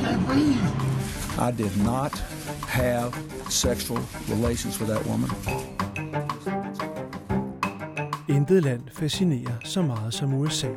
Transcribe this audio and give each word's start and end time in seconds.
can't 0.00 0.26
breathe. 0.26 0.84
I 1.38 1.50
did 1.50 1.76
not 1.84 2.12
have 2.68 3.12
sexual 3.50 4.00
relations 4.28 4.80
with 4.80 4.90
that 4.90 5.06
woman. 5.06 5.30
Intet 8.28 8.62
land 8.62 8.82
fascinerer 8.92 9.52
så 9.64 9.82
meget 9.82 10.14
som 10.14 10.34
USA. 10.34 10.68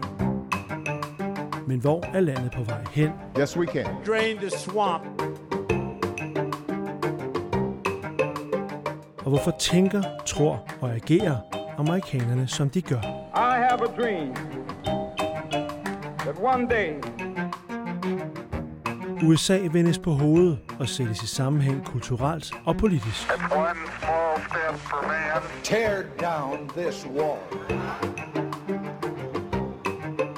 Men 1.68 1.80
hvor 1.80 2.04
er 2.14 2.20
landet 2.20 2.52
på 2.52 2.64
vej 2.64 2.84
hen? 2.92 3.12
Yes, 3.40 3.58
we 3.58 3.66
can. 3.66 3.86
Drain 4.08 4.38
the 4.38 4.50
swamp. 4.50 5.22
Og 9.18 9.30
hvorfor 9.30 9.52
tænker, 9.60 10.04
tror 10.26 10.68
og 10.82 10.96
agerer 10.96 11.38
amerikanerne, 11.78 12.48
som 12.48 12.70
de 12.70 12.82
gør? 12.82 13.02
I 13.36 13.58
have 13.58 13.82
a 13.82 14.02
dream 14.02 14.34
that 16.26 16.40
one 16.40 16.68
day 16.70 17.17
USA 19.24 19.60
vendes 19.72 20.00
på 20.00 20.12
hovedet 20.12 20.60
og 20.80 20.88
sættes 20.88 21.24
i 21.24 21.28
sammenhæng 21.28 21.86
kulturelt 21.86 22.54
og 22.66 22.78
politisk. 22.78 23.28
Tear 25.64 26.04
down 26.22 26.70
this 26.78 27.08
wall. 27.08 27.40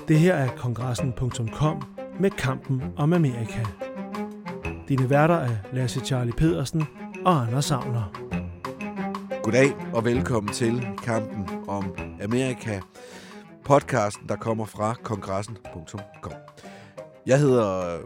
Det 0.07 0.19
her 0.19 0.35
er 0.35 0.49
kongressen.com 0.57 1.83
med 2.19 2.31
kampen 2.31 2.83
om 2.97 3.13
Amerika. 3.13 3.65
Dine 4.87 5.09
værter 5.09 5.35
er 5.35 5.55
Lasse 5.73 5.99
Charlie 5.99 6.33
Pedersen 6.33 6.87
og 7.25 7.41
Anders 7.41 7.65
Savner. 7.65 8.13
Goddag 9.43 9.75
og 9.93 10.05
velkommen 10.05 10.53
til 10.53 10.87
Kampen 11.03 11.49
om 11.67 11.95
Amerika, 12.23 12.79
podcasten, 13.65 14.29
der 14.29 14.35
kommer 14.35 14.65
fra 14.65 14.93
kongressen.com. 15.03 16.33
Jeg 17.25 17.39
hedder 17.39 17.97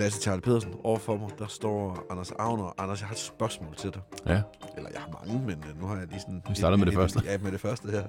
Lasse 0.00 0.20
Charlie 0.20 0.42
Pedersen. 0.42 0.74
Overfor 0.84 1.16
mig, 1.16 1.30
der 1.38 1.46
står 1.46 2.06
Anders 2.10 2.30
Agner. 2.30 2.80
Anders, 2.80 3.00
jeg 3.00 3.08
har 3.08 3.14
et 3.14 3.20
spørgsmål 3.20 3.76
til 3.76 3.90
dig. 3.90 4.02
Ja. 4.26 4.42
Eller 4.76 4.90
jeg 4.90 5.00
har 5.00 5.24
mange, 5.24 5.46
men 5.46 5.64
øh, 5.68 5.80
nu 5.80 5.86
har 5.86 5.96
jeg 5.96 6.06
lige 6.06 6.20
sådan... 6.20 6.42
Vi 6.48 6.54
starter 6.54 6.76
med 6.76 6.86
det 6.86 6.94
første. 6.94 7.20
Ja, 7.24 7.38
med 7.38 7.52
det 7.52 7.60
første 7.60 7.90
her. 7.90 8.06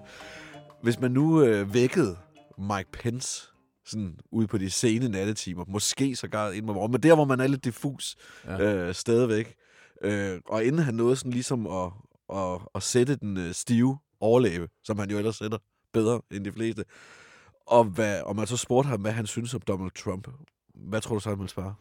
Hvis 0.84 1.00
man 1.00 1.12
nu 1.12 1.44
øh, 1.44 1.74
vækkede 1.74 2.18
Mike 2.58 2.92
Pence 2.94 3.48
sådan 3.86 4.18
ude 4.32 4.48
på 4.48 4.58
de 4.58 4.70
sene 4.70 5.10
nattetimer, 5.10 5.66
måske 5.68 6.16
sågar 6.16 6.52
ind 6.52 6.66
med 6.66 6.74
morgen, 6.74 6.92
men 6.92 7.04
der, 7.04 7.16
hvor 7.16 7.26
man 7.26 7.40
er 7.40 7.48
lidt 7.48 7.64
diffus 7.64 8.16
ja. 8.46 8.62
øh, 8.62 8.94
stadigvæk, 8.94 9.56
øh, 10.04 10.40
og 10.48 10.64
inden 10.64 10.82
han 10.82 10.94
nåede 10.94 11.16
sådan 11.16 11.32
ligesom 11.32 11.68
at, 11.68 11.92
at, 12.34 12.60
at 12.76 12.84
sætte 12.84 13.16
den 13.16 13.38
øh, 13.38 13.54
stive 13.54 13.98
overlæbe, 14.20 14.70
som 14.84 15.00
han 15.00 15.10
jo 15.10 15.18
ellers 15.18 15.36
sætter 15.36 15.58
bedre 15.94 16.22
end 16.32 16.46
de 16.46 16.52
fleste, 16.52 16.86
og, 17.68 17.84
hvad, 17.84 18.22
og 18.22 18.36
man 18.36 18.48
så 18.48 18.58
spurgte 18.58 18.88
ham, 18.88 19.02
hvad 19.02 19.12
han 19.12 19.26
synes 19.26 19.54
om 19.54 19.62
Donald 19.62 19.92
Trump. 19.92 20.28
Hvad 20.76 21.02
tror 21.02 21.16
du 21.16 21.20
så, 21.20 21.30
han 21.30 21.40
ville 21.40 21.50
svare? 21.50 21.76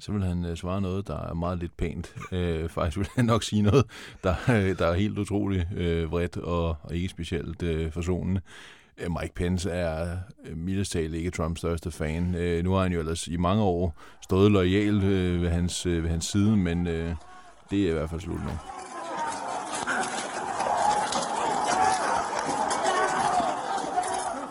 Så 0.00 0.12
vil 0.12 0.24
han 0.24 0.44
øh, 0.44 0.56
svare 0.56 0.80
noget, 0.80 1.08
der 1.08 1.30
er 1.30 1.34
meget 1.34 1.58
lidt 1.58 1.76
pænt. 1.76 2.14
Øh, 2.32 2.68
faktisk 2.68 2.98
vil 2.98 3.08
han 3.16 3.24
nok 3.24 3.42
sige 3.42 3.62
noget, 3.62 3.84
der, 4.24 4.34
øh, 4.48 4.78
der 4.78 4.86
er 4.86 4.94
helt 4.94 5.18
utroligt 5.18 5.66
øh, 5.76 6.12
vredt 6.12 6.36
og, 6.36 6.76
og 6.82 6.94
ikke 6.94 7.08
specielt 7.08 7.62
øh, 7.62 7.92
forsonende. 7.92 8.40
Øh, 8.98 9.10
Mike 9.20 9.34
Pence 9.34 9.70
er 9.70 10.16
øh, 10.46 10.56
mildest 10.56 10.92
talt 10.92 11.14
ikke 11.14 11.30
Trumps 11.30 11.58
største 11.58 11.90
fan. 11.90 12.34
Øh, 12.34 12.64
nu 12.64 12.72
har 12.72 12.82
han 12.82 12.92
jo 12.92 12.98
ellers 12.98 13.26
i 13.26 13.36
mange 13.36 13.62
år 13.62 13.96
stået 14.22 14.52
lojal 14.52 15.04
øh, 15.04 15.42
ved, 15.42 15.48
hans, 15.48 15.86
øh, 15.86 16.02
ved 16.02 16.10
hans 16.10 16.24
side, 16.24 16.56
men 16.56 16.86
øh, 16.86 17.14
det 17.70 17.86
er 17.86 17.90
i 17.90 17.92
hvert 17.92 18.10
fald 18.10 18.20
slut 18.20 18.44
nu. 18.44 18.79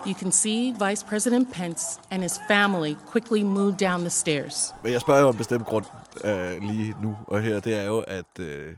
You 0.10 0.16
can 0.16 0.32
see 0.32 0.74
Vice 0.90 1.06
President 1.10 1.54
Pence 1.54 2.00
and 2.12 2.22
his 2.24 2.40
family 2.48 2.96
quickly 3.12 3.44
move 3.44 3.76
down 3.78 4.00
the 4.00 4.10
stairs. 4.10 4.74
Men 4.84 4.92
jeg 4.94 5.02
spørger 5.02 5.22
jo 5.22 5.28
om 5.28 5.34
en 5.34 5.38
bestemt 5.38 5.66
grund 5.66 5.86
øh, 6.24 6.62
lige 6.62 6.96
nu 7.02 7.18
og 7.28 7.42
her. 7.42 7.60
Det 7.60 7.74
er 7.74 7.84
jo, 7.84 8.00
at 8.00 8.40
øh, 8.40 8.74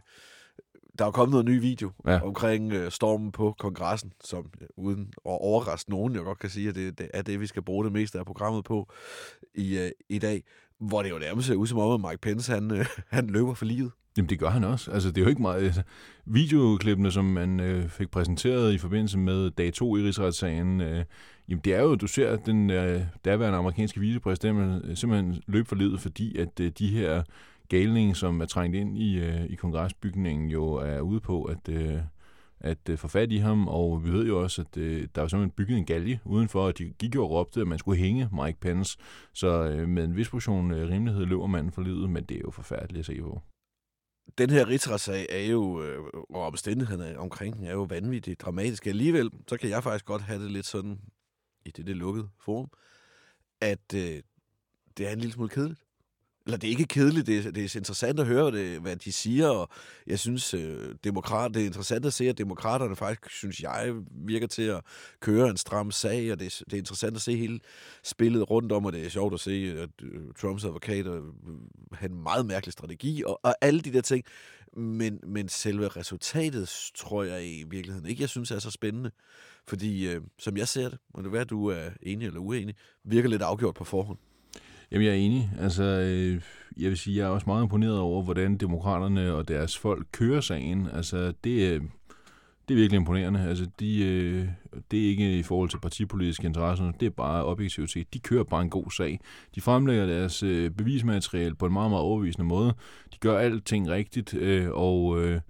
der 1.00 1.05
er 1.05 1.11
kommet 1.11 1.32
noget 1.32 1.45
ny 1.45 1.60
video 1.61 1.92
Ja. 2.08 2.20
omkring 2.26 2.73
øh, 2.73 2.92
stormen 2.92 3.32
på 3.32 3.55
kongressen, 3.60 4.14
som 4.23 4.50
øh, 4.61 4.67
uden 4.78 5.02
at 5.02 5.11
overraske 5.42 5.89
nogen, 5.89 6.16
jeg 6.16 6.23
godt 6.23 6.39
kan 6.39 6.50
sige, 6.50 6.70
at 6.70 6.76
det, 6.76 6.98
det 7.00 7.10
er 7.14 7.22
det, 7.22 7.39
vi 7.39 7.48
skal 7.48 7.61
bruge 7.61 7.86
det 7.86 7.94
meste 7.94 8.20
af 8.20 8.26
programmet 8.26 8.64
på 8.64 8.88
i, 9.55 9.78
øh, 9.78 9.92
i 10.10 10.20
dag. 10.20 10.44
Hvor 10.80 11.04
det 11.04 11.10
jo 11.10 11.17
nærmest 11.20 11.48
ser 11.48 11.55
ud 11.55 11.67
som 11.67 11.78
om, 11.80 12.05
at 12.05 12.10
Mike 12.11 12.22
Pence 12.22 12.52
han, 12.54 12.72
øh, 12.72 12.86
han 13.17 13.28
løber 13.28 13.54
for 13.54 13.66
livet. 13.66 13.92
Jamen, 14.17 14.30
det 14.30 14.39
gør 14.39 14.49
han 14.49 14.64
også. 14.64 14.92
Altså, 14.92 15.10
det 15.10 15.17
er 15.17 15.22
jo 15.22 15.30
ikke 15.30 15.42
meget... 15.42 15.64
Altså, 15.64 15.83
videoklippene, 16.26 17.11
som 17.11 17.26
man 17.26 17.60
øh, 17.60 17.89
fik 17.89 18.10
præsenteret 18.10 18.73
i 18.73 18.77
forbindelse 18.77 19.17
med 19.17 19.52
dag 19.52 19.73
2 19.73 19.98
i 19.98 20.02
rigsretssagen, 20.02 20.82
øh, 20.82 21.05
jamen, 21.49 21.61
det 21.64 21.73
er 21.73 21.82
jo, 21.82 21.95
du 21.95 22.08
ser 22.08 22.36
den 22.36 22.70
øh, 22.70 23.02
daværende 23.26 23.58
amerikanske 23.58 23.99
vicepræsident 23.99 24.99
simpelthen 24.99 25.32
øh, 25.32 25.42
løb 25.48 25.67
for 25.67 25.76
livet, 25.76 25.99
fordi 25.99 26.38
at 26.38 26.60
øh, 26.60 26.72
de 26.80 26.88
her 26.88 27.23
galninge, 27.70 28.16
som 28.16 28.42
er 28.42 28.45
trængt 28.45 28.76
ind 28.76 28.98
i, 28.98 29.20
øh, 29.20 29.45
i 29.45 29.55
kongresbygningen, 29.55 30.49
jo 30.49 30.73
er 30.73 30.99
ude 30.99 31.20
på 31.20 31.43
at, 31.43 31.70
øh, 31.70 31.99
at 32.60 32.89
øh, 32.89 32.98
få 32.98 33.08
fat 33.08 33.32
i 33.32 33.38
ham, 33.38 33.67
og 33.67 34.05
vi 34.05 34.11
ved 34.11 34.28
jo 34.28 34.42
også, 34.43 34.61
at 34.61 34.78
øh, 34.78 35.08
der 35.16 35.22
var 35.22 35.28
simpelthen 35.28 35.55
bygget 35.58 35.78
en 35.78 35.86
galge 35.86 36.20
udenfor, 36.26 36.61
og 36.61 36.78
de 36.78 36.93
gik 36.99 37.16
jo 37.16 37.23
og 37.23 37.32
råbte, 37.32 37.61
at 37.61 37.67
man 37.67 37.80
skulle 37.80 37.99
hænge 37.99 38.30
Mike 38.43 38.60
Pence, 38.60 38.98
så 39.33 39.64
øh, 39.64 39.88
med 39.88 40.04
en 40.04 40.16
vis 40.16 40.30
portion 40.30 40.72
øh, 40.72 40.89
rimelighed 40.89 41.26
løber 41.26 41.48
manden 41.48 41.72
for 41.72 41.82
livet, 41.82 42.10
men 42.10 42.23
det 42.23 42.38
er 42.38 42.42
jo 42.42 42.52
forfærdeligt 42.52 42.99
at 42.99 43.05
se 43.05 43.22
på. 43.22 43.42
Den 44.37 44.49
her 44.49 44.67
rigsretssag 44.67 45.25
er 45.30 45.45
jo, 45.45 45.83
øh, 45.83 45.99
og 46.30 46.42
omstændighederne 46.42 47.19
omkring 47.19 47.58
den 47.58 47.65
er 47.65 47.71
jo 47.71 47.83
vanvittigt 47.83 48.42
dramatiske. 48.42 48.89
Alligevel, 48.89 49.31
så 49.47 49.58
kan 49.58 49.69
jeg 49.69 49.83
faktisk 49.83 50.05
godt 50.05 50.21
have 50.21 50.43
det 50.43 50.52
lidt 50.52 50.65
sådan, 50.65 50.99
i 51.65 51.71
det, 51.71 51.87
det 51.87 51.97
lukkede 51.97 52.30
forum, 52.39 52.69
at 53.61 53.93
øh, 53.95 54.21
det 54.97 55.08
er 55.08 55.11
en 55.11 55.19
lille 55.19 55.33
smule 55.33 55.49
kedeligt. 55.49 55.81
Eller 56.46 56.58
det 56.58 56.68
er 56.68 56.72
ikke 56.72 56.86
kedeligt, 56.86 57.28
det 57.28 57.38
er, 57.46 57.52
det 57.52 57.58
er 57.76 57.78
interessant 57.78 58.20
at 58.20 58.26
høre, 58.28 58.52
det, 58.52 58.80
hvad 58.82 58.96
de 58.96 59.12
siger, 59.12 59.48
og 59.48 59.70
jeg 60.08 60.20
synes, 60.20 60.54
øh, 60.54 60.96
demokrat, 61.04 61.54
det 61.54 61.62
er 61.62 61.66
interessant 61.66 62.06
at 62.06 62.14
se, 62.14 62.30
at 62.30 62.38
demokraterne 62.38 62.96
faktisk, 62.96 63.36
synes 63.36 63.60
jeg, 63.62 63.94
virker 64.12 64.48
til 64.48 64.62
at 64.64 64.82
køre 65.20 65.50
en 65.50 65.58
stram 65.58 65.92
sag, 65.92 66.32
og 66.32 66.40
det, 66.40 66.46
er- 66.46 66.64
det 66.66 66.74
er 66.74 66.78
interessant 66.78 67.16
at 67.16 67.22
se 67.22 67.38
hele 67.38 67.60
spillet 68.04 68.50
rundt 68.50 68.72
om, 68.72 68.86
og 68.86 68.94
det 68.94 69.06
er 69.06 69.10
sjovt 69.10 69.34
at 69.34 69.40
se, 69.40 69.76
at 69.78 69.90
øh, 70.04 70.22
Trumps 70.42 70.64
advokater 70.66 71.14
øh, 71.16 71.22
har 71.94 72.08
en 72.08 72.24
meget 72.24 72.46
mærkelig 72.46 72.73
strategi, 72.73 73.23
og, 73.23 73.40
og 73.44 73.56
alle 73.62 73.82
de 73.82 73.94
der 73.94 74.02
ting, 74.02 74.23
men, 74.78 75.20
men 75.28 75.50
selve 75.50 75.88
resultatet, 75.88 76.92
tror 76.96 77.23
jeg 77.23 77.46
i 77.48 77.64
virkeligheden 77.70 78.10
ikke, 78.10 78.22
jeg 78.22 78.30
synes 78.30 78.52
er 78.52 78.60
så 78.60 78.72
spændende, 78.72 79.12
fordi 79.68 80.08
øh, 80.08 80.22
som 80.40 80.58
jeg 80.58 80.68
ser 80.68 80.90
det, 80.90 80.98
og 81.14 81.23
det 81.23 81.34
er, 81.36 81.42
at 81.42 81.50
du 81.50 81.68
er 81.68 81.90
enig 82.02 82.28
eller 82.28 82.40
uenig, 82.40 82.76
virker 83.04 83.30
lidt 83.30 83.42
afgjort 83.42 83.76
på 83.76 83.84
forhånd. 83.84 84.18
Jamen, 84.92 85.06
jeg 85.06 85.12
er 85.12 85.18
enig. 85.18 85.52
Altså, 85.60 85.84
øh, 85.84 86.42
jeg 86.78 86.90
vil 86.90 86.98
sige, 86.98 87.18
jeg 87.18 87.26
er 87.26 87.30
også 87.30 87.48
meget 87.48 87.64
imponeret 87.64 88.00
over, 88.00 88.24
hvordan 88.24 88.58
demokraterne 88.58 89.34
og 89.34 89.48
deres 89.48 89.78
folk 89.78 90.08
kører 90.12 90.42
sagen. 90.42 90.88
Altså, 90.94 91.34
det 91.44 91.72
øh, 91.72 91.82
det 92.72 92.76
er 92.76 92.80
virkelig 92.80 92.98
imponerende. 92.98 93.40
Altså, 93.40 93.68
de, 93.80 94.04
øh, 94.04 94.48
det 94.92 95.06
er 95.06 95.10
ikke 95.10 95.40
i 95.40 95.44
forhold 95.44 95.70
til 95.70 95.80
partipolitiske 95.80 96.48
interesser, 96.48 96.92
det 96.92 97.06
er 97.06 97.10
bare 97.10 97.46
objektivt 97.46 97.92
set. 97.92 98.14
De 98.14 98.20
kører 98.20 98.44
bare 98.44 98.62
en 98.62 98.70
god 98.70 98.92
sag. 98.92 99.20
De 99.56 99.62
fremlægger 99.62 100.06
deres 100.06 100.44
øh, 100.44 100.72
bevismateriale 100.72 101.56
på 101.56 101.66
en 101.66 101.73
meget, 101.73 101.92
meget 101.92 102.04
overbevisende 102.04 102.46
måde. 102.46 102.73
De 103.14 103.18
gør 103.20 103.38
alting 103.38 103.90
rigtigt, 103.90 104.34
øh, 104.34 104.68
og 104.72 105.22
øh, 105.22 105.42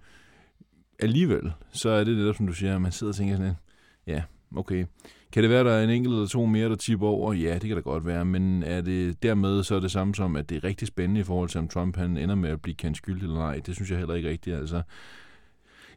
alligevel, 0.98 1.52
så 1.72 1.88
er 1.88 2.04
det 2.04 2.16
netop, 2.16 2.36
som 2.36 2.46
du 2.46 2.52
siger, 2.52 2.78
man 2.78 2.92
sidder 2.92 3.10
og 3.12 3.16
tænker 3.16 3.34
sådan, 3.34 3.46
lidt, 3.46 3.58
ja, 4.06 4.22
okay. 4.56 4.84
Kan 5.32 5.42
det 5.42 5.50
være, 5.50 5.64
der 5.64 5.70
er 5.70 5.84
en 5.84 5.90
enkelt 5.90 6.14
eller 6.14 6.26
to 6.26 6.46
mere, 6.46 6.68
der 6.68 6.76
tipper 6.76 7.06
over? 7.06 7.32
Ja, 7.32 7.54
det 7.54 7.62
kan 7.62 7.76
da 7.76 7.80
godt 7.80 8.06
være, 8.06 8.24
men 8.24 8.62
er 8.62 8.80
det 8.80 9.22
dermed 9.22 9.62
så 9.62 9.74
er 9.74 9.80
det 9.80 9.90
samme 9.90 10.14
som, 10.14 10.36
at 10.36 10.50
det 10.50 10.56
er 10.56 10.64
rigtig 10.64 10.88
spændende 10.88 11.20
i 11.20 11.24
forhold 11.24 11.48
til, 11.48 11.58
om 11.58 11.68
Trump 11.68 11.96
han 11.96 12.16
ender 12.16 12.34
med 12.34 12.50
at 12.50 12.62
blive 12.62 12.74
kendt 12.74 12.96
skyldig 12.96 13.22
eller 13.22 13.36
nej? 13.36 13.60
Det 13.66 13.74
synes 13.74 13.90
jeg 13.90 13.98
heller 13.98 14.14
ikke 14.14 14.28
rigtigt. 14.28 14.56
Altså, 14.56 14.82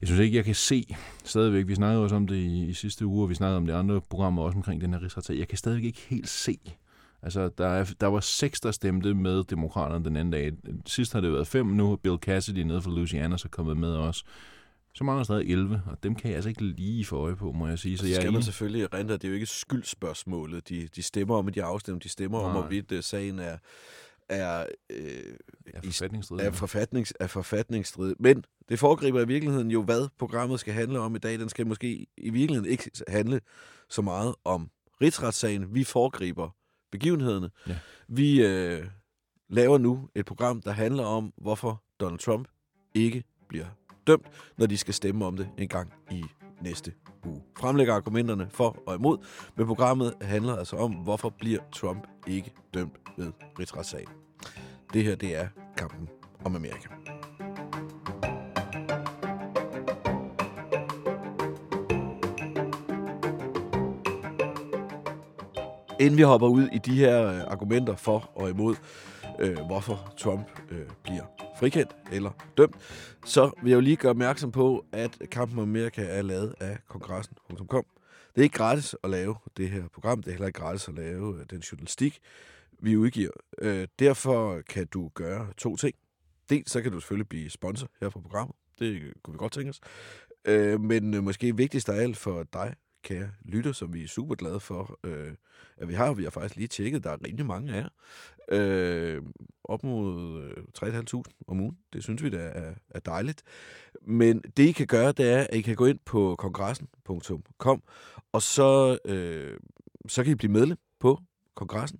jeg 0.01 0.07
synes 0.07 0.21
ikke, 0.21 0.37
jeg 0.37 0.45
kan 0.45 0.55
se 0.55 0.95
stadigvæk, 1.23 1.67
vi 1.67 1.75
snakkede 1.75 2.03
også 2.03 2.15
om 2.15 2.27
det 2.27 2.35
i, 2.35 2.65
i 2.65 2.73
sidste 2.73 3.05
uge, 3.05 3.23
og 3.23 3.29
vi 3.29 3.35
snakkede 3.35 3.57
om 3.57 3.65
det 3.65 3.73
andre 3.73 4.01
programmer 4.01 4.43
også 4.43 4.55
omkring 4.55 4.81
den 4.81 4.93
her 4.93 5.01
rigsretag, 5.01 5.37
Jeg 5.37 5.47
kan 5.47 5.57
stadigvæk 5.57 5.85
ikke 5.85 6.05
helt 6.09 6.29
se, 6.29 6.57
Altså, 7.25 7.49
der, 7.57 7.67
er, 7.67 7.93
der 8.01 8.07
var 8.07 8.19
seks, 8.19 8.59
der 8.59 8.71
stemte 8.71 9.13
med 9.13 9.43
demokraterne 9.43 10.05
den 10.05 10.15
anden 10.15 10.31
dag. 10.31 10.51
Sidst 10.85 11.13
har 11.13 11.21
det 11.21 11.31
været 11.31 11.47
fem, 11.47 11.65
nu 11.65 11.89
har 11.89 11.95
Bill 11.95 12.17
Cassidy 12.17 12.59
nede 12.59 12.81
fra 12.81 12.91
Louisiana 12.91 13.37
så 13.37 13.49
kommet 13.49 13.77
med 13.77 13.89
også. 13.89 14.23
Så 14.95 15.03
mangler 15.03 15.19
der 15.19 15.23
stadig 15.23 15.51
11, 15.51 15.81
og 15.87 16.03
dem 16.03 16.15
kan 16.15 16.29
jeg 16.29 16.35
altså 16.35 16.49
ikke 16.49 16.63
lige 16.63 17.05
få 17.05 17.17
øje 17.17 17.35
på, 17.35 17.51
må 17.51 17.67
jeg 17.67 17.79
sige. 17.79 17.97
Så 17.97 18.01
Så 18.01 18.07
jeg 18.07 18.15
er 18.15 18.19
skal 18.21 18.27
man 18.31 18.35
enig. 18.35 18.43
selvfølgelig 18.45 18.83
at 18.83 18.91
det 19.07 19.23
er 19.23 19.27
jo 19.27 19.33
ikke 19.33 19.45
skyldspørgsmålet. 19.45 20.69
De, 20.69 20.87
de 20.95 21.03
stemmer 21.03 21.35
om, 21.35 21.47
at 21.47 21.55
de 21.55 21.63
afstemt. 21.63 22.03
De 22.03 22.09
stemmer 22.09 22.39
om, 22.39 22.51
Nej. 22.51 22.61
hvorvidt 22.61 22.91
uh, 22.91 22.99
sagen 23.01 23.39
er, 23.39 23.57
er, 24.29 24.65
øh, 24.89 24.97
Ja, 25.73 25.79
i- 25.83 25.85
forfatningsstridigt. 25.85 26.47
er, 26.47 26.51
forfatnings, 26.51 27.13
er 27.19 27.27
forfatningsstridig. 27.27 28.15
Men 28.19 28.43
det 28.69 28.79
foregriber 28.79 29.21
i 29.21 29.27
virkeligheden 29.27 29.71
jo, 29.71 29.83
hvad 29.83 30.07
programmet 30.19 30.59
skal 30.59 30.73
handle 30.73 30.99
om 30.99 31.15
i 31.15 31.19
dag. 31.19 31.39
Den 31.39 31.49
skal 31.49 31.67
måske 31.67 32.07
i 32.17 32.29
virkeligheden 32.29 32.71
ikke 32.71 32.91
handle 33.07 33.41
så 33.89 34.01
meget 34.01 34.35
om 34.43 34.69
rigsretssagen. 35.01 35.75
Vi 35.75 35.83
foregriber 35.83 36.49
begivenhederne. 36.91 37.49
Ja. 37.67 37.77
Vi 38.07 38.45
øh, 38.45 38.85
laver 39.49 39.77
nu 39.77 40.09
et 40.15 40.25
program, 40.25 40.61
der 40.61 40.71
handler 40.71 41.03
om, 41.03 41.33
hvorfor 41.37 41.83
Donald 41.99 42.19
Trump 42.19 42.47
ikke 42.93 43.23
bliver 43.49 43.65
dømt, 44.07 44.27
når 44.57 44.65
de 44.65 44.77
skal 44.77 44.93
stemme 44.93 45.25
om 45.25 45.37
det 45.37 45.49
en 45.57 45.67
gang 45.67 45.93
i 46.11 46.23
næste 46.61 46.93
uge. 47.25 47.41
Fremlægger 47.57 47.93
argumenterne 47.93 48.47
for 48.49 48.77
og 48.87 48.95
imod, 48.95 49.17
men 49.55 49.65
programmet 49.65 50.13
handler 50.21 50.55
altså 50.55 50.75
om, 50.75 50.91
hvorfor 50.91 51.29
bliver 51.29 51.59
Trump 51.71 52.07
ikke 52.27 52.53
dømt 52.73 52.97
ved 53.17 53.31
rigsretssagen. 53.59 54.09
Det 54.93 55.03
her, 55.03 55.15
det 55.15 55.37
er 55.37 55.47
kampen 55.77 56.09
om 56.45 56.55
Amerika. 56.55 56.89
Inden 65.99 66.17
vi 66.17 66.21
hopper 66.21 66.47
ud 66.47 66.67
i 66.73 66.77
de 66.77 66.95
her 66.95 67.27
øh, 67.27 67.41
argumenter 67.47 67.95
for 67.95 68.29
og 68.35 68.49
imod, 68.49 68.75
øh, 69.39 69.57
hvorfor 69.59 70.13
Trump 70.17 70.47
øh, 70.71 70.85
bliver 71.03 71.23
frikendt 71.59 71.95
eller 72.11 72.31
dømt, 72.57 72.75
så 73.25 73.51
vil 73.61 73.69
jeg 73.69 73.75
jo 73.75 73.81
lige 73.81 73.95
gøre 73.95 74.09
opmærksom 74.09 74.51
på, 74.51 74.85
at 74.91 75.17
Kampen 75.31 75.59
om 75.59 75.63
Amerika 75.69 76.03
er 76.03 76.21
lavet 76.21 76.55
af 76.59 76.77
kongressen.com. 76.87 77.85
Det 78.35 78.41
er 78.41 78.43
ikke 78.43 78.57
gratis 78.57 78.95
at 79.03 79.09
lave 79.09 79.35
det 79.57 79.69
her 79.69 79.83
program, 79.93 80.23
det 80.23 80.27
er 80.27 80.31
heller 80.31 80.47
ikke 80.47 80.59
gratis 80.59 80.87
at 80.87 80.93
lave 80.93 81.39
øh, 81.39 81.45
den 81.49 81.59
journalistik, 81.59 82.19
vi 82.79 82.97
udgiver. 82.97 83.31
Øh, 83.61 83.87
derfor 83.99 84.61
kan 84.61 84.87
du 84.87 85.11
gøre 85.13 85.47
to 85.57 85.75
ting. 85.75 85.95
Dels 86.49 86.71
så 86.71 86.81
kan 86.81 86.91
du 86.91 86.99
selvfølgelig 86.99 87.29
blive 87.29 87.49
sponsor 87.49 87.87
her 88.01 88.09
på 88.09 88.19
programmet. 88.21 88.55
Det 88.79 89.13
kunne 89.23 89.33
vi 89.33 89.37
godt 89.37 89.51
tænke 89.51 89.69
os. 89.69 89.79
Øh, 90.45 90.81
men 90.81 91.13
øh, 91.13 91.23
måske 91.23 91.57
vigtigst 91.57 91.89
af 91.89 92.01
alt 92.01 92.17
for 92.17 92.43
dig, 92.53 92.75
kære 93.05 93.29
lytter, 93.45 93.71
som 93.71 93.93
vi 93.93 94.03
er 94.03 94.07
super 94.07 94.35
glade 94.35 94.59
for, 94.59 94.99
øh, 95.03 95.33
at 95.77 95.87
vi 95.87 95.93
har. 95.93 96.13
Vi 96.13 96.23
har 96.23 96.29
faktisk 96.29 96.55
lige 96.55 96.67
tjekket, 96.67 97.03
der 97.03 97.11
er 97.11 97.17
rimelig 97.25 97.45
mange 97.45 97.73
af 97.73 97.77
jer. 97.81 97.89
Øh, 98.51 99.21
op 99.63 99.83
mod 99.83 100.41
øh, 100.43 100.63
3.500 100.77 101.23
om 101.47 101.59
ugen. 101.59 101.77
Det 101.93 102.03
synes 102.03 102.23
vi 102.23 102.29
da 102.29 102.37
er, 102.37 102.73
er 102.89 102.99
dejligt. 102.99 103.43
Men 104.01 104.41
det, 104.57 104.63
I 104.63 104.71
kan 104.71 104.87
gøre, 104.87 105.11
det 105.11 105.31
er, 105.31 105.47
at 105.49 105.53
I 105.53 105.61
kan 105.61 105.75
gå 105.75 105.85
ind 105.85 105.99
på 106.05 106.35
kongressen.com, 106.39 107.83
og 108.31 108.41
så, 108.41 108.97
øh, 109.05 109.57
så 110.07 110.23
kan 110.23 110.31
I 110.31 110.35
blive 110.35 110.51
medlem 110.51 110.77
på 110.99 111.19
kongressen. 111.55 111.99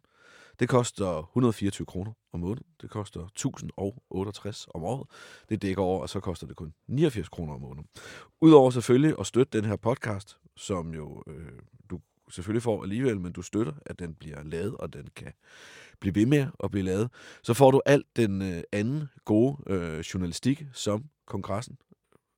Det 0.59 0.69
koster 0.69 1.19
124 1.19 1.85
kroner 1.85 2.11
om 2.33 2.39
måneden. 2.39 2.65
Det 2.81 2.89
koster 2.89 3.25
1068 3.25 4.67
om 4.73 4.83
året. 4.83 5.07
Det 5.49 5.61
dækker 5.61 5.81
over, 5.81 6.01
og 6.01 6.09
så 6.09 6.19
koster 6.19 6.47
det 6.47 6.55
kun 6.55 6.73
89 6.87 7.29
kroner 7.29 7.53
om 7.53 7.61
måneden. 7.61 7.87
Udover 8.41 8.69
selvfølgelig 8.69 9.15
at 9.19 9.25
støtte 9.25 9.57
den 9.57 9.69
her 9.69 9.75
podcast, 9.75 10.37
som 10.57 10.93
jo 10.93 11.23
øh, 11.27 11.59
du 11.89 11.99
selvfølgelig 12.29 12.63
får 12.63 12.83
alligevel, 12.83 13.19
men 13.19 13.33
du 13.33 13.41
støtter, 13.41 13.73
at 13.85 13.99
den 13.99 14.15
bliver 14.15 14.43
lavet, 14.43 14.77
og 14.77 14.93
den 14.93 15.07
kan 15.15 15.33
blive 15.99 16.15
ved 16.15 16.25
med 16.25 16.47
at 16.63 16.71
blive 16.71 16.85
lavet, 16.85 17.11
så 17.43 17.53
får 17.53 17.71
du 17.71 17.81
alt 17.85 18.05
den 18.15 18.41
øh, 18.41 18.63
anden 18.71 19.03
gode 19.25 19.57
øh, 19.67 19.99
journalistik, 19.99 20.63
som 20.73 21.05
kongressen 21.25 21.77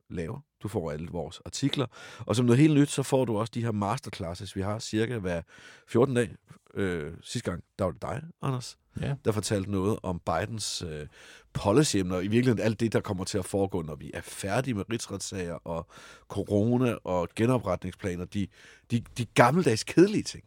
laver. 0.10 0.40
Du 0.64 0.68
får 0.68 0.92
alle 0.92 1.08
vores 1.12 1.42
artikler. 1.46 1.86
Og 2.20 2.36
som 2.36 2.46
noget 2.46 2.60
helt 2.60 2.74
nyt, 2.80 2.90
så 2.90 3.04
får 3.04 3.26
du 3.26 3.38
også 3.38 3.52
de 3.54 3.62
her 3.64 3.72
masterclasses, 3.72 4.56
vi 4.56 4.62
har 4.62 4.80
cirka 4.80 5.18
hver 5.18 5.42
14 5.88 6.16
dag. 6.16 6.30
Øh, 6.74 7.12
sidste 7.22 7.52
gang, 7.52 7.64
der 7.80 7.86
var 7.86 7.92
det 7.92 8.02
dig, 8.02 8.22
Anders, 8.42 8.78
Ja. 9.02 9.14
der 9.26 9.32
fortalte 9.32 9.72
noget 9.72 10.00
om 10.04 10.22
Bidens 10.26 10.82
øh, 10.82 11.08
policy, 11.54 11.98
og 11.98 12.24
i 12.24 12.28
virkeligheden 12.28 12.60
alt 12.60 12.80
det, 12.80 12.94
der 12.94 13.00
kommer 13.00 13.24
til 13.24 13.38
at 13.38 13.46
foregå, 13.46 13.82
når 13.82 13.96
vi 13.96 14.12
er 14.14 14.22
færdige 14.22 14.74
med 14.74 14.84
rigsretssager 14.92 15.54
og 15.54 15.88
corona 16.30 16.96
og 17.04 17.30
genopretningsplaner, 17.36 18.26
de, 18.26 18.48
de, 18.92 19.04
de 19.18 19.26
gammeldags 19.26 19.84
kedelige 19.84 20.24
ting. 20.24 20.44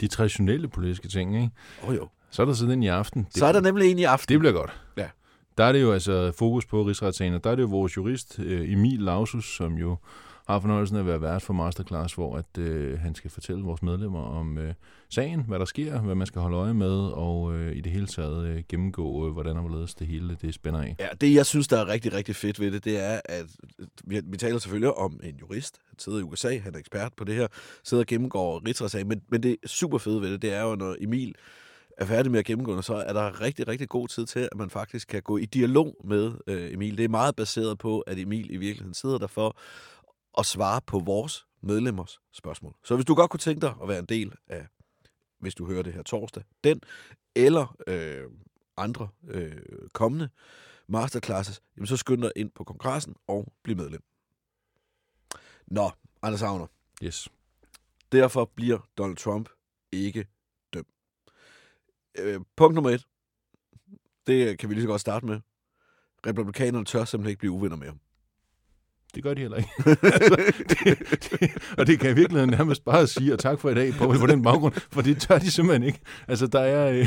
De 0.00 0.08
traditionelle 0.08 0.68
politiske 0.68 1.08
ting, 1.08 1.36
ikke? 1.36 1.50
Åh 1.82 1.88
oh, 1.88 1.94
jo. 1.96 2.08
Så 2.30 2.42
er 2.42 2.46
der 2.46 2.52
så 2.52 2.66
den 2.66 2.82
i 2.82 2.88
aften. 2.88 3.24
Det, 3.24 3.34
Så 3.36 3.46
er 3.46 3.52
der 3.52 3.60
nemlig 3.60 3.90
en 3.90 3.98
i 3.98 4.04
aften. 4.04 4.32
det 4.32 4.38
bliver 4.38 4.52
godt. 4.52 4.80
Ja. 4.96 5.08
Der 5.58 5.64
er 5.64 5.72
det 5.72 5.82
jo 5.82 5.92
altså 5.92 6.32
fokus 6.32 6.66
på 6.66 6.82
rigsretssagen, 6.82 7.34
og 7.34 7.44
der 7.44 7.50
er 7.50 7.54
det 7.54 7.62
jo 7.62 7.68
vores 7.68 7.96
jurist, 7.96 8.38
øh, 8.38 8.72
Emil 8.72 9.00
Lausus, 9.00 9.56
som 9.56 9.74
jo 9.74 9.96
har 10.46 10.60
fornøjelsen 10.60 10.96
af 10.96 11.00
at 11.00 11.06
være 11.06 11.20
vært 11.20 11.42
for 11.42 11.52
Masterclass, 11.52 12.14
hvor 12.14 12.36
at, 12.36 12.58
øh, 12.58 12.98
han 12.98 13.14
skal 13.14 13.30
fortælle 13.30 13.62
vores 13.62 13.82
medlemmer 13.82 14.22
om 14.22 14.58
øh, 14.58 14.74
sagen, 15.08 15.40
hvad 15.48 15.58
der 15.58 15.64
sker, 15.64 16.00
hvad 16.00 16.14
man 16.14 16.26
skal 16.26 16.40
holde 16.40 16.56
øje 16.56 16.74
med, 16.74 16.96
og 16.98 17.54
øh, 17.54 17.76
i 17.76 17.80
det 17.80 17.92
hele 17.92 18.06
taget 18.06 18.46
øh, 18.46 18.62
gennemgå, 18.68 19.26
øh, 19.26 19.32
hvordan 19.32 19.56
og 19.56 19.62
hvorledes 19.62 19.94
det 19.94 20.06
hele 20.06 20.36
det 20.42 20.54
spænder 20.54 20.80
af. 20.80 20.96
Ja, 20.98 21.08
det 21.20 21.34
jeg 21.34 21.46
synes, 21.46 21.68
der 21.68 21.78
er 21.78 21.88
rigtig, 21.88 22.12
rigtig 22.12 22.36
fedt 22.36 22.60
ved 22.60 22.70
det, 22.70 22.84
det 22.84 23.04
er, 23.04 23.20
at 23.24 23.46
øh, 23.78 23.86
vi, 24.04 24.20
vi 24.24 24.36
taler 24.36 24.58
selvfølgelig 24.58 24.96
om 24.96 25.20
en 25.22 25.36
jurist. 25.36 25.78
Han 25.88 25.98
sidder 25.98 26.18
i 26.18 26.22
USA, 26.22 26.58
han 26.58 26.74
er 26.74 26.78
ekspert 26.78 27.12
på 27.16 27.24
det 27.24 27.34
her, 27.34 27.46
sidder 27.84 28.02
og 28.02 28.06
gennemgår 28.06 28.62
rigsretssag, 28.66 29.06
men, 29.06 29.22
men 29.28 29.42
det 29.42 29.56
super 29.66 29.98
fede 29.98 30.20
ved 30.20 30.32
det, 30.32 30.42
det 30.42 30.54
er 30.54 30.62
jo, 30.62 30.74
når 30.74 30.96
Emil 31.00 31.34
er 31.96 32.06
færdig 32.06 32.32
med 32.32 32.38
at 32.38 32.44
gennemgå 32.44 32.82
så 32.82 32.94
er 32.94 33.12
der 33.12 33.40
rigtig, 33.40 33.68
rigtig 33.68 33.88
god 33.88 34.08
tid 34.08 34.26
til, 34.26 34.48
at 34.52 34.58
man 34.58 34.70
faktisk 34.70 35.08
kan 35.08 35.22
gå 35.22 35.36
i 35.36 35.44
dialog 35.44 35.96
med 36.04 36.32
øh, 36.46 36.72
Emil. 36.72 36.98
Det 36.98 37.04
er 37.04 37.08
meget 37.08 37.36
baseret 37.36 37.78
på, 37.78 38.00
at 38.00 38.18
Emil 38.18 38.50
i 38.50 38.56
virkeligheden 38.56 38.94
sidder 38.94 39.18
der 39.18 39.26
for 39.26 39.56
at 40.38 40.46
svare 40.46 40.80
på 40.86 40.98
vores 40.98 41.46
medlemmers 41.60 42.20
spørgsmål. 42.32 42.74
Så 42.84 42.94
hvis 42.94 43.06
du 43.06 43.14
godt 43.14 43.30
kunne 43.30 43.40
tænke 43.40 43.60
dig 43.60 43.74
at 43.82 43.88
være 43.88 43.98
en 43.98 44.04
del 44.04 44.32
af, 44.48 44.66
hvis 45.40 45.54
du 45.54 45.66
hører 45.66 45.82
det 45.82 45.92
her 45.92 46.02
torsdag, 46.02 46.42
den 46.64 46.80
eller 47.34 47.76
øh, 47.86 48.24
andre 48.76 49.08
øh, 49.28 49.62
kommende 49.92 50.28
masterclasses, 50.88 51.62
jamen 51.76 51.86
så 51.86 51.96
skynd 51.96 52.22
dig 52.22 52.32
ind 52.36 52.50
på 52.50 52.64
kongressen 52.64 53.16
og 53.26 53.52
bliv 53.62 53.76
medlem. 53.76 54.02
Nå, 55.66 55.90
Anders 56.22 56.42
Agner. 56.42 56.66
Yes. 57.02 57.28
Derfor 58.12 58.44
bliver 58.44 58.78
Donald 58.98 59.16
Trump 59.16 59.48
ikke. 59.92 60.26
Øh, 62.18 62.40
punkt 62.56 62.74
nummer 62.74 62.90
et. 62.90 63.06
Det 64.26 64.58
kan 64.58 64.68
vi 64.68 64.74
lige 64.74 64.82
så 64.82 64.88
godt 64.88 65.00
starte 65.00 65.26
med. 65.26 65.40
Republikanerne 66.26 66.84
tør 66.84 67.04
simpelthen 67.04 67.30
ikke 67.30 67.38
blive 67.38 67.52
uvenner 67.52 67.76
med 67.76 67.86
ham. 67.86 68.00
Det 69.14 69.22
gør 69.22 69.34
de 69.34 69.40
heller 69.40 69.56
ikke. 69.56 69.70
altså, 69.86 70.36
det, 70.68 71.40
det, 71.40 71.50
og 71.78 71.86
det 71.86 71.98
kan 71.98 72.08
jeg 72.08 72.16
virkelig 72.16 72.46
nærmest 72.46 72.84
bare 72.84 73.06
sige, 73.06 73.32
og 73.32 73.38
tak 73.38 73.60
for 73.60 73.70
i 73.70 73.74
dag 73.74 73.92
på, 73.92 74.14
på 74.20 74.26
den 74.26 74.42
baggrund, 74.42 74.74
for 74.74 75.02
det 75.02 75.20
tør 75.20 75.38
de 75.38 75.50
simpelthen 75.50 75.82
ikke. 75.82 76.00
Altså, 76.28 76.46
der 76.46 76.60
er, 76.60 76.90
øh, 76.90 77.06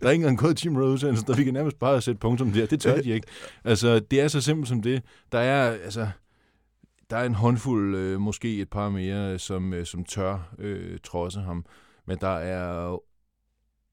der 0.00 0.06
er 0.06 0.10
ikke 0.10 0.22
engang 0.22 0.38
gået 0.38 0.64
Jim 0.64 0.76
Rose, 0.76 1.06
der 1.06 1.36
vi 1.36 1.44
kan 1.44 1.54
nærmest 1.54 1.78
bare 1.78 2.00
sætte 2.00 2.18
punktum 2.18 2.52
der. 2.52 2.66
Det 2.66 2.80
tør 2.80 3.00
de 3.00 3.10
ikke. 3.10 3.26
Altså, 3.64 3.98
det 3.98 4.20
er 4.20 4.28
så 4.28 4.40
simpelt 4.40 4.68
som 4.68 4.82
det. 4.82 5.02
Der 5.32 5.38
er, 5.38 5.70
altså, 5.70 6.08
der 7.10 7.16
er 7.16 7.24
en 7.24 7.34
håndfuld, 7.34 7.96
øh, 7.96 8.20
måske 8.20 8.60
et 8.60 8.70
par 8.70 8.88
mere, 8.88 9.38
som, 9.38 9.72
øh, 9.72 9.86
som 9.86 10.04
tør 10.04 10.54
øh, 10.58 10.98
trodse 11.04 11.40
ham. 11.40 11.64
Men 12.06 12.18
der 12.20 12.36
er 12.36 12.98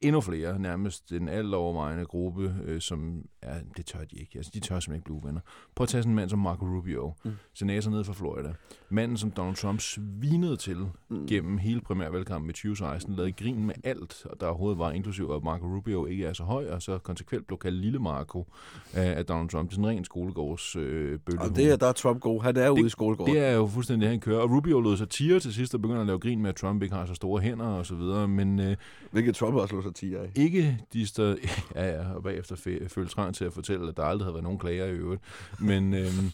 endnu 0.02 0.22
flere, 0.22 0.60
nærmest 0.60 1.12
en 1.12 1.30
alt 1.30 1.54
overvejende 1.54 2.06
gruppe, 2.06 2.56
øh, 2.66 2.82
som 2.82 3.22
er, 3.42 3.56
det 3.78 3.86
tør 3.86 4.00
de 4.00 4.16
ikke. 4.16 4.32
Altså, 4.36 4.52
de 4.54 4.60
tør 4.60 4.80
simpelthen 4.80 4.96
ikke 4.96 5.04
blive 5.06 5.16
uvenner. 5.16 5.42
Prøv 5.76 5.84
at 5.84 5.90
tage 5.90 6.02
sådan 6.02 6.12
en 6.12 6.16
mand 6.16 6.30
som 6.30 6.40
Marco 6.40 6.66
Rubio, 6.66 7.14
mm. 7.26 7.32
senator 7.54 7.92
nede 7.92 8.04
fra 8.04 8.14
Florida. 8.14 8.54
Manden, 8.90 9.18
som 9.18 9.32
Donald 9.32 9.56
Trump 9.56 9.80
svinede 9.80 10.58
til 10.58 10.78
mm. 11.10 11.28
gennem 11.28 11.58
hele 11.58 11.82
primærvalgkampen 11.82 12.50
i 12.50 12.54
2016, 12.54 13.16
lavede 13.16 13.32
grin 13.32 13.66
med 13.66 13.76
alt, 13.84 14.26
der 14.40 14.48
overhovedet 14.48 14.80
var, 14.80 14.92
inklusiv 14.92 15.32
at 15.36 15.44
Marco 15.44 15.66
Rubio 15.66 16.06
ikke 16.06 16.26
er 16.26 16.34
så 16.34 16.44
høj, 16.44 16.70
og 16.70 16.82
så 16.82 16.98
konsekvent 16.98 17.48
blev 17.48 17.58
kaldt 17.58 17.78
Lille 17.78 18.00
Marco 18.00 18.48
af, 18.94 19.18
af 19.18 19.26
Donald 19.26 19.50
Trump. 19.50 19.70
Det 19.70 19.74
er 19.74 19.82
sådan 19.82 19.92
en 19.92 19.98
ren 19.98 20.06
skolegårds 20.06 20.76
øh. 20.76 21.20
Og 21.40 21.56
det 21.56 21.72
er, 21.72 21.76
der 21.76 21.88
er 21.88 21.92
Trump 21.92 22.22
god. 22.22 22.42
Han 22.42 22.58
er 22.58 22.70
ude 22.70 22.86
i 22.86 22.90
skolegården. 22.90 23.36
Det 23.36 23.46
er 23.46 23.52
jo 23.52 23.68
fuldstændig 23.68 24.02
det, 24.02 24.10
han 24.10 24.20
kører. 24.20 24.40
Og 24.40 24.52
Rubio 24.52 24.80
lod 24.80 24.98
sig 24.98 25.10
tire 25.10 25.40
til 25.40 25.54
sidst 25.54 25.74
og 25.74 25.82
begynder 25.82 26.02
at 26.02 26.08
lave 26.08 26.20
grin 26.20 26.42
med, 26.42 26.50
at 26.50 26.56
Trump 26.56 26.84
ikke 26.84 26.96
har 26.96 27.06
så 27.06 27.14
store 27.14 27.42
hænder 27.42 27.66
og 27.66 27.86
så 27.86 27.96
videre. 27.96 28.28
Men 28.28 28.60
øh, 28.60 28.76
Hvilket 29.16 29.36
Trump 29.36 29.56
også 29.56 29.85
10 29.92 30.14
af. 30.16 30.32
ikke 30.36 30.80
de 30.94 31.08
steder... 31.08 31.36
Ja, 31.76 31.88
ja, 32.02 32.14
og 32.14 32.24
bagefter 32.24 32.56
følte 32.88 33.14
trang 33.14 33.36
til 33.36 33.46
at 33.46 33.54
fortælle, 33.54 33.90
at 33.90 33.98
der 33.98 34.04
aldrig 34.04 34.26
havde 34.26 34.34
været 34.34 34.44
nogen 34.44 34.60
klager 34.60 34.86
i 34.86 34.92
øvrigt. 34.92 35.22
Men, 35.60 35.94
øhm, 36.02 36.32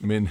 men 0.00 0.28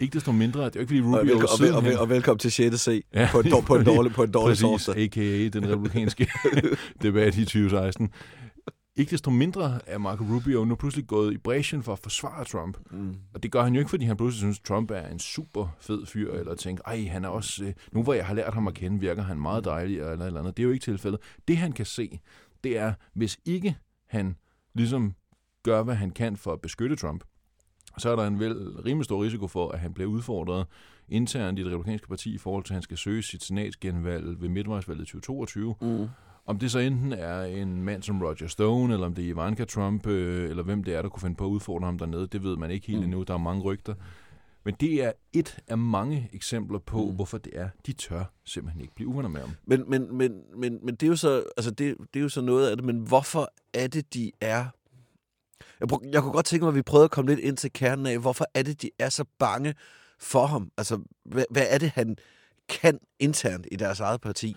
ikke 0.00 0.14
desto 0.14 0.32
mindre, 0.32 0.64
det 0.64 0.76
er 0.76 0.80
jo 0.80 0.80
ikke 0.80 0.88
fordi 0.88 1.00
Og, 1.14 1.20
Rubio 1.20 1.34
velko- 1.38 1.52
og, 1.52 1.60
vel- 1.60 1.74
og, 1.74 1.84
vel- 1.84 1.98
og, 1.98 2.08
velkommen 2.08 2.38
til 2.38 2.52
6. 2.52 2.80
C 2.80 3.04
Ja, 3.14 3.28
på, 3.32 3.40
en, 3.40 3.50
på, 3.66 3.76
en 3.76 3.84
dårlig, 3.84 4.12
på 4.12 4.22
en 4.22 4.30
dårlig 4.30 4.50
Præcis, 4.50 4.62
torsdag. 4.62 4.96
a.k.a. 4.98 5.48
den 5.48 5.70
republikanske 5.72 6.28
debat 7.02 7.36
i 7.36 7.44
2016. 7.44 8.10
Ikke 8.96 9.10
desto 9.10 9.30
mindre 9.30 9.80
er 9.86 9.98
Marco 9.98 10.24
Rubio 10.24 10.64
nu 10.64 10.74
pludselig 10.74 11.06
gået 11.06 11.32
i 11.34 11.38
bræschen 11.38 11.82
for 11.82 11.92
at 11.92 11.98
forsvare 11.98 12.44
Trump. 12.44 12.78
Mm. 12.90 13.16
Og 13.34 13.42
det 13.42 13.52
gør 13.52 13.62
han 13.62 13.74
jo 13.74 13.78
ikke, 13.78 13.90
fordi 13.90 14.04
han 14.04 14.16
pludselig 14.16 14.40
synes, 14.40 14.58
at 14.58 14.64
Trump 14.64 14.90
er 14.90 15.08
en 15.08 15.18
super 15.18 15.76
fed 15.80 16.06
fyr, 16.06 16.32
eller 16.32 16.54
tænker, 16.54 16.82
ej, 16.86 17.04
han 17.04 17.24
er 17.24 17.28
også, 17.28 17.64
øh, 17.64 17.72
nu 17.92 18.02
hvor 18.02 18.14
jeg 18.14 18.26
har 18.26 18.34
lært 18.34 18.54
ham 18.54 18.68
at 18.68 18.74
kende, 18.74 19.00
virker 19.00 19.22
han 19.22 19.40
meget 19.40 19.64
dejlig, 19.64 19.98
eller 19.98 20.26
eller 20.26 20.40
andet. 20.40 20.56
Det 20.56 20.62
er 20.62 20.66
jo 20.66 20.72
ikke 20.72 20.84
tilfældet. 20.84 21.20
Det 21.48 21.56
han 21.56 21.72
kan 21.72 21.86
se, 21.86 22.20
det 22.64 22.78
er, 22.78 22.92
hvis 23.14 23.38
ikke 23.44 23.76
han 24.06 24.36
ligesom 24.74 25.14
gør, 25.62 25.82
hvad 25.82 25.94
han 25.94 26.10
kan 26.10 26.36
for 26.36 26.52
at 26.52 26.60
beskytte 26.60 26.96
Trump, 26.96 27.24
så 27.98 28.10
er 28.10 28.16
der 28.16 28.26
en 28.26 28.40
vel 28.40 28.54
rimelig 28.84 29.04
stor 29.04 29.24
risiko 29.24 29.46
for, 29.46 29.70
at 29.70 29.80
han 29.80 29.94
bliver 29.94 30.10
udfordret 30.10 30.66
internt 31.08 31.58
i 31.58 31.62
det 31.62 31.72
republikanske 31.72 32.08
parti 32.08 32.34
i 32.34 32.38
forhold 32.38 32.64
til, 32.64 32.72
at 32.72 32.76
han 32.76 32.82
skal 32.82 32.98
søge 32.98 33.22
sit 33.22 33.44
senatsgenvalg 33.44 34.40
ved 34.40 34.48
midtvejsvalget 34.48 35.06
2022. 35.06 35.74
Mm. 35.80 36.08
Om 36.50 36.58
det 36.58 36.70
så 36.70 36.78
enten 36.78 37.12
er 37.12 37.42
en 37.42 37.82
mand 37.82 38.02
som 38.02 38.22
Roger 38.22 38.46
Stone, 38.46 38.92
eller 38.94 39.06
om 39.06 39.14
det 39.14 39.24
er 39.24 39.28
Ivanka 39.28 39.64
Trump, 39.64 40.06
øh, 40.06 40.50
eller 40.50 40.62
hvem 40.62 40.84
det 40.84 40.94
er, 40.94 41.02
der 41.02 41.08
kunne 41.08 41.20
finde 41.20 41.36
på 41.36 41.44
at 41.44 41.48
udfordre 41.50 41.84
ham 41.86 41.98
dernede, 41.98 42.26
det 42.26 42.42
ved 42.44 42.56
man 42.56 42.70
ikke 42.70 42.86
helt 42.86 42.98
Mm. 42.98 43.04
endnu. 43.04 43.22
Der 43.22 43.34
er 43.34 43.38
mange 43.38 43.62
rygter. 43.62 43.94
Men 44.64 44.74
det 44.80 45.04
er 45.04 45.12
et 45.32 45.58
af 45.68 45.78
mange 45.78 46.30
eksempler 46.32 46.78
på, 46.78 47.04
Mm. 47.04 47.14
hvorfor 47.14 47.38
det 47.38 47.52
er, 47.58 47.68
de 47.86 47.92
tør 47.92 48.24
simpelthen 48.44 48.80
ikke 48.82 48.94
blive 48.94 49.08
uvenner 49.08 49.28
med 49.28 49.40
ham. 49.40 49.50
Men, 49.64 49.84
men, 49.90 50.16
men, 50.16 50.32
men, 50.56 50.78
men 50.82 50.94
det 50.94 51.02
er 51.02 51.08
jo 51.10 51.16
så, 51.16 51.44
altså 51.56 51.70
det, 51.70 51.96
det 52.14 52.20
er 52.20 52.22
jo 52.22 52.28
så 52.28 52.40
noget 52.40 52.70
af 52.70 52.76
det, 52.76 52.84
men 52.86 52.96
hvorfor 52.98 53.52
er 53.74 53.86
det, 53.86 54.14
de 54.14 54.32
er... 54.40 54.64
Jeg, 55.80 55.88
prøv, 55.88 56.00
jeg 56.12 56.22
kunne 56.22 56.32
godt 56.32 56.46
tænke 56.46 56.64
mig, 56.64 56.68
at 56.68 56.74
vi 56.74 56.82
prøvede 56.82 57.04
at 57.04 57.10
komme 57.10 57.30
lidt 57.30 57.40
ind 57.40 57.56
til 57.56 57.72
kernen 57.72 58.06
af, 58.06 58.18
hvorfor 58.18 58.44
er 58.54 58.62
det, 58.62 58.82
de 58.82 58.90
er 58.98 59.08
så 59.08 59.24
bange 59.38 59.74
for 60.20 60.46
ham? 60.46 60.70
Altså, 60.76 61.00
hvad, 61.24 61.44
hvad 61.50 61.66
er 61.70 61.78
det, 61.78 61.90
han 61.90 62.16
kan 62.68 62.98
internt 63.18 63.66
i 63.72 63.76
deres 63.76 64.00
eget 64.00 64.20
parti? 64.20 64.56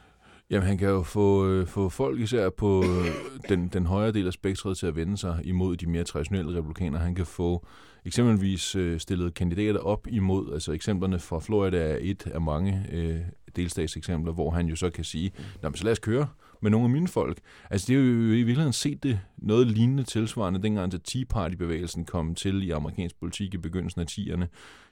Jamen, 0.49 0.67
han 0.67 0.77
kan 0.77 0.89
jo 0.89 1.03
få, 1.03 1.47
øh, 1.47 1.67
få 1.67 1.89
folk 1.89 2.19
især 2.19 2.49
på 2.49 2.83
øh, 2.83 3.05
den, 3.49 3.67
den 3.67 3.85
højre 3.85 4.11
del 4.11 4.27
af 4.27 4.33
spektret 4.33 4.77
til 4.77 4.87
at 4.87 4.95
vende 4.95 5.17
sig 5.17 5.39
imod 5.43 5.75
de 5.75 5.89
mere 5.89 6.03
traditionelle 6.03 6.57
republikanere. 6.57 7.01
Han 7.01 7.15
kan 7.15 7.25
få 7.25 7.65
eksempelvis 8.05 8.75
øh, 8.75 8.99
stillet 8.99 9.33
kandidater 9.33 9.79
op 9.79 10.07
imod, 10.09 10.53
altså 10.53 10.71
eksemplerne 10.71 11.19
fra 11.19 11.39
Florida 11.39 11.77
er 11.77 11.97
et 12.01 12.27
af 12.27 12.41
mange 12.41 12.85
øh, 12.91 13.19
delstatseksempler, 13.55 14.33
hvor 14.33 14.51
han 14.51 14.67
jo 14.67 14.75
så 14.75 14.89
kan 14.89 15.03
sige, 15.03 15.31
Nå, 15.61 15.69
men 15.69 15.75
så 15.75 15.83
lad 15.83 15.91
os 15.91 15.99
køre 15.99 16.27
med 16.61 16.71
nogle 16.71 16.85
af 16.85 16.89
mine 16.89 17.07
folk. 17.07 17.37
Altså 17.69 17.87
det 17.87 17.95
er 17.95 17.99
jo 17.99 18.05
i 18.05 18.27
virkeligheden 18.27 18.73
set 18.73 19.03
det 19.03 19.19
noget 19.37 19.67
lignende 19.67 20.03
tilsvarende, 20.03 20.61
dengang 20.61 20.91
til 20.91 21.01
Tea 21.01 21.23
Party-bevægelsen 21.29 22.05
kom 22.05 22.35
til 22.35 22.63
i 22.63 22.69
amerikansk 22.69 23.19
politik 23.19 23.53
i 23.53 23.57
begyndelsen 23.57 24.01
af 24.01 24.05
10'erne, 24.11 24.45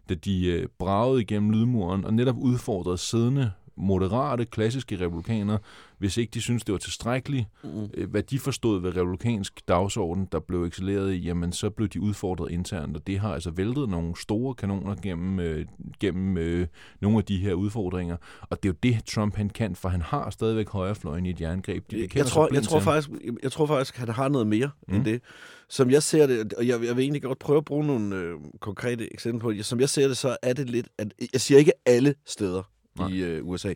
da 0.10 0.14
de 0.14 0.46
øh, 0.46 0.68
bragede 0.80 1.22
igennem 1.22 1.52
lydmuren 1.52 2.06
og 2.06 2.14
netop 2.14 2.38
udfordrede 2.38 2.98
siddende 2.98 3.52
moderate, 3.82 4.46
klassiske 4.46 5.00
republikanere, 5.00 5.60
hvis 5.98 6.18
ikke 6.18 6.32
de 6.34 6.42
synes 6.42 6.64
det 6.64 6.74
var 6.74 6.80
tilstrækkeligt, 6.80 7.46
mm. 7.64 8.10
hvad 8.10 8.24
de 8.24 8.40
forstod 8.40 8.82
ved 8.82 8.98
republikansk 8.98 9.62
dagsorden, 9.68 10.28
der 10.32 10.40
blev 10.40 10.64
excelleret 10.64 11.14
i, 11.14 11.18
jamen 11.18 11.52
så 11.52 11.70
blev 11.70 11.88
de 11.88 12.02
udfordret 12.02 12.52
internt, 12.52 12.98
og 12.98 13.08
det 13.08 13.20
har 13.20 13.34
altså 13.34 13.52
væltet 13.52 13.90
nogle 13.90 14.18
store 14.18 14.56
kanoner 14.56 14.96
gennem, 14.96 15.40
øh, 15.40 15.66
gennem 16.00 16.38
øh, 16.38 16.68
nogle 17.02 17.18
af 17.18 17.24
de 17.24 17.38
her 17.38 17.54
udfordringer, 17.54 18.18
og 18.42 18.64
det 18.64 18.70
er 18.70 18.74
jo 18.74 18.78
det, 18.84 19.06
Trump 19.06 19.36
han 19.36 19.50
kan, 19.50 19.76
for 19.76 19.90
han 19.90 20.02
har 20.02 20.30
stadigvæk 20.30 20.70
højrefløjen 20.70 21.26
i 21.26 21.30
et 21.30 21.42
jerngreb. 21.42 21.92
De 21.92 22.08
jeg, 22.16 22.26
tror, 22.26 22.50
jeg, 22.54 22.64
tror 22.64 22.80
faktisk, 22.80 23.10
jeg, 23.10 23.34
jeg 23.44 23.52
tror 23.52 23.66
faktisk, 23.66 23.98
han 23.98 24.10
har 24.10 24.30
noget 24.30 24.48
mere 24.48 24.70
mm. 24.88 24.96
end 24.96 25.06
det. 25.06 25.22
Som 25.70 25.90
jeg 25.90 26.04
ser 26.04 26.28
det, 26.28 26.54
og 26.54 26.68
jeg, 26.68 26.84
jeg 26.84 26.96
vil 26.96 27.04
egentlig 27.04 27.22
godt 27.22 27.40
prøve 27.40 27.58
at 27.58 27.66
bruge 27.66 27.88
nogle 27.88 28.16
øh, 28.16 28.36
konkrete 28.60 29.14
eksempler 29.14 29.42
på 29.42 29.52
det, 29.52 29.66
som 29.66 29.80
jeg 29.80 29.90
ser 29.90 30.08
det, 30.08 30.18
så 30.18 30.38
er 30.42 30.54
det 30.54 30.70
lidt, 30.70 30.88
at 30.98 31.14
jeg 31.34 31.42
siger 31.42 31.58
ikke 31.58 31.72
alle 31.86 32.16
steder, 32.26 32.64
Nej. 32.98 33.10
i 33.10 33.24
øh, 33.24 33.48
USA. 33.48 33.74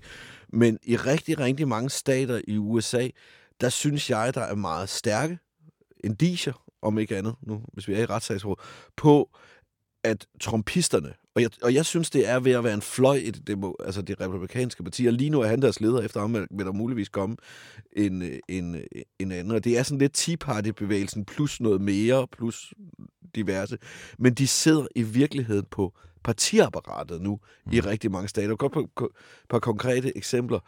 Men 0.50 0.80
i 0.84 0.96
rigtig, 0.96 1.40
rigtig 1.40 1.68
mange 1.68 1.90
stater 1.90 2.42
i 2.48 2.58
USA, 2.58 3.08
der 3.62 3.70
synes 3.70 4.10
jeg, 4.10 4.34
der 4.34 4.42
er 4.42 4.56
meget 4.56 4.90
stærke 4.90 5.40
indicier, 6.04 6.54
om 6.82 6.98
ikke 6.98 7.18
andet, 7.18 7.36
nu, 7.42 7.62
hvis 7.74 7.88
vi 7.88 7.94
er 7.94 8.00
i 8.00 8.06
retssagsråd, 8.06 8.56
på, 8.96 9.30
at 10.04 10.28
trumpisterne, 10.40 11.14
og 11.36 11.42
jeg, 11.42 11.50
og 11.64 11.74
jeg 11.74 11.86
synes, 11.86 12.10
det 12.10 12.30
er 12.30 12.40
ved 12.40 12.52
at 12.52 12.64
være 12.64 12.74
en 12.74 12.82
fløj 12.82 13.16
i 13.16 13.32
det, 13.32 13.48
demo, 13.48 13.74
altså 13.86 14.02
de 14.02 14.16
republikanske 14.20 14.84
partier. 14.84 15.12
Lige 15.12 15.30
nu 15.30 15.42
er 15.42 15.48
han 15.48 15.62
deres 15.62 15.82
leder, 15.82 16.02
efter 16.02 16.20
ham 16.20 16.34
vil 16.34 16.66
der 16.66 16.72
muligvis 16.72 17.10
komme 17.10 17.36
en, 17.94 18.40
en, 18.50 18.82
en 19.20 19.32
anden. 19.32 19.52
Og 19.52 19.64
det 19.64 19.78
er 19.78 19.84
sådan 19.84 20.00
lidt 20.00 20.14
Tea 20.14 20.36
Party-bevægelsen, 20.36 21.26
plus 21.26 21.62
noget 21.62 21.82
mere, 21.82 22.28
plus 22.28 22.74
diverse. 23.36 23.78
Men 24.20 24.34
de 24.34 24.48
sidder 24.48 24.88
i 24.96 25.04
virkeligheden 25.04 25.66
på 25.72 25.94
partiapparatet 26.26 27.22
nu 27.22 27.40
mm. 27.66 27.72
i 27.72 27.80
rigtig 27.80 28.12
mange 28.12 28.28
stater. 28.28 28.56
Godt 28.56 28.72
på, 28.72 28.90
på, 28.96 29.14
på 29.50 29.60
konkrete 29.60 30.18
eksempler. 30.18 30.60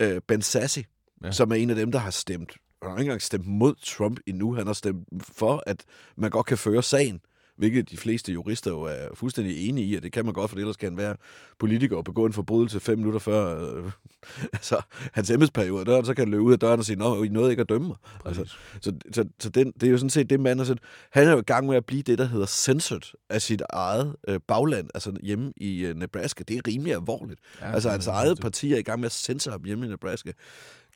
Øh, 0.00 0.20
ben 0.28 0.42
Sassi, 0.42 0.84
ja. 1.24 1.32
som 1.32 1.50
er 1.50 1.54
en 1.54 1.70
af 1.70 1.76
dem, 1.76 1.92
der 1.92 1.98
har 1.98 2.10
stemt 2.10 2.52
han 2.82 2.90
har 2.90 2.98
ikke 2.98 3.08
engang 3.08 3.22
stemt 3.22 3.46
mod 3.46 3.74
Trump 3.74 4.20
endnu. 4.26 4.54
Han 4.54 4.66
har 4.66 4.74
stemt 4.74 5.08
for, 5.22 5.62
at 5.66 5.84
man 6.16 6.30
godt 6.30 6.46
kan 6.46 6.58
føre 6.58 6.82
sagen 6.82 7.20
hvilket 7.60 7.90
de 7.90 7.96
fleste 7.96 8.32
jurister 8.32 8.70
jo 8.70 8.82
er 8.82 9.08
fuldstændig 9.14 9.68
enige 9.68 9.86
i, 9.86 9.96
at 9.96 10.02
det 10.02 10.12
kan 10.12 10.24
man 10.24 10.34
godt, 10.34 10.50
for 10.50 10.58
ellers 10.58 10.76
kan 10.76 10.96
være 10.96 11.16
politiker 11.58 11.96
og 11.96 12.04
begå 12.04 12.26
en 12.26 12.32
forbrydelse 12.32 12.80
fem 12.80 12.98
minutter 12.98 13.20
før 13.20 13.72
øh, 13.76 13.90
altså, 14.52 14.80
hans 15.12 15.30
embedsperiode 15.30 15.84
døren, 15.84 16.04
så 16.04 16.14
kan 16.14 16.24
han 16.24 16.30
løbe 16.30 16.42
ud 16.42 16.52
af 16.52 16.58
døren 16.58 16.78
og 16.78 16.84
sige, 16.84 16.96
nå, 16.96 17.22
I 17.22 17.28
nåede 17.28 17.50
ikke 17.50 17.60
at 17.60 17.68
dømme 17.68 17.88
mig. 17.88 17.96
Altså, 18.24 18.44
så 18.80 18.92
så, 19.12 19.24
så 19.40 19.48
den, 19.48 19.72
det 19.80 19.86
er 19.86 19.90
jo 19.90 19.98
sådan 19.98 20.10
set 20.10 20.30
det, 20.30 20.40
mand 20.40 20.60
er 20.60 20.64
sådan, 20.64 20.82
han 21.10 21.26
er 21.26 21.32
jo 21.32 21.38
i 21.38 21.42
gang 21.42 21.66
med 21.66 21.76
at 21.76 21.86
blive 21.86 22.02
det, 22.02 22.18
der 22.18 22.24
hedder 22.24 22.46
censored 22.46 23.12
af 23.30 23.42
sit 23.42 23.62
eget 23.70 24.16
øh, 24.28 24.40
bagland, 24.48 24.88
altså 24.94 25.12
hjemme 25.22 25.52
i 25.56 25.80
øh, 25.80 25.96
Nebraska. 25.96 26.44
Det 26.48 26.56
er 26.56 26.60
rimelig 26.66 26.92
alvorligt. 26.92 27.40
Ja, 27.60 27.72
altså 27.72 27.90
hans 27.90 28.06
eget 28.06 28.40
parti 28.40 28.72
er 28.72 28.78
i 28.78 28.82
gang 28.82 29.00
med 29.00 29.06
at 29.06 29.12
censure 29.12 29.52
ham 29.52 29.64
hjemme 29.64 29.86
i 29.86 29.88
Nebraska. 29.88 30.32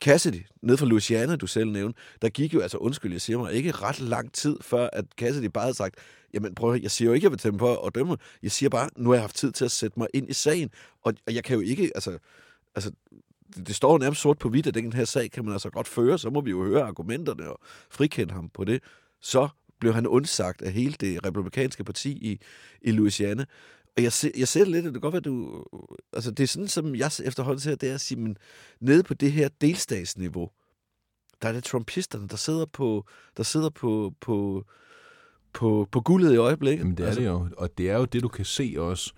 Cassidy, 0.05 0.47
ned 0.63 0.77
fra 0.77 0.87
Louisiana, 0.87 1.37
du 1.37 1.47
selv 1.47 1.71
nævnte, 1.71 2.01
der 2.23 2.29
gik 2.29 2.55
jo, 2.55 2.61
altså 2.61 2.79
undskyld, 2.79 3.13
jeg 3.13 3.21
siger 3.21 3.39
mig, 3.39 3.53
ikke 3.53 3.73
ret 3.73 4.01
lang 4.01 4.33
tid 4.33 4.57
før, 4.61 4.89
at 4.93 5.05
Cassidy 5.19 5.47
bare 5.47 5.65
havde 5.65 5.77
sagt, 5.77 5.95
jamen 6.35 6.55
prøv 6.55 6.79
jeg 6.83 6.91
siger 6.91 7.09
jo 7.09 7.13
ikke, 7.13 7.23
at 7.23 7.25
jeg 7.25 7.31
vil 7.31 7.39
stemme 7.39 7.59
på 7.59 7.77
at 7.77 7.95
dømme. 7.95 8.17
Jeg 8.43 8.51
siger 8.51 8.71
bare, 8.71 8.91
nu 8.97 9.09
har 9.09 9.15
jeg 9.15 9.23
haft 9.23 9.37
tid 9.37 9.53
til 9.53 9.65
at 9.65 9.71
sætte 9.71 9.99
mig 9.99 10.09
ind 10.15 10.31
i 10.31 10.33
sagen, 10.33 10.71
og, 11.03 11.15
og 11.27 11.35
jeg 11.35 11.45
kan 11.45 11.55
jo 11.55 11.63
ikke, 11.63 11.91
altså, 11.95 12.19
altså 12.75 12.91
det, 13.57 13.67
det 13.67 13.75
står 13.75 13.99
nærmest 13.99 14.21
sort 14.21 14.39
på 14.39 14.49
hvidt, 14.49 14.67
at 14.67 14.75
den 14.75 14.93
her 14.93 15.05
sag 15.05 15.31
kan 15.31 15.45
man 15.45 15.53
altså 15.53 15.71
godt 15.71 15.89
føre, 15.89 16.19
så 16.19 16.31
må 16.31 16.41
vi 16.41 16.51
jo 16.51 16.65
høre 16.65 16.83
argumenterne 16.83 17.51
og 17.51 17.61
frikende 17.91 18.35
ham 18.35 18.49
på 18.49 18.65
det. 18.65 18.83
Så 19.21 19.49
blev 19.81 19.95
han 19.95 20.07
undsagt 20.07 20.63
af 20.63 20.73
hele 20.73 20.95
det 21.01 21.27
republikanske 21.27 21.85
parti 21.85 22.11
i, 22.11 22.41
i 22.83 22.91
Louisiana. 22.91 23.45
Og 23.97 24.03
jeg, 24.03 24.13
ser, 24.13 24.31
jeg 24.37 24.49
ser 24.49 24.61
det 24.61 24.69
lidt, 24.69 24.87
og 24.87 24.95
det 24.95 25.03
kan 25.03 25.11
godt 25.11 25.13
være, 25.13 25.21
du... 25.21 25.65
Altså, 26.13 26.31
det 26.31 26.43
er 26.43 26.47
sådan, 26.47 26.69
som 26.69 26.95
jeg 26.95 27.11
efterhånden 27.25 27.61
ser, 27.61 27.75
det 27.75 27.91
er 27.91 27.95
at 27.95 28.01
sige, 28.01 28.21
men 28.21 28.37
nede 28.81 29.03
på 29.03 29.15
det 29.15 29.33
her 29.33 29.49
delstatsniveau, 29.61 30.51
der 31.43 31.49
er 31.49 31.53
det 31.53 31.65
trumpisterne, 31.65 32.29
der 32.29 32.37
sidder 32.37 32.67
på, 32.67 33.07
der 33.37 33.43
sidder 33.43 33.71
på, 33.71 34.15
på, 34.21 34.65
på, 35.53 35.89
på 35.93 36.01
guldet 36.01 36.35
i 36.35 36.37
øjeblikket. 36.37 36.79
Jamen, 36.79 36.97
det 36.97 37.03
er 37.03 37.07
altså. 37.07 37.21
det 37.21 37.27
jo, 37.27 37.49
og 37.57 37.79
det 37.79 37.91
er 37.91 37.97
jo 37.97 38.05
det, 38.05 38.23
du 38.23 38.29
kan 38.29 38.45
se 38.45 38.75
også, 38.79 39.13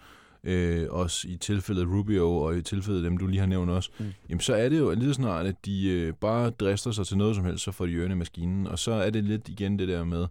øh, 0.44 0.86
også 0.90 1.28
i 1.28 1.36
tilfældet 1.36 1.88
Rubio, 1.88 2.36
og 2.36 2.56
i 2.56 2.62
tilfældet 2.62 3.04
dem, 3.04 3.16
du 3.16 3.26
lige 3.26 3.40
har 3.40 3.46
nævnt 3.46 3.70
også, 3.70 3.90
mm. 3.98 4.12
jamen 4.28 4.40
så 4.40 4.54
er 4.54 4.68
det 4.68 4.78
jo 4.78 4.94
lige 4.94 5.14
snart, 5.14 5.46
at 5.46 5.56
de 5.64 5.88
øh, 5.88 6.12
bare 6.14 6.50
drister 6.50 6.90
sig 6.90 7.06
til 7.06 7.16
noget 7.16 7.36
som 7.36 7.44
helst, 7.44 7.64
så 7.64 7.72
får 7.72 7.86
de 7.86 7.92
ørene 7.92 8.14
i 8.14 8.16
maskinen, 8.16 8.66
og 8.66 8.78
så 8.78 8.92
er 8.92 9.10
det 9.10 9.24
lidt 9.24 9.48
igen 9.48 9.78
det 9.78 9.88
der 9.88 10.04
med, 10.04 10.26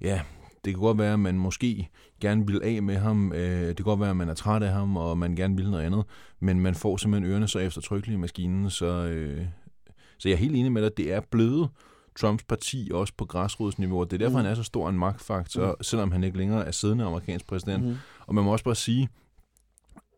ja, 0.00 0.20
det 0.64 0.74
kan 0.74 0.80
godt 0.80 0.98
være, 0.98 1.12
at 1.12 1.20
man 1.20 1.38
måske 1.38 1.88
gerne 2.20 2.46
vil 2.46 2.60
af 2.64 2.82
med 2.82 2.96
ham. 2.96 3.32
Øh, 3.32 3.68
det 3.68 3.76
kan 3.76 3.84
godt 3.84 4.00
være, 4.00 4.10
at 4.10 4.16
man 4.16 4.28
er 4.28 4.34
træt 4.34 4.62
af 4.62 4.72
ham, 4.72 4.96
og 4.96 5.18
man 5.18 5.36
gerne 5.36 5.56
vil 5.56 5.70
noget 5.70 5.84
andet. 5.84 6.04
Men 6.40 6.60
man 6.60 6.74
får 6.74 6.96
simpelthen 6.96 7.32
ørerne 7.32 7.48
så 7.48 7.58
eftertrykkeligt 7.58 8.16
i 8.16 8.20
maskinen. 8.20 8.70
Så, 8.70 8.86
øh, 8.86 9.46
så 10.18 10.28
jeg 10.28 10.34
er 10.34 10.38
helt 10.38 10.56
enig 10.56 10.72
med 10.72 10.82
dig, 10.82 10.96
det 10.96 11.12
er 11.12 11.20
blevet 11.30 11.68
Trumps 12.18 12.44
parti 12.44 12.90
også 12.94 13.12
på 13.16 13.24
græsrodsniveau. 13.24 14.04
Det 14.04 14.12
er 14.12 14.18
derfor, 14.18 14.38
mm. 14.38 14.44
han 14.44 14.46
er 14.46 14.54
så 14.54 14.62
stor 14.62 14.88
en 14.88 14.98
magtfaktor, 14.98 15.66
mm. 15.66 15.82
selvom 15.82 16.12
han 16.12 16.24
ikke 16.24 16.38
længere 16.38 16.66
er 16.66 16.70
siddende 16.70 17.04
amerikansk 17.04 17.46
præsident. 17.46 17.84
Mm. 17.84 17.96
Og 18.26 18.34
man 18.34 18.44
må 18.44 18.52
også 18.52 18.64
bare 18.64 18.74
sige, 18.74 19.08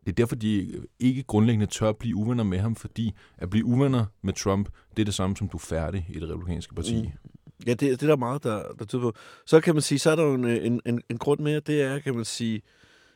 det 0.05 0.11
er 0.11 0.15
derfor, 0.15 0.35
de 0.35 0.73
ikke 0.99 1.23
grundlæggende 1.23 1.65
tør 1.65 1.91
blive 1.91 2.15
uvenner 2.15 2.43
med 2.43 2.59
ham, 2.59 2.75
fordi 2.75 3.13
at 3.37 3.49
blive 3.49 3.65
uvenner 3.65 4.05
med 4.21 4.33
Trump, 4.33 4.69
det 4.95 5.01
er 5.01 5.05
det 5.05 5.13
samme 5.13 5.35
som 5.35 5.49
du 5.49 5.57
er 5.57 5.61
færdig 5.61 6.05
i 6.09 6.19
det 6.19 6.29
republikanske 6.29 6.75
parti. 6.75 7.01
Mm. 7.01 7.29
Ja, 7.65 7.71
det, 7.71 7.79
det 7.79 8.03
er 8.03 8.07
der 8.07 8.15
meget, 8.15 8.43
der, 8.43 8.63
der 8.79 8.85
tyder 8.85 9.01
på. 9.01 9.13
Så 9.45 9.61
kan 9.61 9.75
man 9.75 9.81
sige, 9.81 9.99
så 9.99 10.11
er 10.11 10.15
der 10.15 10.23
jo 10.23 10.33
en, 10.33 10.45
en, 10.45 10.81
en, 10.85 11.01
en 11.09 11.17
grund 11.17 11.39
mere, 11.39 11.59
det 11.59 11.81
er, 11.81 11.99
kan 11.99 12.15
man 12.15 12.25
sige, 12.25 12.61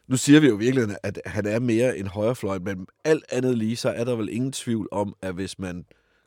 nu 0.07 0.17
siger 0.17 0.39
vi 0.39 0.47
jo 0.47 0.55
virkelig, 0.55 0.95
at 1.03 1.21
han 1.25 1.45
er 1.45 1.59
mere 1.59 1.97
en 1.97 2.07
højrefløj, 2.07 2.59
men 2.59 2.87
alt 3.03 3.25
andet 3.29 3.57
lige, 3.57 3.75
så 3.75 3.89
er 3.89 4.03
der 4.03 4.15
vel 4.15 4.29
ingen 4.31 4.51
tvivl 4.51 4.87
om, 4.91 5.15
at 5.21 5.33
hvis 5.33 5.59
man 5.59 5.85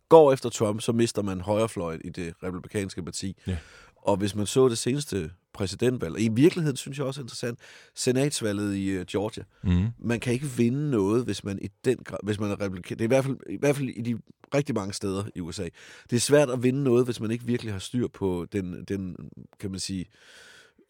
går 0.08 0.32
efter 0.32 0.48
Trump, 0.48 0.80
så 0.80 0.92
mister 0.92 1.22
man 1.22 1.40
højrefløjen 1.40 2.00
i 2.04 2.08
det 2.08 2.34
republikanske 2.42 3.02
parti. 3.02 3.36
Ja. 3.46 3.56
Og 3.96 4.16
hvis 4.16 4.34
man 4.34 4.46
så 4.46 4.68
det 4.68 4.78
seneste 4.78 5.30
præsidentvalg, 5.54 6.20
i 6.20 6.28
virkeligheden 6.28 6.76
synes 6.76 6.98
jeg 6.98 7.06
også 7.06 7.20
er 7.20 7.24
interessant, 7.24 7.58
senatsvalget 7.94 8.76
i 8.76 8.98
uh, 8.98 9.04
Georgia. 9.06 9.44
Mm. 9.62 9.86
Man 9.98 10.20
kan 10.20 10.32
ikke 10.32 10.46
vinde 10.46 10.90
noget, 10.90 11.24
hvis 11.24 11.44
man 11.44 11.58
i 11.62 11.68
den 11.84 11.98
hvis 12.22 12.40
man 12.40 12.50
er 12.50 12.60
republikan. 12.60 12.98
Det 12.98 13.04
er 13.04 13.06
i 13.06 13.08
hvert, 13.08 13.24
fald, 13.24 13.36
i 13.50 13.56
hvert 13.56 13.76
fald 13.76 13.88
i 13.88 14.02
de 14.02 14.18
rigtig 14.54 14.74
mange 14.74 14.92
steder 14.92 15.24
i 15.34 15.40
USA. 15.40 15.68
Det 16.10 16.16
er 16.16 16.20
svært 16.20 16.50
at 16.50 16.62
vinde 16.62 16.82
noget, 16.82 17.04
hvis 17.04 17.20
man 17.20 17.30
ikke 17.30 17.44
virkelig 17.44 17.72
har 17.72 17.78
styr 17.78 18.08
på 18.08 18.46
den, 18.52 18.84
den 18.84 19.16
kan 19.60 19.70
man 19.70 19.80
sige, 19.80 20.06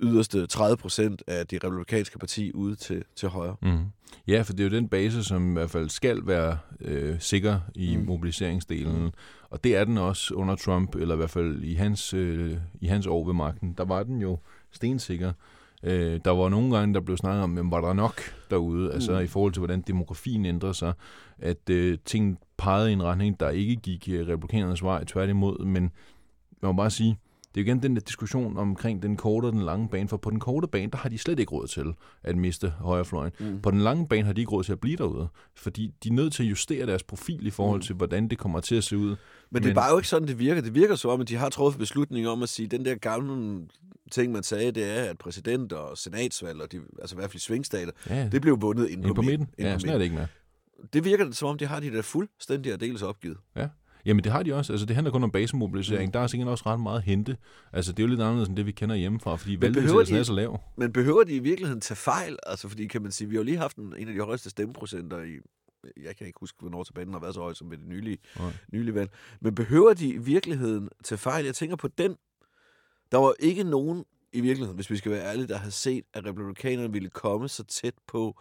yderste 0.00 0.46
30 0.46 0.76
procent 0.76 1.22
af 1.26 1.46
det 1.46 1.64
republikanske 1.64 2.18
parti 2.18 2.52
ude 2.54 2.76
til, 2.76 3.04
til 3.16 3.28
højre. 3.28 3.56
Mm. 3.62 3.78
Ja, 4.28 4.42
for 4.42 4.52
det 4.52 4.60
er 4.60 4.70
jo 4.70 4.76
den 4.76 4.88
base, 4.88 5.24
som 5.24 5.50
i 5.50 5.52
hvert 5.52 5.70
fald 5.70 5.88
skal 5.88 6.26
være 6.26 6.58
øh, 6.80 7.20
sikker 7.20 7.60
i 7.74 7.96
mm. 7.96 8.04
mobiliseringsdelen. 8.04 9.02
Mm. 9.02 9.10
Og 9.50 9.64
det 9.64 9.76
er 9.76 9.84
den 9.84 9.98
også 9.98 10.34
under 10.34 10.56
Trump, 10.56 10.94
eller 10.94 11.14
i 11.14 11.16
hvert 11.16 11.30
fald 11.30 11.62
i 11.62 11.74
hans, 11.74 12.14
øh, 12.14 12.56
i 12.80 12.86
hans 12.86 13.06
år 13.06 13.26
ved 13.26 13.34
magten. 13.34 13.74
Der 13.78 13.84
var 13.84 14.02
den 14.02 14.20
jo 14.20 14.38
stensikker. 14.74 15.32
Øh, 15.82 16.20
der 16.24 16.30
var 16.30 16.48
nogle 16.48 16.76
gange, 16.76 16.94
der 16.94 17.00
blev 17.00 17.16
snakket 17.16 17.42
om, 17.42 17.50
men 17.50 17.70
var 17.70 17.80
der 17.80 17.92
nok 17.92 18.20
derude, 18.50 18.92
altså 18.92 19.12
mm. 19.12 19.24
i 19.24 19.26
forhold 19.26 19.52
til, 19.52 19.60
hvordan 19.60 19.80
demografien 19.80 20.46
ændrede 20.46 20.74
sig, 20.74 20.92
at 21.38 21.70
øh, 21.70 21.98
ting 22.04 22.38
pegede 22.56 22.90
i 22.90 22.92
en 22.92 23.02
retning, 23.02 23.40
der 23.40 23.50
ikke 23.50 23.76
gik 23.76 24.08
øh, 24.12 24.28
republikanernes 24.28 24.82
vej, 24.82 25.04
tværtimod, 25.04 25.64
men 25.64 25.82
man 26.62 26.68
må 26.68 26.72
bare 26.72 26.90
sige, 26.90 27.18
det 27.54 27.60
er 27.60 27.64
jo 27.64 27.68
igen 27.68 27.82
den 27.82 27.96
der 27.96 28.00
diskussion 28.00 28.56
omkring 28.56 29.02
den 29.02 29.16
korte 29.16 29.46
og 29.46 29.52
den 29.52 29.62
lange 29.62 29.88
bane, 29.88 30.08
for 30.08 30.16
på 30.16 30.30
den 30.30 30.40
korte 30.40 30.68
bane, 30.68 30.90
der 30.90 30.98
har 30.98 31.08
de 31.08 31.18
slet 31.18 31.38
ikke 31.38 31.52
råd 31.52 31.66
til 31.66 31.94
at 32.22 32.36
miste 32.36 32.68
højrefløjen. 32.70 33.32
Mm. 33.40 33.60
På 33.60 33.70
den 33.70 33.80
lange 33.80 34.08
bane 34.08 34.24
har 34.24 34.32
de 34.32 34.40
ikke 34.40 34.52
råd 34.52 34.64
til 34.64 34.72
at 34.72 34.80
blive 34.80 34.96
derude, 34.96 35.28
fordi 35.56 35.94
de 36.04 36.08
er 36.08 36.12
nødt 36.12 36.32
til 36.32 36.42
at 36.42 36.50
justere 36.50 36.86
deres 36.86 37.02
profil 37.02 37.46
i 37.46 37.50
forhold 37.50 37.78
mm. 37.78 37.82
til, 37.82 37.94
hvordan 37.94 38.28
det 38.28 38.38
kommer 38.38 38.60
til 38.60 38.74
at 38.74 38.84
se 38.84 38.98
ud. 38.98 39.08
Men, 39.08 39.16
Men 39.50 39.62
det 39.62 39.70
er 39.70 39.74
bare 39.74 39.90
jo 39.90 39.98
ikke 39.98 40.08
sådan, 40.08 40.28
det 40.28 40.38
virker. 40.38 40.62
Det 40.62 40.74
virker 40.74 40.94
så 40.94 41.08
om, 41.08 41.20
at 41.20 41.28
de 41.28 41.36
har 41.36 41.48
truffet 41.48 41.78
beslutning 41.78 42.28
om 42.28 42.42
at 42.42 42.48
sige, 42.48 42.66
den 42.66 42.84
der 42.84 42.94
gamle 42.94 43.66
ting, 44.10 44.32
man 44.32 44.42
sagde, 44.42 44.72
det 44.72 44.98
er, 44.98 45.02
at 45.02 45.18
præsident 45.18 45.72
og 45.72 45.98
senatsvalg, 45.98 46.60
og 46.60 46.72
de, 46.72 46.80
altså 46.98 47.16
i 47.16 47.18
hvert 47.18 47.30
fald 47.30 47.40
svingstater, 47.40 47.92
ja. 48.10 48.28
det 48.32 48.42
blev 48.42 48.60
vundet 48.60 48.88
ind, 48.88 49.06
ind 49.06 49.14
på, 49.14 49.22
midten. 49.22 49.48
Ja, 49.58 49.78
sådan 49.78 49.94
er 49.94 49.98
det 49.98 50.04
ikke 50.04 50.16
med. 50.16 50.26
Det 50.92 51.04
virker 51.04 51.30
som 51.32 51.48
om, 51.48 51.58
de 51.58 51.66
har 51.66 51.80
de 51.80 51.90
der 51.90 52.02
fuldstændig 52.02 52.72
og 52.72 52.80
dels 52.80 53.02
opgivet. 53.02 53.38
Ja. 53.56 53.68
Jamen 54.06 54.24
det 54.24 54.32
har 54.32 54.42
de 54.42 54.54
også. 54.54 54.72
Altså 54.72 54.86
det 54.86 54.96
handler 54.96 55.10
kun 55.10 55.22
om 55.24 55.30
basemobilisering. 55.30 56.08
Mm. 56.08 56.12
Der 56.12 56.20
er 56.20 56.26
sikkert 56.26 56.48
også 56.48 56.64
ret 56.66 56.80
meget 56.80 56.98
at 56.98 57.04
hente. 57.04 57.36
Altså 57.72 57.92
det 57.92 57.98
er 57.98 58.02
jo 58.02 58.08
lidt 58.08 58.20
anderledes 58.20 58.48
end 58.48 58.56
det, 58.56 58.66
vi 58.66 58.72
kender 58.72 58.96
hjemmefra, 58.96 59.36
fordi 59.36 59.60
valgdeltagelsen 59.60 60.16
er 60.16 60.22
så 60.22 60.32
lav. 60.32 60.60
Men 60.76 60.92
behøver 60.92 61.24
de 61.24 61.34
i 61.34 61.38
virkeligheden 61.38 61.80
tage 61.80 61.96
fejl? 61.96 62.36
Altså 62.46 62.68
fordi 62.68 62.86
kan 62.86 63.02
man 63.02 63.12
sige, 63.12 63.28
vi 63.28 63.36
har 63.36 63.40
jo 63.40 63.44
lige 63.44 63.56
haft 63.56 63.76
en, 63.76 63.94
en 63.98 64.08
af 64.08 64.14
de 64.14 64.20
højeste 64.20 64.50
stemmeprocenter 64.50 65.22
i 65.22 65.38
jeg 66.02 66.16
kan 66.16 66.26
ikke 66.26 66.40
huske, 66.40 66.56
hvornår 66.60 66.82
tilbage 66.82 67.10
har 67.10 67.18
været 67.18 67.34
så 67.34 67.40
høj 67.40 67.54
som 67.54 67.70
ved 67.70 67.78
det 67.78 67.86
nylige, 67.86 68.18
Nej. 68.38 68.52
nylige 68.72 68.94
valg. 68.94 69.10
Men 69.40 69.54
behøver 69.54 69.94
de 69.94 70.08
i 70.08 70.18
virkeligheden 70.18 70.88
til 71.04 71.16
fejl? 71.16 71.44
Jeg 71.44 71.54
tænker 71.54 71.76
på 71.76 71.88
den. 71.88 72.16
Der 73.12 73.18
var 73.18 73.34
ikke 73.38 73.64
nogen 73.64 74.04
i 74.32 74.40
virkeligheden, 74.40 74.74
hvis 74.74 74.90
vi 74.90 74.96
skal 74.96 75.12
være 75.12 75.24
ærlige, 75.24 75.48
der 75.48 75.56
havde 75.56 75.72
set, 75.72 76.04
at 76.12 76.26
republikanerne 76.26 76.92
ville 76.92 77.10
komme 77.10 77.48
så 77.48 77.64
tæt 77.64 77.94
på 78.06 78.40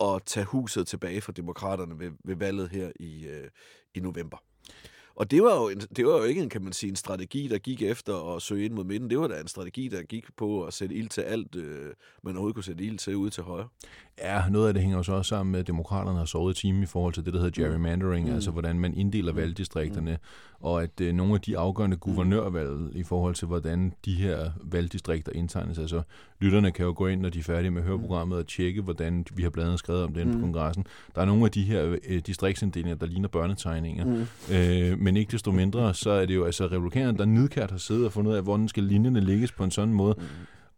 at 0.00 0.22
tage 0.26 0.46
huset 0.46 0.86
tilbage 0.86 1.20
fra 1.20 1.32
demokraterne 1.32 1.98
ved, 1.98 2.10
ved 2.24 2.36
valget 2.36 2.68
her 2.68 2.92
i, 3.00 3.26
øh, 3.26 3.50
i 3.94 4.00
november. 4.00 4.36
Og 5.16 5.30
det 5.30 5.42
var, 5.42 5.56
jo 5.56 5.68
en, 5.68 5.78
det 5.96 6.06
var 6.06 6.16
jo 6.16 6.22
ikke 6.22 6.42
en, 6.42 6.48
kan 6.48 6.62
man 6.62 6.72
sige, 6.72 6.90
en 6.90 6.96
strategi, 6.96 7.48
der 7.48 7.58
gik 7.58 7.82
efter 7.82 8.34
at 8.34 8.42
søge 8.42 8.64
ind 8.64 8.74
mod 8.74 8.84
midten. 8.84 9.10
Det 9.10 9.18
var 9.18 9.28
da 9.28 9.40
en 9.40 9.48
strategi, 9.48 9.88
der 9.88 10.02
gik 10.02 10.24
på 10.36 10.64
at 10.64 10.74
sætte 10.74 10.94
ild 10.94 11.08
til 11.08 11.20
alt, 11.20 11.56
øh, 11.56 11.92
man 12.22 12.34
overhovedet 12.34 12.54
kunne 12.54 12.64
sætte 12.64 12.84
ild 12.84 12.98
til 12.98 13.16
ude 13.16 13.30
til 13.30 13.42
højre. 13.42 13.68
Ja, 14.18 14.48
noget 14.50 14.68
af 14.68 14.74
det 14.74 14.82
hænger 14.82 14.96
jo 14.96 15.02
så 15.02 15.12
også 15.12 15.28
sammen 15.28 15.52
med, 15.52 15.60
at 15.60 15.66
demokraterne 15.66 16.18
har 16.18 16.24
sovet 16.24 16.58
i 16.58 16.60
timen 16.60 16.82
i 16.82 16.86
forhold 16.86 17.14
til 17.14 17.24
det, 17.24 17.32
der 17.32 17.40
hedder 17.40 17.62
gerrymandering, 17.62 18.28
mm. 18.28 18.34
altså 18.34 18.50
hvordan 18.50 18.78
man 18.78 18.94
inddeler 18.94 19.32
valgdistrikterne, 19.32 20.10
mm. 20.10 20.66
og 20.66 20.82
at 20.82 21.00
øh, 21.00 21.14
nogle 21.14 21.34
af 21.34 21.40
de 21.40 21.58
afgørende 21.58 21.96
guvernørvalg 21.96 22.96
i 22.96 23.02
forhold 23.02 23.34
til, 23.34 23.46
hvordan 23.46 23.92
de 24.04 24.14
her 24.14 24.50
valgdistrikter 24.62 25.32
indtegnes. 25.32 25.78
Altså, 25.78 26.02
lytterne 26.40 26.70
kan 26.70 26.84
jo 26.84 26.94
gå 26.96 27.06
ind, 27.06 27.20
når 27.20 27.28
de 27.28 27.38
er 27.38 27.42
færdige 27.42 27.70
med 27.70 27.82
høreprogrammet, 27.82 28.38
og 28.38 28.46
tjekke, 28.46 28.82
hvordan 28.82 29.26
vi 29.34 29.42
har 29.42 29.50
blandt 29.50 29.66
andet 29.66 29.78
skrevet 29.78 30.02
om 30.02 30.14
det 30.14 30.20
inde 30.20 30.32
på 30.32 30.40
kongressen. 30.40 30.86
Der 31.14 31.20
er 31.20 31.24
nogle 31.24 31.44
af 31.44 31.50
de 31.50 31.62
her 31.62 31.96
øh, 32.08 32.18
distriktsinddelinger, 32.26 32.96
der 32.96 33.06
ligner 33.06 33.28
børnetegninger, 33.28 34.04
mm. 34.04 34.54
øh, 34.54 34.98
men 35.06 35.16
ikke 35.16 35.32
desto 35.32 35.50
mindre, 35.50 35.94
så 35.94 36.10
er 36.10 36.26
det 36.26 36.34
jo 36.34 36.44
altså 36.44 36.66
republikanerne, 36.66 37.18
der 37.18 37.24
nidkært 37.24 37.70
har 37.70 37.78
siddet 37.78 38.06
og 38.06 38.12
fundet 38.12 38.30
ud 38.30 38.36
af, 38.36 38.42
hvordan 38.42 38.68
skal 38.68 38.82
linjerne 38.82 39.20
lægges 39.20 39.52
på 39.52 39.64
en 39.64 39.70
sådan 39.70 39.94
måde. 39.94 40.14
Mm. 40.18 40.24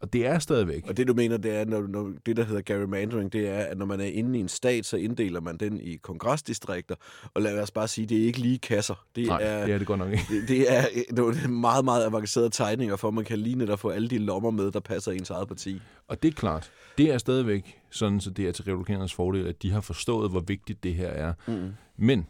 Og 0.00 0.12
det 0.12 0.26
er 0.26 0.38
stadigvæk. 0.38 0.84
Og 0.88 0.96
det 0.96 1.08
du 1.08 1.14
mener, 1.14 1.36
det 1.36 1.56
er, 1.56 1.64
når, 1.64 1.86
når 1.86 2.12
det 2.26 2.36
der 2.36 2.44
hedder 2.44 2.62
gerrymandering, 2.66 3.32
det 3.32 3.48
er, 3.48 3.58
at 3.58 3.78
når 3.78 3.86
man 3.86 4.00
er 4.00 4.04
inde 4.04 4.38
i 4.38 4.40
en 4.40 4.48
stat, 4.48 4.86
så 4.86 4.96
inddeler 4.96 5.40
man 5.40 5.56
den 5.56 5.80
i 5.80 5.96
kongresdistrikter. 5.96 6.94
Og 7.34 7.42
lad 7.42 7.62
os 7.62 7.70
bare 7.70 7.88
sige, 7.88 8.06
det 8.06 8.22
er 8.22 8.26
ikke 8.26 8.38
lige 8.38 8.58
kasser. 8.58 9.04
Det 9.16 9.26
Nej, 9.26 9.42
er, 9.42 9.64
det 9.64 9.74
er 9.74 9.78
det 9.78 9.86
godt 9.86 9.98
nok 9.98 10.12
ikke. 10.12 10.24
Det, 10.30 10.48
det 10.48 10.72
er 10.72 10.84
nogle 11.12 11.48
meget, 11.48 11.84
meget 11.84 12.04
avancerede 12.04 12.50
tegninger, 12.50 12.96
for 12.96 13.08
at 13.08 13.14
man 13.14 13.24
kan 13.24 13.38
lige 13.38 13.56
netop 13.56 13.78
få 13.78 13.88
alle 13.88 14.08
de 14.08 14.18
lommer 14.18 14.50
med, 14.50 14.70
der 14.70 14.80
passer 14.80 15.12
ens 15.12 15.30
eget 15.30 15.48
parti. 15.48 15.80
Og 16.08 16.22
det 16.22 16.28
er 16.28 16.32
klart, 16.32 16.70
det 16.98 17.12
er 17.12 17.18
stadigvæk 17.18 17.78
sådan, 17.90 18.20
så 18.20 18.30
det 18.30 18.48
er 18.48 18.52
til 18.52 18.64
republikanernes 18.64 19.14
fordel, 19.14 19.46
at 19.46 19.62
de 19.62 19.70
har 19.70 19.80
forstået, 19.80 20.30
hvor 20.30 20.40
vigtigt 20.40 20.84
det 20.84 20.94
her 20.94 21.08
er. 21.08 21.32
Mm. 21.46 21.72
Men 21.96 22.26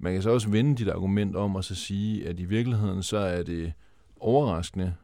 man 0.00 0.12
kan 0.12 0.22
så 0.22 0.30
også 0.30 0.48
vende 0.48 0.76
dit 0.76 0.88
argument 0.88 1.36
om 1.36 1.56
og 1.56 1.64
så 1.64 1.74
sige, 1.74 2.28
at 2.28 2.40
i 2.40 2.44
virkeligheden 2.44 3.02
så 3.02 3.16
er 3.16 3.42
det 3.42 3.72
overraskende, 4.20 4.94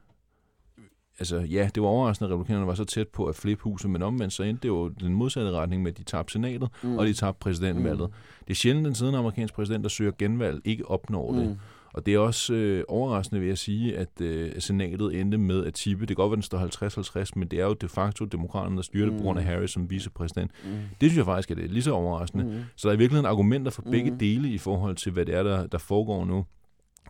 altså 1.18 1.36
ja, 1.36 1.68
det 1.74 1.82
var 1.82 1.88
overraskende, 1.88 2.28
at 2.28 2.32
republikanerne 2.32 2.66
var 2.66 2.74
så 2.74 2.84
tæt 2.84 3.08
på 3.08 3.26
at 3.26 3.34
flippe 3.34 3.64
huset, 3.64 3.90
men 3.90 4.02
omvendt 4.02 4.32
så 4.32 4.42
endte 4.42 4.62
det 4.62 4.68
jo 4.68 4.88
den 4.88 5.14
modsatte 5.14 5.50
retning 5.50 5.82
med, 5.82 5.90
at 5.90 5.98
de 5.98 6.04
tabte 6.04 6.32
senatet, 6.32 6.68
mm. 6.82 6.98
og 6.98 7.06
de 7.06 7.12
tabte 7.12 7.38
præsidentvalget. 7.40 8.08
Mm. 8.08 8.14
Det 8.44 8.50
er 8.50 8.54
sjældent, 8.54 8.86
den 8.86 8.94
siden 8.94 9.14
amerikanske 9.14 9.54
præsident, 9.54 9.82
der 9.82 9.88
søger 9.88 10.12
genvalg, 10.18 10.60
ikke 10.64 10.90
opnår 10.90 11.32
det. 11.32 11.48
Mm. 11.48 11.56
Og 11.96 12.06
det 12.06 12.14
er 12.14 12.18
også 12.18 12.54
øh, 12.54 12.84
overraskende, 12.88 13.40
vil 13.40 13.48
jeg 13.48 13.58
sige, 13.58 13.98
at 13.98 14.20
øh, 14.20 14.52
senatet 14.58 15.20
endte 15.20 15.38
med 15.38 15.64
at 15.64 15.74
tippe. 15.74 16.00
Det 16.00 16.08
kan 16.08 16.22
godt 16.22 16.30
være, 16.30 16.36
den 16.36 16.42
står 16.42 17.22
50-50, 17.24 17.30
men 17.36 17.48
det 17.48 17.60
er 17.60 17.64
jo 17.64 17.72
de 17.72 17.88
facto 17.88 18.24
demokraterne, 18.24 18.76
der 18.76 18.82
styrer 18.82 19.04
det 19.04 19.12
mm. 19.12 19.18
på 19.18 19.22
grund 19.22 19.38
af 19.38 19.44
Harris 19.44 19.70
som 19.70 19.90
vicepræsident. 19.90 20.50
Mm. 20.64 20.70
Det 20.70 21.10
synes 21.10 21.16
jeg 21.16 21.24
faktisk 21.24 21.50
er 21.50 21.54
det 21.54 21.70
lige 21.70 21.82
så 21.82 21.92
overraskende. 21.92 22.44
Mm. 22.44 22.62
Så 22.76 22.88
der 22.88 22.92
er 22.92 22.96
i 22.96 22.98
virkeligheden 22.98 23.26
argumenter 23.26 23.70
for 23.70 23.82
begge 23.82 24.10
mm. 24.10 24.18
dele 24.18 24.48
i 24.48 24.58
forhold 24.58 24.96
til, 24.96 25.12
hvad 25.12 25.26
det 25.26 25.34
er, 25.34 25.42
der, 25.42 25.66
der 25.66 25.78
foregår 25.78 26.24
nu. 26.24 26.46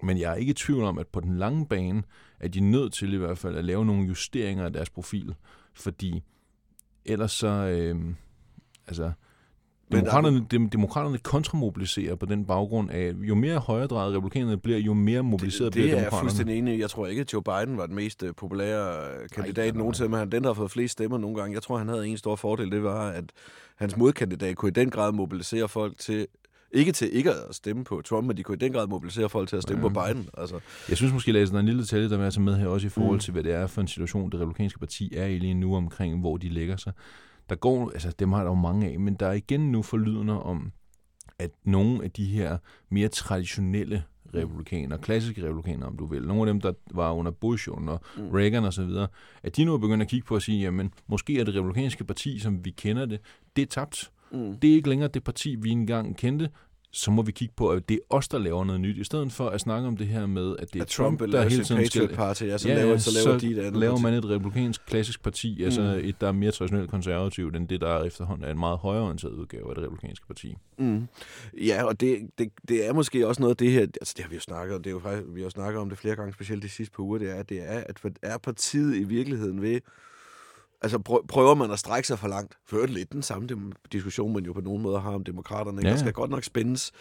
Men 0.02 0.18
jeg 0.18 0.30
er 0.32 0.34
ikke 0.34 0.50
i 0.50 0.54
tvivl 0.54 0.82
om, 0.84 0.98
at 0.98 1.06
på 1.06 1.20
den 1.20 1.36
lange 1.36 1.66
bane 1.66 2.02
er 2.40 2.48
de 2.48 2.60
nødt 2.60 2.92
til 2.92 3.12
i 3.12 3.16
hvert 3.16 3.38
fald 3.38 3.56
at 3.56 3.64
lave 3.64 3.86
nogle 3.86 4.06
justeringer 4.06 4.64
af 4.64 4.72
deres 4.72 4.90
profil. 4.90 5.34
Fordi 5.74 6.22
ellers 7.04 7.32
så... 7.32 7.48
Øh, 7.48 8.14
altså, 8.86 9.12
Demokraterne, 9.92 10.46
dem, 10.50 10.70
demokraterne 10.70 11.18
kontramobiliserer 11.18 12.14
på 12.14 12.26
den 12.26 12.44
baggrund 12.44 12.90
af, 12.90 13.12
jo 13.20 13.34
mere 13.34 13.58
højredrejet 13.58 14.14
republikanerne 14.14 14.56
bliver, 14.56 14.78
jo 14.78 14.94
mere 14.94 15.22
mobiliseret 15.22 15.64
det, 15.64 15.72
bliver 15.72 15.86
det 15.86 15.92
er 15.92 15.96
demokraterne. 15.96 16.20
fuldstændig 16.20 16.58
enig. 16.58 16.80
Jeg 16.80 16.90
tror 16.90 17.06
ikke, 17.06 17.20
at 17.20 17.32
Joe 17.32 17.42
Biden 17.42 17.76
var 17.78 17.86
den 17.86 17.94
mest 17.94 18.22
øh, 18.22 18.34
populære 18.34 18.88
øh, 18.88 19.28
kandidat 19.28 19.64
nej, 19.64 19.70
nej. 19.70 19.78
nogensinde, 19.78 20.10
men 20.10 20.18
han 20.18 20.32
den, 20.32 20.42
der 20.42 20.48
har 20.48 20.54
fået 20.54 20.70
flest 20.70 20.92
stemmer 20.92 21.18
nogle 21.18 21.36
gange. 21.36 21.54
Jeg 21.54 21.62
tror, 21.62 21.78
han 21.78 21.88
havde 21.88 22.08
en 22.08 22.18
stor 22.18 22.36
fordel. 22.36 22.70
Det 22.70 22.82
var, 22.82 23.10
at 23.10 23.24
hans 23.76 23.96
modkandidat 23.96 24.56
kunne 24.56 24.68
i 24.68 24.72
den 24.72 24.90
grad 24.90 25.12
mobilisere 25.12 25.68
folk 25.68 25.98
til 25.98 26.26
ikke 26.72 26.92
til 26.92 27.16
ikke 27.16 27.30
at 27.30 27.54
stemme 27.54 27.84
på 27.84 28.02
Trump, 28.04 28.26
men 28.26 28.36
de 28.36 28.42
kunne 28.42 28.54
i 28.54 28.58
den 28.58 28.72
grad 28.72 28.86
mobilisere 28.86 29.28
folk 29.28 29.48
til 29.48 29.56
at 29.56 29.62
stemme 29.62 29.82
ja. 29.82 29.88
på 29.88 30.00
Biden. 30.00 30.28
Altså. 30.38 30.60
Jeg 30.88 30.96
synes 30.96 31.12
måske, 31.12 31.30
at 31.30 31.48
der 31.48 31.54
er 31.54 31.60
en 31.60 31.66
lille 31.66 31.82
detalje, 31.82 32.10
der 32.10 32.16
vil 32.16 32.40
med 32.40 32.56
her 32.56 32.66
også 32.66 32.86
i 32.86 32.90
forhold 32.90 33.20
til, 33.20 33.32
hvad 33.32 33.42
det 33.42 33.52
er 33.52 33.66
for 33.66 33.80
en 33.80 33.88
situation, 33.88 34.30
det 34.30 34.40
republikanske 34.40 34.78
parti 34.78 35.14
er 35.16 35.26
i 35.26 35.38
lige 35.38 35.54
nu 35.54 35.76
omkring, 35.76 36.20
hvor 36.20 36.36
de 36.36 36.48
lægger 36.48 36.76
sig. 36.76 36.92
Der 37.48 37.54
går, 37.54 37.90
altså 37.90 38.12
dem 38.18 38.32
har 38.32 38.42
der 38.42 38.50
jo 38.50 38.54
mange 38.54 38.90
af, 38.90 39.00
men 39.00 39.14
der 39.14 39.26
er 39.26 39.32
igen 39.32 39.72
nu 39.72 39.82
forlydende 39.82 40.42
om, 40.42 40.72
at 41.38 41.50
nogle 41.64 42.04
af 42.04 42.10
de 42.10 42.26
her 42.26 42.58
mere 42.88 43.08
traditionelle 43.08 44.04
republikanere, 44.34 44.98
klassiske 44.98 45.44
republikanere, 45.44 45.88
om 45.88 45.96
du 45.96 46.06
vil, 46.06 46.22
nogle 46.22 46.42
af 46.42 46.46
dem, 46.46 46.60
der 46.60 46.72
var 46.90 47.12
under 47.12 47.30
Bush, 47.30 47.68
under 47.70 47.98
mm. 48.16 48.30
Reagan 48.30 48.64
og 48.64 48.72
så 48.72 48.84
videre, 48.84 49.08
at 49.42 49.56
de 49.56 49.64
nu 49.64 49.74
er 49.74 49.78
begyndt 49.78 50.02
at 50.02 50.08
kigge 50.08 50.26
på 50.26 50.36
at 50.36 50.42
sige, 50.42 50.60
jamen, 50.60 50.92
måske 51.06 51.40
er 51.40 51.44
det 51.44 51.54
republikanske 51.54 52.04
parti, 52.04 52.38
som 52.38 52.64
vi 52.64 52.70
kender 52.70 53.06
det, 53.06 53.20
det 53.56 53.62
er 53.62 53.66
tabt. 53.66 54.10
Mm. 54.32 54.58
Det 54.58 54.70
er 54.70 54.74
ikke 54.74 54.88
længere 54.88 55.08
det 55.08 55.24
parti, 55.24 55.56
vi 55.60 55.70
engang 55.70 56.16
kendte, 56.16 56.50
så 56.96 57.10
må 57.10 57.22
vi 57.22 57.32
kigge 57.32 57.54
på, 57.56 57.68
at 57.68 57.88
det 57.88 57.94
er 57.94 58.14
os, 58.16 58.28
der 58.28 58.38
laver 58.38 58.64
noget 58.64 58.80
nyt, 58.80 58.96
i 58.96 59.04
stedet 59.04 59.32
for 59.32 59.48
at 59.48 59.60
snakke 59.60 59.88
om 59.88 59.96
det 59.96 60.06
her 60.06 60.26
med, 60.26 60.56
at 60.58 60.72
det 60.72 60.78
er 60.78 60.82
At 60.82 60.88
Trump, 60.88 61.18
Trump 61.18 61.32
der 61.32 61.48
hele 61.48 61.64
tiden 61.64 61.86
skal... 61.86 62.08
Party, 62.08 62.42
ja, 62.42 62.58
så, 62.58 62.68
laver, 62.68 62.96
så 62.96 63.10
laver 63.24 63.38
de 63.38 63.50
et 63.50 63.58
andet 63.58 63.80
laver 63.80 63.98
man 63.98 64.14
et 64.14 64.24
republikansk 64.24 64.86
klassisk 64.86 65.22
parti, 65.22 65.62
altså 65.62 66.00
et, 66.02 66.20
der 66.20 66.28
er 66.28 66.32
mere 66.32 66.50
traditionelt 66.50 66.90
konservativt, 66.90 67.56
end 67.56 67.68
det, 67.68 67.80
der 67.80 68.04
efterhånden 68.04 68.44
er 68.44 68.50
en 68.50 68.58
meget 68.58 68.78
højreorienteret 68.78 69.32
udgave 69.32 69.68
af 69.68 69.74
det 69.74 69.84
republikanske 69.84 70.26
parti. 70.26 70.56
Mm. 70.78 71.08
Ja, 71.66 71.84
og 71.84 72.00
det, 72.00 72.18
det, 72.38 72.48
det 72.68 72.86
er 72.86 72.92
måske 72.92 73.28
også 73.28 73.42
noget 73.42 73.50
af 73.50 73.56
det 73.56 73.70
her, 73.70 73.80
altså 73.80 74.14
det 74.16 74.24
har 74.24 74.28
vi 74.28 74.34
jo 74.34 74.40
snakket 74.40 74.76
om, 74.76 74.82
det 74.82 74.90
er 74.90 74.94
jo 74.94 75.00
faktisk, 75.00 75.26
vi 75.34 75.42
har 75.42 75.48
snakket 75.48 75.80
om 75.80 75.88
det 75.88 75.98
flere 75.98 76.16
gange, 76.16 76.32
specielt 76.32 76.62
de 76.62 76.68
sidste 76.68 76.94
par 76.96 77.02
uger, 77.02 77.18
det 77.18 77.38
er, 77.38 77.42
det 77.42 77.62
er, 77.62 77.82
at 77.86 78.00
er 78.22 78.38
partiet 78.38 78.96
i 78.96 79.04
virkeligheden 79.04 79.62
ved, 79.62 79.80
altså 80.82 80.98
prø- 81.08 81.26
prøver 81.28 81.54
man 81.54 81.70
at 81.70 81.78
strække 81.78 82.06
sig 82.06 82.18
for 82.18 82.28
langt, 82.28 82.58
fører 82.66 82.86
lidt 82.86 83.12
den 83.12 83.22
samme 83.22 83.48
diskussion, 83.92 84.32
man 84.32 84.44
jo 84.44 84.52
på 84.52 84.60
nogen 84.60 84.82
måde 84.82 85.00
har 85.00 85.10
om 85.14 85.24
demokraterne. 85.24 85.80
Ja. 85.82 85.86
Ja. 85.88 85.92
Der 85.92 85.98
skal 86.00 86.12
godt 86.12 86.30
nok 86.30 86.44
spændes, 86.44 86.92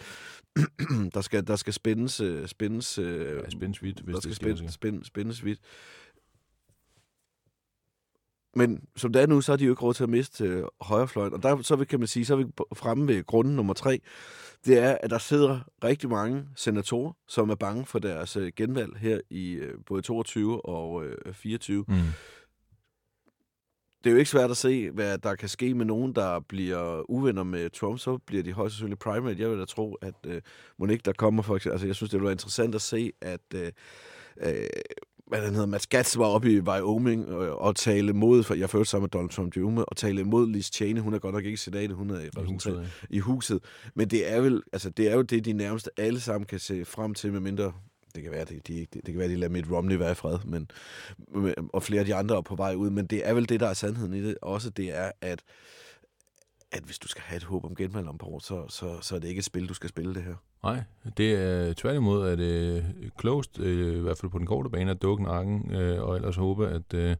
der 1.14 1.20
skal, 1.20 1.46
der 1.46 1.56
skal 1.56 1.72
spændes, 1.72 2.20
øh, 2.20 2.48
spændes, 2.48 2.98
øh, 2.98 3.36
Ja, 3.44 3.50
spændes 3.50 3.82
vidt, 3.82 4.00
hvis 4.00 4.12
der 4.14 4.20
det 4.20 4.22
skal 4.22 4.34
sker, 4.34 4.56
spændes, 4.56 4.74
spændes, 4.74 5.06
spændes 5.06 5.44
vidt. 5.44 5.60
Men 8.56 8.84
som 8.96 9.12
det 9.12 9.22
er 9.22 9.26
nu, 9.26 9.40
så 9.40 9.52
har 9.52 9.56
de 9.56 9.64
jo 9.64 9.72
ikke 9.72 9.82
råd 9.82 9.94
til 9.94 10.02
at 10.02 10.08
miste 10.10 10.44
øh, 10.44 10.64
højrefløjen. 10.80 11.32
Og 11.32 11.42
der, 11.42 11.62
så 11.62 11.76
vil- 11.76 11.86
kan 11.86 11.98
man 11.98 12.08
sige, 12.08 12.24
så 12.24 12.34
er 12.34 12.38
vi 12.38 12.44
fremme 12.76 13.06
ved 13.08 13.24
grunden 13.26 13.56
nummer 13.56 13.74
tre. 13.74 14.00
Det 14.64 14.78
er, 14.78 14.98
at 15.02 15.10
der 15.10 15.18
sidder 15.18 15.60
rigtig 15.84 16.08
mange 16.10 16.44
senatorer, 16.56 17.12
som 17.28 17.50
er 17.50 17.54
bange 17.54 17.86
for 17.86 17.98
deres 17.98 18.36
øh, 18.36 18.52
genvalg 18.56 18.96
her 18.96 19.20
i 19.30 19.52
øh, 19.52 19.74
både 19.86 20.02
22 20.02 20.66
og 20.66 21.04
øh, 21.04 21.34
24. 21.34 21.84
Mm. 21.88 21.94
Det 24.06 24.10
er 24.10 24.14
jo 24.14 24.18
ikke 24.18 24.30
svært 24.30 24.50
at 24.50 24.56
se, 24.56 24.90
hvad 24.90 25.18
der 25.18 25.34
kan 25.34 25.48
ske 25.48 25.74
med 25.74 25.84
nogen, 25.84 26.12
der 26.12 26.40
bliver 26.40 27.10
uvenner 27.10 27.42
med 27.42 27.70
Trump. 27.70 27.98
Så 27.98 28.18
bliver 28.26 28.42
de 28.42 28.52
højst 28.52 28.74
sandsynligt 28.74 29.00
primary. 29.00 29.38
Jeg 29.38 29.50
vil 29.50 29.58
da 29.58 29.64
tro, 29.64 29.94
at 29.94 30.14
øh, 30.26 30.40
Monique, 30.78 31.02
der 31.04 31.12
kommer 31.12 31.42
for 31.42 31.56
eksempel... 31.56 31.74
Altså, 31.74 31.86
jeg 31.86 31.96
synes, 31.96 32.10
det 32.10 32.20
vil 32.20 32.24
være 32.24 32.32
interessant 32.32 32.74
at 32.74 32.82
se, 32.82 33.12
at... 33.20 33.40
Øh, 33.54 33.72
øh, 34.40 34.66
hvad 35.26 35.40
han 35.40 35.52
hedder, 35.52 35.66
Matt 35.66 35.88
Gaetz 35.88 36.18
var 36.18 36.24
oppe 36.24 36.52
i 36.52 36.60
Wyoming 36.60 37.28
og, 37.28 37.58
og 37.58 37.76
tale 37.76 38.08
imod, 38.08 38.42
for 38.42 38.54
jeg 38.54 38.70
følte 38.70 38.90
sammen 38.90 39.04
med 39.04 39.10
Donald 39.10 39.30
Trump 39.30 39.56
Jr., 39.56 39.82
og 39.82 39.96
tale 39.96 40.20
imod 40.20 40.48
Liz 40.48 40.70
Cheney. 40.72 41.00
Hun 41.00 41.14
er 41.14 41.18
godt 41.18 41.34
nok 41.34 41.44
ikke 41.44 41.54
i 41.54 41.56
senatet, 41.56 41.96
hun 41.96 42.10
er 42.10 42.20
i, 42.20 42.26
I 42.26 42.44
huset, 42.44 42.76
ja. 42.76 43.16
i 43.16 43.18
huset. 43.18 43.64
Men 43.94 44.08
det 44.08 44.32
er, 44.32 44.40
vel, 44.40 44.62
altså, 44.72 44.90
det 44.90 45.10
er 45.10 45.14
jo 45.14 45.22
det, 45.22 45.44
de 45.44 45.52
nærmeste 45.52 45.90
alle 45.96 46.20
sammen 46.20 46.46
kan 46.46 46.58
se 46.58 46.84
frem 46.84 47.14
til, 47.14 47.32
med 47.32 47.40
mindre 47.40 47.72
det 48.16 48.22
kan 48.22 48.32
være, 48.32 48.44
det, 48.44 48.68
de, 48.68 48.74
det, 48.74 48.94
det 48.94 49.04
kan 49.04 49.18
være, 49.18 49.28
de 49.28 49.36
lader 49.36 49.52
Mitt 49.52 49.70
Romney 49.70 49.96
være 49.96 50.12
i 50.12 50.14
fred, 50.14 50.38
men, 50.44 50.70
og 51.72 51.82
flere 51.82 52.00
af 52.00 52.06
de 52.06 52.14
andre 52.14 52.36
er 52.36 52.40
på 52.40 52.56
vej 52.56 52.74
ud, 52.74 52.90
men 52.90 53.06
det 53.06 53.28
er 53.28 53.34
vel 53.34 53.48
det, 53.48 53.60
der 53.60 53.66
er 53.66 53.74
sandheden 53.74 54.14
i 54.14 54.22
det. 54.22 54.36
Også 54.42 54.70
det 54.70 54.98
er, 54.98 55.10
at, 55.20 55.42
at 56.72 56.82
hvis 56.82 56.98
du 56.98 57.08
skal 57.08 57.22
have 57.22 57.36
et 57.36 57.44
håb 57.44 57.64
om 57.64 57.74
genvalg 57.74 58.08
om 58.08 58.18
på 58.18 58.26
år, 58.26 58.38
så, 58.38 58.64
så, 58.68 58.98
så 59.00 59.14
er 59.14 59.18
det 59.18 59.28
ikke 59.28 59.38
et 59.38 59.44
spil, 59.44 59.68
du 59.68 59.74
skal 59.74 59.88
spille 59.88 60.14
det 60.14 60.22
her. 60.22 60.34
Nej, 60.62 60.82
det 61.16 61.34
er 61.34 61.72
tværtimod, 61.72 62.28
at 62.28 62.38
det 62.38 62.76
øh, 62.76 63.10
closed, 63.20 63.60
øh, 63.60 63.96
i 63.96 64.00
hvert 64.00 64.18
fald 64.18 64.30
på 64.30 64.38
den 64.38 64.46
korte 64.46 64.70
bane, 64.70 64.90
at 64.90 65.02
dukke 65.02 65.24
nakken, 65.24 65.74
øh, 65.74 66.02
og 66.02 66.16
ellers 66.16 66.36
håbe, 66.36 66.68
at, 66.68 66.94
øh, 66.94 67.16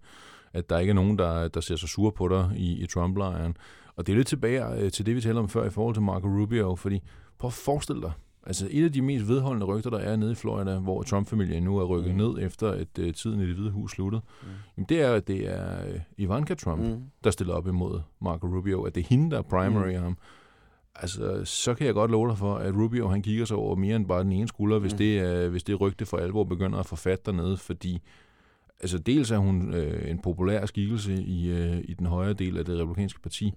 at 0.52 0.70
der 0.70 0.78
ikke 0.78 0.90
er 0.90 0.94
nogen, 0.94 1.18
der, 1.18 1.48
der 1.48 1.60
ser 1.60 1.76
så 1.76 1.86
sur 1.86 2.10
på 2.10 2.28
dig 2.28 2.52
i, 2.56 2.82
i 2.82 2.86
Trump-lejren. 2.86 3.56
Og 3.96 4.06
det 4.06 4.12
er 4.12 4.16
lidt 4.16 4.28
tilbage 4.28 4.74
øh, 4.74 4.92
til 4.92 5.06
det, 5.06 5.16
vi 5.16 5.20
talte 5.20 5.38
om 5.38 5.48
før 5.48 5.66
i 5.66 5.70
forhold 5.70 5.94
til 5.94 6.02
Marco 6.02 6.28
Rubio, 6.28 6.74
fordi 6.74 7.02
prøv 7.38 7.48
at 7.48 7.52
forestille 7.52 8.02
dig, 8.02 8.12
altså 8.46 8.68
et 8.70 8.84
af 8.84 8.92
de 8.92 9.02
mest 9.02 9.28
vedholdende 9.28 9.66
rygter, 9.66 9.90
der 9.90 9.98
er 9.98 10.16
nede 10.16 10.32
i 10.32 10.34
Florida, 10.34 10.78
hvor 10.78 11.02
Trump-familien 11.02 11.62
nu 11.62 11.78
er 11.78 11.84
rykket 11.84 12.10
mm. 12.10 12.16
ned 12.16 12.38
efter, 12.46 12.70
at 12.70 12.98
øh, 12.98 13.14
tiden 13.14 13.40
i 13.40 13.46
det 13.46 13.54
hvide 13.54 13.70
hus 13.70 13.90
sluttede, 13.90 14.22
mm. 14.42 14.48
jamen 14.76 14.86
det 14.88 15.00
er, 15.02 15.12
at 15.12 15.28
det 15.28 15.48
er 15.48 15.86
øh, 15.88 16.00
Ivanka 16.16 16.54
Trump, 16.54 16.82
mm. 16.82 17.02
der 17.24 17.30
stiller 17.30 17.54
op 17.54 17.66
imod 17.66 18.00
Marco 18.20 18.46
Rubio, 18.46 18.82
at 18.82 18.94
det 18.94 19.00
er 19.00 19.06
hende, 19.08 19.30
der 19.30 19.38
er 19.38 19.42
primary 19.42 19.96
mm. 19.96 20.02
ham. 20.02 20.18
Altså, 20.94 21.44
så 21.44 21.74
kan 21.74 21.86
jeg 21.86 21.94
godt 21.94 22.10
love 22.10 22.28
dig 22.28 22.38
for, 22.38 22.54
at 22.56 22.74
Rubio 22.74 23.08
han 23.08 23.22
kigger 23.22 23.44
sig 23.44 23.56
over 23.56 23.76
mere 23.76 23.96
end 23.96 24.06
bare 24.06 24.22
den 24.24 24.32
ene 24.32 24.48
skulder, 24.48 24.78
hvis, 24.78 24.92
Mm. 24.92 24.98
det, 24.98 25.18
er, 25.18 25.48
hvis 25.48 25.64
det 25.64 25.80
rygte 25.80 26.06
for 26.06 26.16
alvor 26.16 26.44
begynder 26.44 26.78
at 26.78 26.86
forfatte 26.86 27.22
dernede, 27.26 27.56
fordi 27.56 28.02
altså 28.80 28.98
dels 28.98 29.30
er 29.30 29.38
hun 29.38 29.74
øh, 29.74 30.10
en 30.10 30.18
populær 30.18 30.66
skikkelse 30.66 31.14
i, 31.14 31.50
øh, 31.50 31.78
i 31.84 31.94
den 31.94 32.06
højre 32.06 32.32
del 32.32 32.58
af 32.58 32.64
det 32.64 32.80
republikanske 32.80 33.20
parti. 33.20 33.52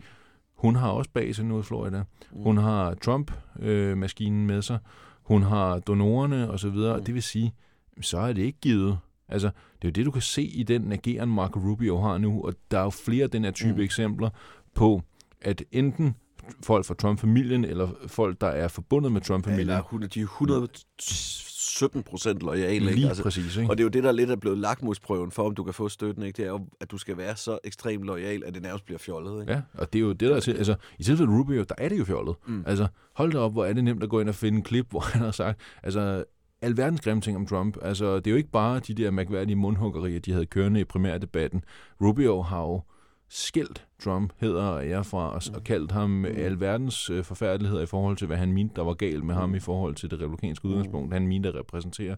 Hun 0.60 0.76
har 0.76 0.90
også 0.90 1.10
base 1.14 1.44
nu 1.44 1.60
i 1.60 1.64
Florida. 1.64 2.04
Hun 2.32 2.58
har 2.58 2.94
Trump-maskinen 2.94 4.48
med 4.48 4.62
sig. 4.62 4.80
Hun 5.24 5.44
har 5.44 5.80
donorerne 5.80 6.50
osv. 6.50 6.70
Mm. 6.70 7.04
Det 7.04 7.14
vil 7.14 7.24
sige, 7.24 7.54
så 8.02 8.18
er 8.18 8.34
det 8.34 8.42
ikke 8.42 8.60
givet. 8.60 8.98
Altså, 9.28 9.48
det 9.82 9.88
er 9.88 9.90
jo 9.90 9.92
det, 9.92 10.06
du 10.06 10.12
kan 10.12 10.22
se 10.22 10.44
i 10.44 10.64
den 10.64 10.92
ageren, 10.92 11.30
Marco 11.30 11.60
Rubio 11.60 12.02
har 12.02 12.18
nu, 12.18 12.42
og 12.42 12.54
der 12.72 12.80
er 12.80 12.84
jo 12.84 12.90
flere 12.90 13.24
af 13.24 13.30
den 13.30 13.44
her 13.44 13.52
type 13.52 13.74
mm. 13.74 13.80
eksempler 13.80 14.30
på, 14.76 15.02
at 15.42 15.64
enten 15.72 16.16
folk 16.64 16.86
fra 16.86 16.94
Trump-familien, 16.94 17.66
eller 17.66 17.90
folk, 18.08 18.42
der 18.42 18.48
er 18.48 18.68
forbundet 18.68 19.12
med 19.12 19.22
Trump-familien. 19.22 19.70
Eller 19.70 19.82
hun- 19.82 20.02
de 20.02 20.20
er 20.22 20.24
117 20.24 22.04
procent 22.04 22.40
lojale. 22.42 22.92
Lige? 22.92 23.08
Altså, 23.08 23.24
præcis, 23.24 23.58
ikke? 23.58 23.70
Og 23.70 23.78
det 23.78 23.84
er 23.84 23.86
jo 23.86 23.90
det, 23.90 24.04
der 24.04 24.12
lidt 24.12 24.30
er 24.32 24.36
blevet 24.36 24.58
lakmusprøven 24.58 25.32
for, 25.32 25.44
om 25.46 25.56
du 25.56 25.64
kan 25.64 25.74
få 25.74 25.90
støtten. 25.90 26.24
Ikke? 26.24 26.38
Det 26.38 26.46
er 26.46 26.50
jo, 26.50 26.60
at 26.82 26.92
du 26.92 26.98
skal 26.98 27.18
være 27.18 27.36
så 27.36 27.58
ekstremt 27.64 28.04
lojal, 28.04 28.44
at 28.46 28.54
det 28.54 28.62
nærmest 28.64 28.86
bliver 28.86 29.00
fjollet. 29.00 29.42
Ikke? 29.42 29.54
Ja, 29.54 29.62
og 29.74 29.94
det 29.94 30.00
er 30.00 30.04
jo 30.04 30.10
det, 30.14 30.30
der 30.30 30.36
er 30.36 30.40
til. 30.40 30.54
Altså, 30.54 30.76
i 31.00 31.04
tilfældet 31.04 31.34
Rubio, 31.40 31.64
der 31.70 31.76
er 31.78 31.90
det 31.90 32.00
jo 32.00 32.06
fjollet. 32.06 32.36
Mm. 32.48 32.64
Altså, 32.68 32.88
hold 33.16 33.32
da 33.32 33.38
op, 33.38 33.52
hvor 33.52 33.66
er 33.66 33.74
det 33.74 33.84
nemt 33.84 34.04
at 34.04 34.10
gå 34.10 34.20
ind 34.20 34.30
og 34.30 34.36
finde 34.36 34.58
en 34.58 34.64
klip, 34.64 34.86
hvor 34.92 35.00
han 35.00 35.22
har 35.22 35.32
sagt, 35.32 35.60
altså, 35.84 36.24
alverdens 36.62 37.02
grimme 37.02 37.22
ting 37.22 37.38
om 37.38 37.46
Trump. 37.46 37.78
Altså, 37.82 38.16
det 38.16 38.28
er 38.28 38.32
jo 38.32 38.38
ikke 38.38 38.52
bare 38.52 38.80
de 38.80 38.94
der 38.94 39.12
mærkværdige 39.12 39.56
mundhuggerier, 39.56 40.20
de 40.20 40.32
havde 40.32 40.46
kørende 40.46 40.80
i 40.80 40.84
primærdebatten. 40.84 41.62
Rubio 42.02 42.42
har 42.42 42.62
jo 42.62 42.82
skældt 43.30 43.88
Trump 44.00 44.34
hedder 44.38 44.64
og 44.64 44.88
ære 44.88 45.04
fra 45.04 45.36
os, 45.36 45.50
og 45.50 45.64
kaldt 45.64 45.92
ham 45.92 46.26
alverdens 46.26 47.10
øh, 47.10 47.24
forfærdeligheder 47.24 47.84
i 47.84 47.86
forhold 47.86 48.18
til, 48.18 48.28
hvad 48.28 48.38
han 48.38 48.54
mente, 48.54 48.76
der 48.76 48.82
var 48.82 48.94
galt 48.94 49.24
med 49.24 49.36
ham 49.36 49.56
i 49.56 49.60
forhold 49.60 49.96
til 49.96 50.12
det 50.12 50.22
republikanske 50.22 50.68
udgangspunkt, 50.68 51.14
han 51.14 51.28
mente 51.28 51.50
at 51.50 51.56
repræsentere. 51.56 52.16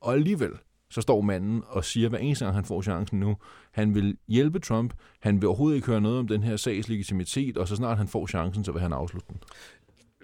Og 0.00 0.12
alligevel, 0.12 0.50
så 0.90 1.00
står 1.00 1.20
manden 1.20 1.62
og 1.66 1.84
siger, 1.84 2.08
hver 2.08 2.18
eneste 2.18 2.44
gang 2.44 2.54
han 2.54 2.64
får 2.64 2.82
chancen 2.82 3.20
nu, 3.20 3.36
han 3.72 3.94
vil 3.94 4.16
hjælpe 4.28 4.58
Trump, 4.58 4.94
han 5.20 5.40
vil 5.40 5.46
overhovedet 5.46 5.76
ikke 5.76 5.86
høre 5.88 6.00
noget 6.00 6.18
om 6.18 6.28
den 6.28 6.42
her 6.42 6.56
sags 6.56 6.88
legitimitet, 6.88 7.56
og 7.56 7.68
så 7.68 7.76
snart 7.76 7.98
han 7.98 8.08
får 8.08 8.26
chancen, 8.26 8.64
så 8.64 8.72
vil 8.72 8.82
han 8.82 8.92
afslutte 8.92 9.28
den. 9.28 9.36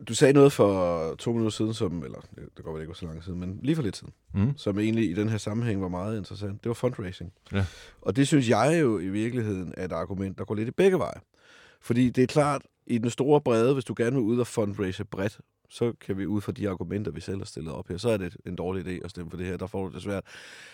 Du 0.08 0.14
sagde 0.14 0.32
noget 0.32 0.52
for 0.52 1.14
to 1.14 1.30
minutter 1.32 1.50
siden, 1.50 1.74
som, 1.74 2.04
eller 2.04 2.18
det 2.56 2.64
går 2.64 2.72
vel 2.72 2.82
ikke 2.82 2.94
så 2.94 3.06
lang 3.06 3.24
tid, 3.24 3.32
men 3.34 3.60
lige 3.62 3.76
for 3.76 3.82
lidt 3.82 3.96
siden, 3.96 4.12
Mm. 4.34 4.52
som 4.56 4.78
egentlig 4.78 5.10
i 5.10 5.14
den 5.14 5.28
her 5.28 5.38
sammenhæng 5.38 5.82
var 5.82 5.88
meget 5.88 6.18
interessant. 6.18 6.64
Det 6.64 6.68
var 6.70 6.74
fundraising. 6.74 7.32
Ja. 7.52 7.64
Og 8.02 8.16
det 8.16 8.26
synes 8.26 8.48
jeg 8.48 8.78
jo 8.80 8.98
i 8.98 9.08
virkeligheden 9.08 9.74
er 9.76 9.84
et 9.84 9.92
argument, 9.92 10.38
der 10.38 10.44
går 10.44 10.54
lidt 10.54 10.68
i 10.68 10.72
begge 10.72 10.98
veje. 10.98 11.20
Fordi 11.80 12.10
det 12.10 12.22
er 12.22 12.26
klart, 12.26 12.62
i 12.86 12.98
den 12.98 13.10
store 13.10 13.40
brede, 13.40 13.72
hvis 13.74 13.84
du 13.84 13.94
gerne 13.96 14.12
vil 14.16 14.22
ud 14.24 14.38
og 14.38 14.46
fundraise 14.46 15.04
bredt, 15.04 15.38
så 15.70 15.92
kan 16.00 16.18
vi 16.18 16.26
ud 16.26 16.40
fra 16.40 16.52
de 16.52 16.68
argumenter, 16.68 17.11
vi 17.11 17.20
selv 17.20 17.38
har 17.38 17.44
stillet 17.44 17.72
op 17.72 17.88
her, 17.88 17.96
så 17.96 18.11
er 18.11 18.16
det 18.16 18.37
en 18.46 18.56
dårlig 18.56 18.87
idé 18.87 19.04
at 19.04 19.11
stemme 19.11 19.30
for 19.30 19.37
det 19.37 19.46
her. 19.46 19.56
Der 19.56 19.66
får 19.66 19.88
du 19.88 19.94
det 19.94 20.02
svært. 20.02 20.24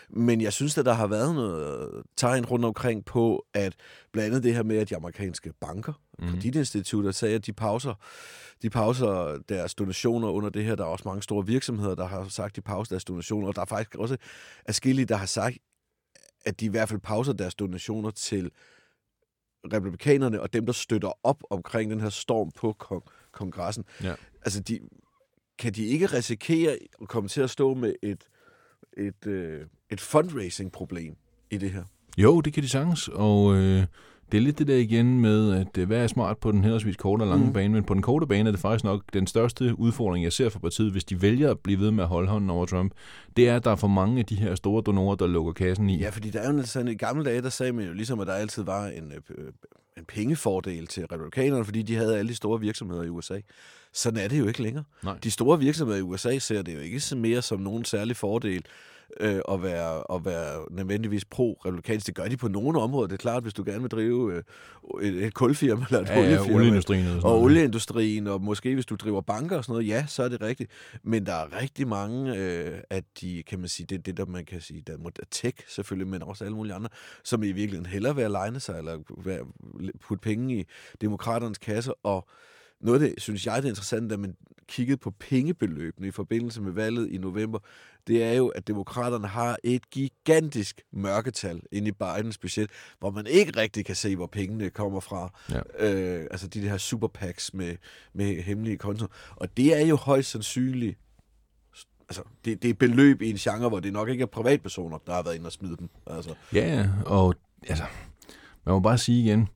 Men 0.08 0.40
jeg 0.40 0.52
synes, 0.52 0.78
at 0.78 0.84
der 0.84 0.92
har 0.92 1.06
været 1.06 1.34
noget 1.34 2.02
tegn 2.16 2.44
rundt 2.44 2.64
omkring 2.64 3.04
på, 3.04 3.46
at 3.54 3.74
blandt 4.12 4.26
andet 4.26 4.42
det 4.42 4.54
her 4.54 4.62
med, 4.62 4.76
at 4.76 4.90
de 4.90 4.96
amerikanske 4.96 5.52
banker, 5.60 5.92
mm. 6.18 6.28
kreditinstitutter, 6.28 7.10
sagde, 7.10 7.34
at 7.34 7.46
de 7.46 7.52
pauser, 7.52 7.94
de 8.62 8.70
pauser 8.70 9.38
deres 9.48 9.74
donationer 9.74 10.28
under 10.28 10.50
det 10.50 10.64
her. 10.64 10.74
Der 10.74 10.84
er 10.84 10.88
også 10.88 11.08
mange 11.08 11.22
store 11.22 11.46
virksomheder, 11.46 11.94
der 11.94 12.06
har 12.06 12.28
sagt, 12.28 12.50
at 12.50 12.56
de 12.56 12.60
pauser 12.60 12.88
deres 12.88 13.04
donationer, 13.04 13.48
og 13.48 13.54
der 13.54 13.60
er 13.60 13.66
faktisk 13.66 13.94
også 13.94 14.16
adskillige, 14.66 15.06
der 15.06 15.16
har 15.16 15.26
sagt, 15.26 15.58
at 16.44 16.60
de 16.60 16.64
i 16.64 16.68
hvert 16.68 16.88
fald 16.88 17.00
pauser 17.00 17.32
deres 17.32 17.54
donationer 17.54 18.10
til 18.10 18.50
republikanerne 19.72 20.42
og 20.42 20.52
dem, 20.52 20.66
der 20.66 20.72
støtter 20.72 21.12
op 21.22 21.42
omkring 21.50 21.90
den 21.90 22.00
her 22.00 22.08
storm 22.08 22.50
på 22.50 22.76
kong- 22.78 23.04
kongressen. 23.36 23.84
Ja. 24.02 24.14
Altså, 24.44 24.60
de, 24.60 24.80
kan 25.58 25.72
de 25.72 25.84
ikke 25.84 26.06
risikere 26.06 26.76
at 27.02 27.08
komme 27.08 27.28
til 27.28 27.40
at 27.40 27.50
stå 27.50 27.74
med 27.74 27.94
et, 28.02 28.24
et, 28.98 29.26
øh, 29.26 29.60
et 29.90 30.00
fundraising-problem 30.00 31.16
i 31.50 31.58
det 31.58 31.70
her? 31.70 31.84
Jo, 32.18 32.40
det 32.40 32.52
kan 32.52 32.62
de 32.62 32.68
sagtens, 32.68 33.08
og 33.08 33.54
øh, 33.54 33.84
det 34.32 34.38
er 34.38 34.42
lidt 34.42 34.58
det 34.58 34.66
der 34.66 34.76
igen 34.76 35.20
med, 35.20 35.52
at 35.52 35.78
øh, 35.78 35.86
hvad 35.86 36.02
er 36.02 36.06
smart 36.06 36.38
på 36.38 36.52
den 36.52 36.62
henholdsvis 36.62 36.96
korte 36.96 37.22
og 37.22 37.28
lange 37.28 37.46
mm. 37.46 37.52
bane, 37.52 37.74
men 37.74 37.84
på 37.84 37.94
den 37.94 38.02
korte 38.02 38.26
bane 38.26 38.48
er 38.48 38.52
det 38.52 38.60
faktisk 38.60 38.84
nok 38.84 39.02
den 39.12 39.26
største 39.26 39.78
udfordring, 39.78 40.24
jeg 40.24 40.32
ser 40.32 40.48
for 40.48 40.58
partiet, 40.58 40.92
hvis 40.92 41.04
de 41.04 41.22
vælger 41.22 41.50
at 41.50 41.58
blive 41.58 41.80
ved 41.80 41.90
med 41.90 42.04
at 42.04 42.08
holde 42.08 42.28
hånden 42.28 42.50
over 42.50 42.66
Trump, 42.66 42.92
det 43.36 43.48
er, 43.48 43.56
at 43.56 43.64
der 43.64 43.70
er 43.70 43.76
for 43.76 43.88
mange 43.88 44.18
af 44.18 44.26
de 44.26 44.36
her 44.36 44.54
store 44.54 44.82
donorer, 44.82 45.16
der 45.16 45.26
lukker 45.26 45.52
kassen 45.52 45.90
i. 45.90 45.98
Ja, 45.98 46.08
fordi 46.08 46.30
der 46.30 46.40
er 46.40 46.52
jo 46.52 46.62
sådan, 46.62 46.88
i 46.88 46.94
gamle 46.94 47.24
dage, 47.24 47.42
der 47.42 47.48
sagde 47.48 47.72
man 47.72 47.86
jo 47.86 47.92
ligesom, 47.92 48.20
at 48.20 48.26
der 48.26 48.32
altid 48.32 48.62
var 48.62 48.86
en, 48.86 49.12
øh, 49.12 49.36
en 49.96 50.04
pengefordel 50.04 50.86
til 50.86 51.06
republikanerne, 51.06 51.64
fordi 51.64 51.82
de 51.82 51.96
havde 51.96 52.18
alle 52.18 52.28
de 52.28 52.34
store 52.34 52.60
virksomheder 52.60 53.02
i 53.02 53.08
USA. 53.08 53.40
Sådan 53.92 54.20
er 54.20 54.28
det 54.28 54.38
jo 54.38 54.46
ikke 54.46 54.62
længere. 54.62 54.84
Nej. 55.04 55.18
De 55.22 55.30
store 55.30 55.58
virksomheder 55.58 55.98
i 55.98 56.02
USA 56.02 56.38
ser 56.38 56.62
det 56.62 56.74
jo 56.74 56.80
ikke 56.80 57.00
så 57.00 57.16
mere 57.16 57.42
som 57.42 57.60
nogen 57.60 57.84
særlig 57.84 58.16
fordel 58.16 58.64
øh, 59.20 59.40
at, 59.48 59.62
være, 59.62 60.14
at 60.16 60.24
være 60.24 60.64
nødvendigvis 60.70 61.24
pro-republikansk. 61.24 62.06
Det 62.06 62.14
gør 62.14 62.24
de 62.28 62.36
på 62.36 62.48
nogle 62.48 62.80
områder. 62.80 63.06
Det 63.06 63.14
er 63.14 63.16
klart, 63.18 63.42
hvis 63.42 63.54
du 63.54 63.64
gerne 63.66 63.80
vil 63.80 63.90
drive 63.90 64.34
øh, 64.34 64.42
et, 65.02 65.24
et 65.24 65.34
kulfirma 65.34 65.84
eller 65.90 66.00
et 66.00 66.08
Ja, 66.08 66.20
ja, 66.20 66.26
oliefirma. 66.26 66.56
olieindustrien 66.56 67.06
og 67.06 67.24
og 67.24 67.42
olieindustrien, 67.42 68.26
og 68.26 68.42
måske 68.42 68.74
hvis 68.74 68.86
du 68.86 68.94
driver 68.94 69.20
banker 69.20 69.56
og 69.56 69.64
sådan 69.64 69.72
noget, 69.72 69.88
ja, 69.88 70.06
så 70.06 70.22
er 70.22 70.28
det 70.28 70.40
rigtigt. 70.40 70.70
Men 71.02 71.26
der 71.26 71.32
er 71.32 71.60
rigtig 71.62 71.88
mange 71.88 72.36
øh, 72.38 72.78
af 72.90 73.02
de, 73.20 73.42
kan 73.46 73.58
man 73.58 73.68
sige, 73.68 73.86
det 73.86 73.98
er 73.98 74.02
det, 74.02 74.16
der 74.16 74.26
man 74.26 74.44
kan 74.44 74.60
sige, 74.60 74.82
der 74.86 74.92
er 74.92 75.10
tech 75.30 75.56
selvfølgelig, 75.68 76.08
men 76.08 76.22
også 76.22 76.44
alle 76.44 76.56
mulige 76.56 76.74
andre, 76.74 76.88
som 77.24 77.42
i 77.42 77.46
virkeligheden 77.46 77.86
hellere 77.86 78.16
vil 78.16 78.22
aligne 78.22 78.60
sig, 78.60 78.78
eller 78.78 78.98
være, 79.24 79.40
putte 80.00 80.22
penge 80.22 80.60
i 80.60 80.64
demokraternes 81.00 81.58
kasse, 81.58 81.94
og 81.94 82.28
noget 82.80 83.02
af 83.02 83.08
det, 83.08 83.22
synes 83.22 83.46
jeg, 83.46 83.56
det 83.56 83.64
er 83.64 83.68
interessant, 83.68 84.10
da 84.10 84.16
man 84.16 84.36
kiggede 84.68 84.96
på 84.96 85.10
pengebeløbene 85.10 86.08
i 86.08 86.10
forbindelse 86.10 86.62
med 86.62 86.72
valget 86.72 87.10
i 87.10 87.18
november, 87.18 87.58
det 88.06 88.22
er 88.22 88.32
jo, 88.32 88.48
at 88.48 88.66
demokraterne 88.66 89.26
har 89.26 89.56
et 89.64 89.90
gigantisk 89.90 90.82
mørketal 90.92 91.62
inde 91.72 91.88
i 91.88 91.92
Bidens 91.92 92.38
budget, 92.38 92.70
hvor 92.98 93.10
man 93.10 93.26
ikke 93.26 93.60
rigtig 93.60 93.84
kan 93.84 93.94
se, 93.94 94.16
hvor 94.16 94.26
pengene 94.26 94.70
kommer 94.70 95.00
fra. 95.00 95.32
Ja. 95.50 95.60
Øh, 95.78 96.26
altså 96.30 96.48
de 96.48 96.68
her 96.68 96.76
superpacks 96.76 97.54
med, 97.54 97.76
med 98.12 98.42
hemmelige 98.42 98.78
konto. 98.78 99.06
Og 99.36 99.56
det 99.56 99.80
er 99.80 99.86
jo 99.86 99.96
højst 99.96 100.30
sandsynligt 100.30 100.98
altså, 102.08 102.22
det, 102.44 102.62
det 102.62 102.70
er 102.70 102.74
beløb 102.74 103.22
i 103.22 103.30
en 103.30 103.36
genre, 103.36 103.68
hvor 103.68 103.80
det 103.80 103.92
nok 103.92 104.08
ikke 104.08 104.22
er 104.22 104.26
privatpersoner, 104.26 104.98
der 105.06 105.12
har 105.12 105.22
været 105.22 105.34
inde 105.34 105.46
og 105.46 105.52
smide 105.52 105.76
dem. 105.76 105.88
Altså. 106.06 106.34
Ja, 106.52 106.88
og 107.06 107.34
altså, 107.68 107.84
man 108.64 108.72
må 108.72 108.80
bare 108.80 108.98
sige 108.98 109.24
igen, 109.24 109.48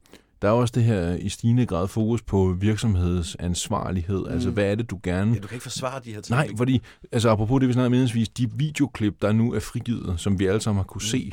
der 0.42 0.48
er 0.48 0.53
også 0.53 0.72
det 0.74 0.85
her 0.85 1.12
i 1.14 1.29
stigende 1.29 1.66
grad 1.66 1.88
fokus 1.88 2.22
på 2.22 2.57
virksomhedsansvarlighed. 2.61 4.20
Mm. 4.20 4.33
Altså, 4.33 4.50
hvad 4.50 4.64
er 4.64 4.74
det, 4.74 4.90
du 4.90 5.00
gerne... 5.03 5.33
Ja, 5.33 5.38
du 5.38 5.46
kan 5.48 5.55
ikke 5.55 5.62
forsvare 5.62 6.00
de 6.05 6.12
her 6.12 6.20
ting. 6.20 6.37
Nej, 6.37 6.48
fordi, 6.57 6.83
altså 7.12 7.31
apropos 7.31 7.61
det, 7.61 7.68
vi 7.68 7.72
snakkede 7.72 7.90
medensvis, 7.90 8.29
de 8.29 8.50
videoklip, 8.53 9.22
der 9.22 9.33
nu 9.33 9.53
er 9.53 9.61
frigivet, 9.61 10.14
som 10.16 10.38
vi 10.38 10.46
alle 10.46 10.61
sammen 10.61 10.79
har 10.79 10.85
kunne 10.85 11.00
mm. 11.05 11.11
se, 11.11 11.33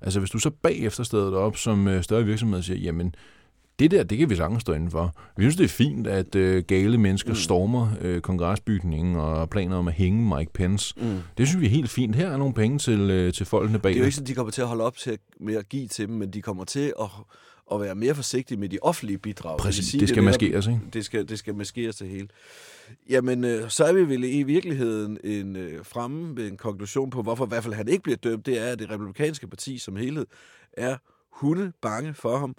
altså 0.00 0.18
hvis 0.20 0.30
du 0.30 0.38
så 0.38 0.50
bagefter 0.50 1.04
stedet 1.04 1.34
op 1.34 1.56
som 1.56 1.88
øh, 1.88 2.02
større 2.02 2.24
virksomhed 2.24 2.62
siger, 2.62 2.78
jamen, 2.78 3.14
det 3.78 3.90
der, 3.90 4.02
det 4.02 4.18
kan 4.18 4.30
vi 4.30 4.36
sagtens 4.36 4.60
stå 4.60 4.72
inden 4.72 4.90
for. 4.90 5.14
Vi 5.36 5.42
synes, 5.42 5.56
det 5.56 5.64
er 5.64 5.68
fint, 5.68 6.06
at 6.06 6.34
øh, 6.34 6.64
gale 6.64 6.98
mennesker 6.98 7.30
mm. 7.30 7.36
stormer 7.36 7.88
øh, 8.00 8.20
kongresbygningen 8.20 9.16
og 9.16 9.50
planer 9.50 9.76
om 9.76 9.88
at 9.88 9.94
hænge 9.94 10.36
Mike 10.36 10.52
Pence. 10.52 10.94
Mm. 10.96 11.18
Det 11.38 11.48
synes 11.48 11.60
vi 11.60 11.66
er 11.66 11.70
helt 11.70 11.90
fint. 11.90 12.16
Her 12.16 12.30
er 12.30 12.36
nogle 12.36 12.54
penge 12.54 12.78
til, 12.78 13.00
øh, 13.00 13.32
til 13.32 13.46
folkene 13.46 13.78
bag. 13.78 13.88
Det 13.88 13.96
er 13.96 14.00
jo 14.00 14.04
ikke 14.04 14.14
sådan, 14.14 14.26
de 14.26 14.34
kommer 14.34 14.50
til 14.50 14.62
at 14.62 14.68
holde 14.68 14.84
op 14.84 14.96
til 14.96 15.10
at, 15.10 15.18
med 15.40 15.54
at 15.54 15.68
give 15.68 15.88
til 15.88 16.08
dem, 16.08 16.16
men 16.16 16.30
de 16.30 16.42
kommer 16.42 16.64
til 16.64 16.92
at, 17.00 17.06
at 17.72 17.80
være 17.80 17.94
mere 17.94 18.14
forsigtige 18.14 18.58
med 18.58 18.68
de 18.68 18.78
offentlige 18.82 19.18
bidrag. 19.18 19.58
Præcis, 19.58 19.78
vil 19.78 19.86
sige, 19.90 20.00
det 20.00 20.08
skal 20.08 20.20
netop- 20.22 20.24
maskeres, 20.24 20.66
ikke? 20.66 20.80
Det 20.92 21.04
skal, 21.04 21.28
det 21.28 21.38
skal 21.38 21.54
maskeres 21.54 21.96
til 21.96 22.06
hele. 22.06 22.28
Jamen, 23.10 23.44
øh, 23.44 23.70
så 23.70 23.84
er 23.84 23.92
vi 23.92 24.08
vel 24.08 24.24
i 24.24 24.42
virkeligheden 24.42 25.18
en, 25.24 25.56
øh, 25.56 25.84
fremme 25.84 26.36
ved 26.36 26.48
en 26.50 26.56
konklusion 26.56 27.10
på, 27.10 27.22
hvorfor 27.22 27.44
i 27.46 27.48
hvert 27.48 27.62
fald 27.62 27.74
han 27.74 27.88
ikke 27.88 28.02
bliver 28.02 28.16
dømt. 28.16 28.46
Det 28.46 28.58
er, 28.58 28.72
at 28.72 28.78
det 28.78 28.90
republikanske 28.90 29.46
parti 29.48 29.78
som 29.78 29.96
helhed 29.96 30.26
er 30.72 30.96
hunde 31.30 31.72
bange 31.82 32.14
for 32.14 32.38
ham, 32.38 32.56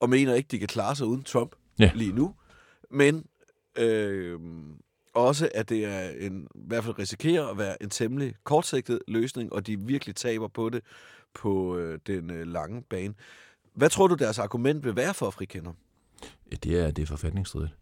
og 0.00 0.10
mener 0.10 0.34
ikke, 0.34 0.48
de 0.50 0.58
kan 0.58 0.68
klare 0.68 0.96
sig 0.96 1.06
uden 1.06 1.22
Trump 1.22 1.56
Ja. 1.78 1.90
lige 1.94 2.12
nu. 2.12 2.34
Men 2.90 3.26
øh, 3.78 4.38
også, 5.14 5.48
at 5.54 5.68
det 5.68 5.84
er 5.84 6.10
en, 6.20 6.48
i 6.54 6.58
hvert 6.66 6.84
fald 6.84 6.98
risikerer 6.98 7.46
at 7.46 7.58
være 7.58 7.82
en 7.82 7.90
temmelig 7.90 8.34
kortsigtet 8.44 8.98
løsning, 9.08 9.52
og 9.52 9.66
de 9.66 9.80
virkelig 9.80 10.16
taber 10.16 10.48
på 10.48 10.68
det 10.70 10.82
på 11.34 11.76
øh, 11.76 11.98
den 12.06 12.30
øh, 12.30 12.46
lange 12.46 12.82
bane. 12.90 13.14
Hvad 13.74 13.90
tror 13.90 14.06
du, 14.06 14.14
deres 14.14 14.38
argument 14.38 14.84
vil 14.84 14.96
være 14.96 15.14
for 15.14 15.26
at 15.26 15.34
frikende 15.34 15.64
ham? 15.64 15.74
Ja, 16.52 16.56
det 16.64 16.80
er, 16.80 16.90
det 16.90 17.02
er 17.02 17.06
forfatningsstridigt. 17.06 17.72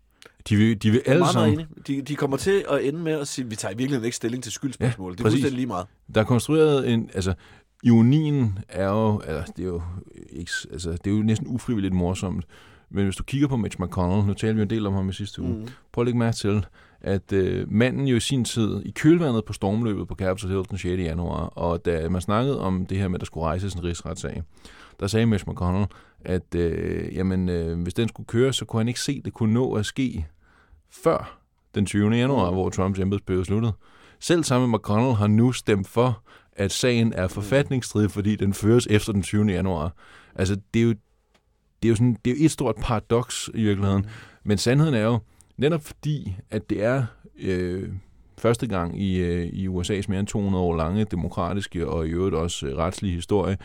De 0.48 0.56
vil, 0.56 0.82
de 0.82 0.90
vil 0.90 1.02
alle 1.06 1.18
meget, 1.20 1.32
sammen... 1.32 1.66
De, 1.86 2.02
de 2.02 2.16
kommer 2.16 2.36
til 2.36 2.64
at 2.70 2.84
ende 2.84 2.98
med 2.98 3.12
at 3.12 3.28
sige, 3.28 3.48
vi 3.48 3.56
tager 3.56 3.72
i 3.74 3.76
virkeligheden 3.76 4.04
ikke 4.04 4.16
stilling 4.16 4.42
til 4.42 4.52
skyldspørgsmålet. 4.52 5.20
Ja, 5.20 5.28
det 5.30 5.44
er 5.44 5.50
lige 5.50 5.66
meget. 5.66 5.86
Der 6.14 6.20
er 6.20 6.24
konstrueret 6.24 6.90
en... 6.92 7.10
Altså, 7.14 7.34
ironien 7.82 8.58
er 8.68 8.88
jo... 8.88 9.20
Altså, 9.20 9.52
det 9.56 9.62
er 9.62 9.66
jo, 9.68 9.82
ikke, 10.30 10.50
altså, 10.72 10.90
det 10.90 11.06
er 11.06 11.10
jo 11.10 11.22
næsten 11.22 11.46
ufrivilligt 11.48 11.94
morsomt. 11.94 12.44
Men 12.90 13.04
hvis 13.04 13.16
du 13.16 13.22
kigger 13.24 13.48
på 13.48 13.56
Mitch 13.56 13.80
McConnell, 13.80 14.26
nu 14.26 14.34
talte 14.34 14.56
vi 14.56 14.62
en 14.62 14.70
del 14.70 14.86
om 14.86 14.94
ham 14.94 15.08
i 15.08 15.12
sidste 15.12 15.42
uge, 15.42 15.54
Mm. 15.54 15.68
prøv 15.92 16.02
at 16.02 16.06
lægge 16.06 16.18
mærke 16.18 16.36
til, 16.36 16.66
at 17.00 17.32
øh, 17.32 17.72
manden 17.72 18.06
jo 18.06 18.16
i 18.16 18.20
sin 18.20 18.44
tid, 18.44 18.82
i 18.84 18.90
kølvandet 18.90 19.44
på 19.44 19.52
stormløbet 19.52 20.08
på 20.08 20.14
Capitol 20.14 20.50
Hill 20.50 20.64
den 20.70 20.78
6. 20.78 20.84
januar, 21.02 21.44
og 21.46 21.84
da 21.84 22.08
man 22.08 22.20
snakkede 22.20 22.60
om 22.60 22.86
det 22.86 22.98
her 22.98 23.08
med, 23.08 23.14
at 23.16 23.20
der 23.20 23.26
skulle 23.26 23.44
rejses 23.46 23.74
en 23.74 23.84
rigsretssag, 23.84 24.42
der 25.00 25.06
sagde 25.06 25.26
Mitch 25.26 25.48
McConnell, 25.48 25.86
at 26.20 26.54
øh, 26.54 27.16
jamen, 27.16 27.48
øh, 27.48 27.82
hvis 27.82 27.94
den 27.94 28.08
skulle 28.08 28.26
køre, 28.26 28.52
så 28.52 28.64
kunne 28.64 28.80
han 28.80 28.88
ikke 28.88 29.00
se, 29.00 29.12
at 29.18 29.24
det 29.24 29.32
kunne 29.32 29.54
nå 29.54 29.72
at 29.74 29.86
ske 29.86 30.26
før 30.90 31.38
den 31.74 31.86
20. 31.86 32.10
januar, 32.10 32.50
hvor 32.50 32.70
Trumps 32.70 32.98
embedsperiode 32.98 33.44
sluttede. 33.44 33.72
Selv 34.20 34.44
samme 34.44 34.76
McConnell 34.76 35.14
har 35.14 35.26
nu 35.26 35.52
stemt 35.52 35.88
for, 35.88 36.22
at 36.52 36.72
sagen 36.72 37.12
er 37.12 37.28
forfatningsstridig, 37.28 38.10
fordi 38.10 38.36
den 38.36 38.54
føres 38.54 38.86
efter 38.86 39.12
den 39.12 39.22
20. 39.22 39.46
januar. 39.46 39.94
Altså, 40.34 40.56
det 40.74 40.82
er 40.82 40.84
jo 40.84 40.94
det 41.82 41.88
er 41.88 41.90
jo 41.90 41.96
sådan, 41.96 42.16
det 42.24 42.30
er 42.30 42.34
jo 42.38 42.44
et 42.44 42.50
stort 42.50 42.76
paradoks 42.76 43.50
i 43.54 43.62
virkeligheden. 43.62 44.06
Men 44.44 44.58
sandheden 44.58 44.94
er 44.94 45.04
jo, 45.04 45.18
netop 45.56 45.84
fordi, 45.84 46.36
at 46.50 46.70
det 46.70 46.84
er 46.84 47.04
øh, 47.38 47.88
første 48.38 48.66
gang 48.66 49.02
i, 49.02 49.16
øh, 49.16 49.46
i 49.46 49.68
USA's 49.68 50.04
mere 50.08 50.20
end 50.20 50.26
200 50.26 50.64
år 50.64 50.76
lange 50.76 51.04
demokratiske 51.04 51.88
og 51.88 52.06
i 52.06 52.10
øvrigt 52.10 52.34
også 52.36 52.66
øh, 52.66 52.76
retslige 52.76 53.14
historie, 53.14 53.58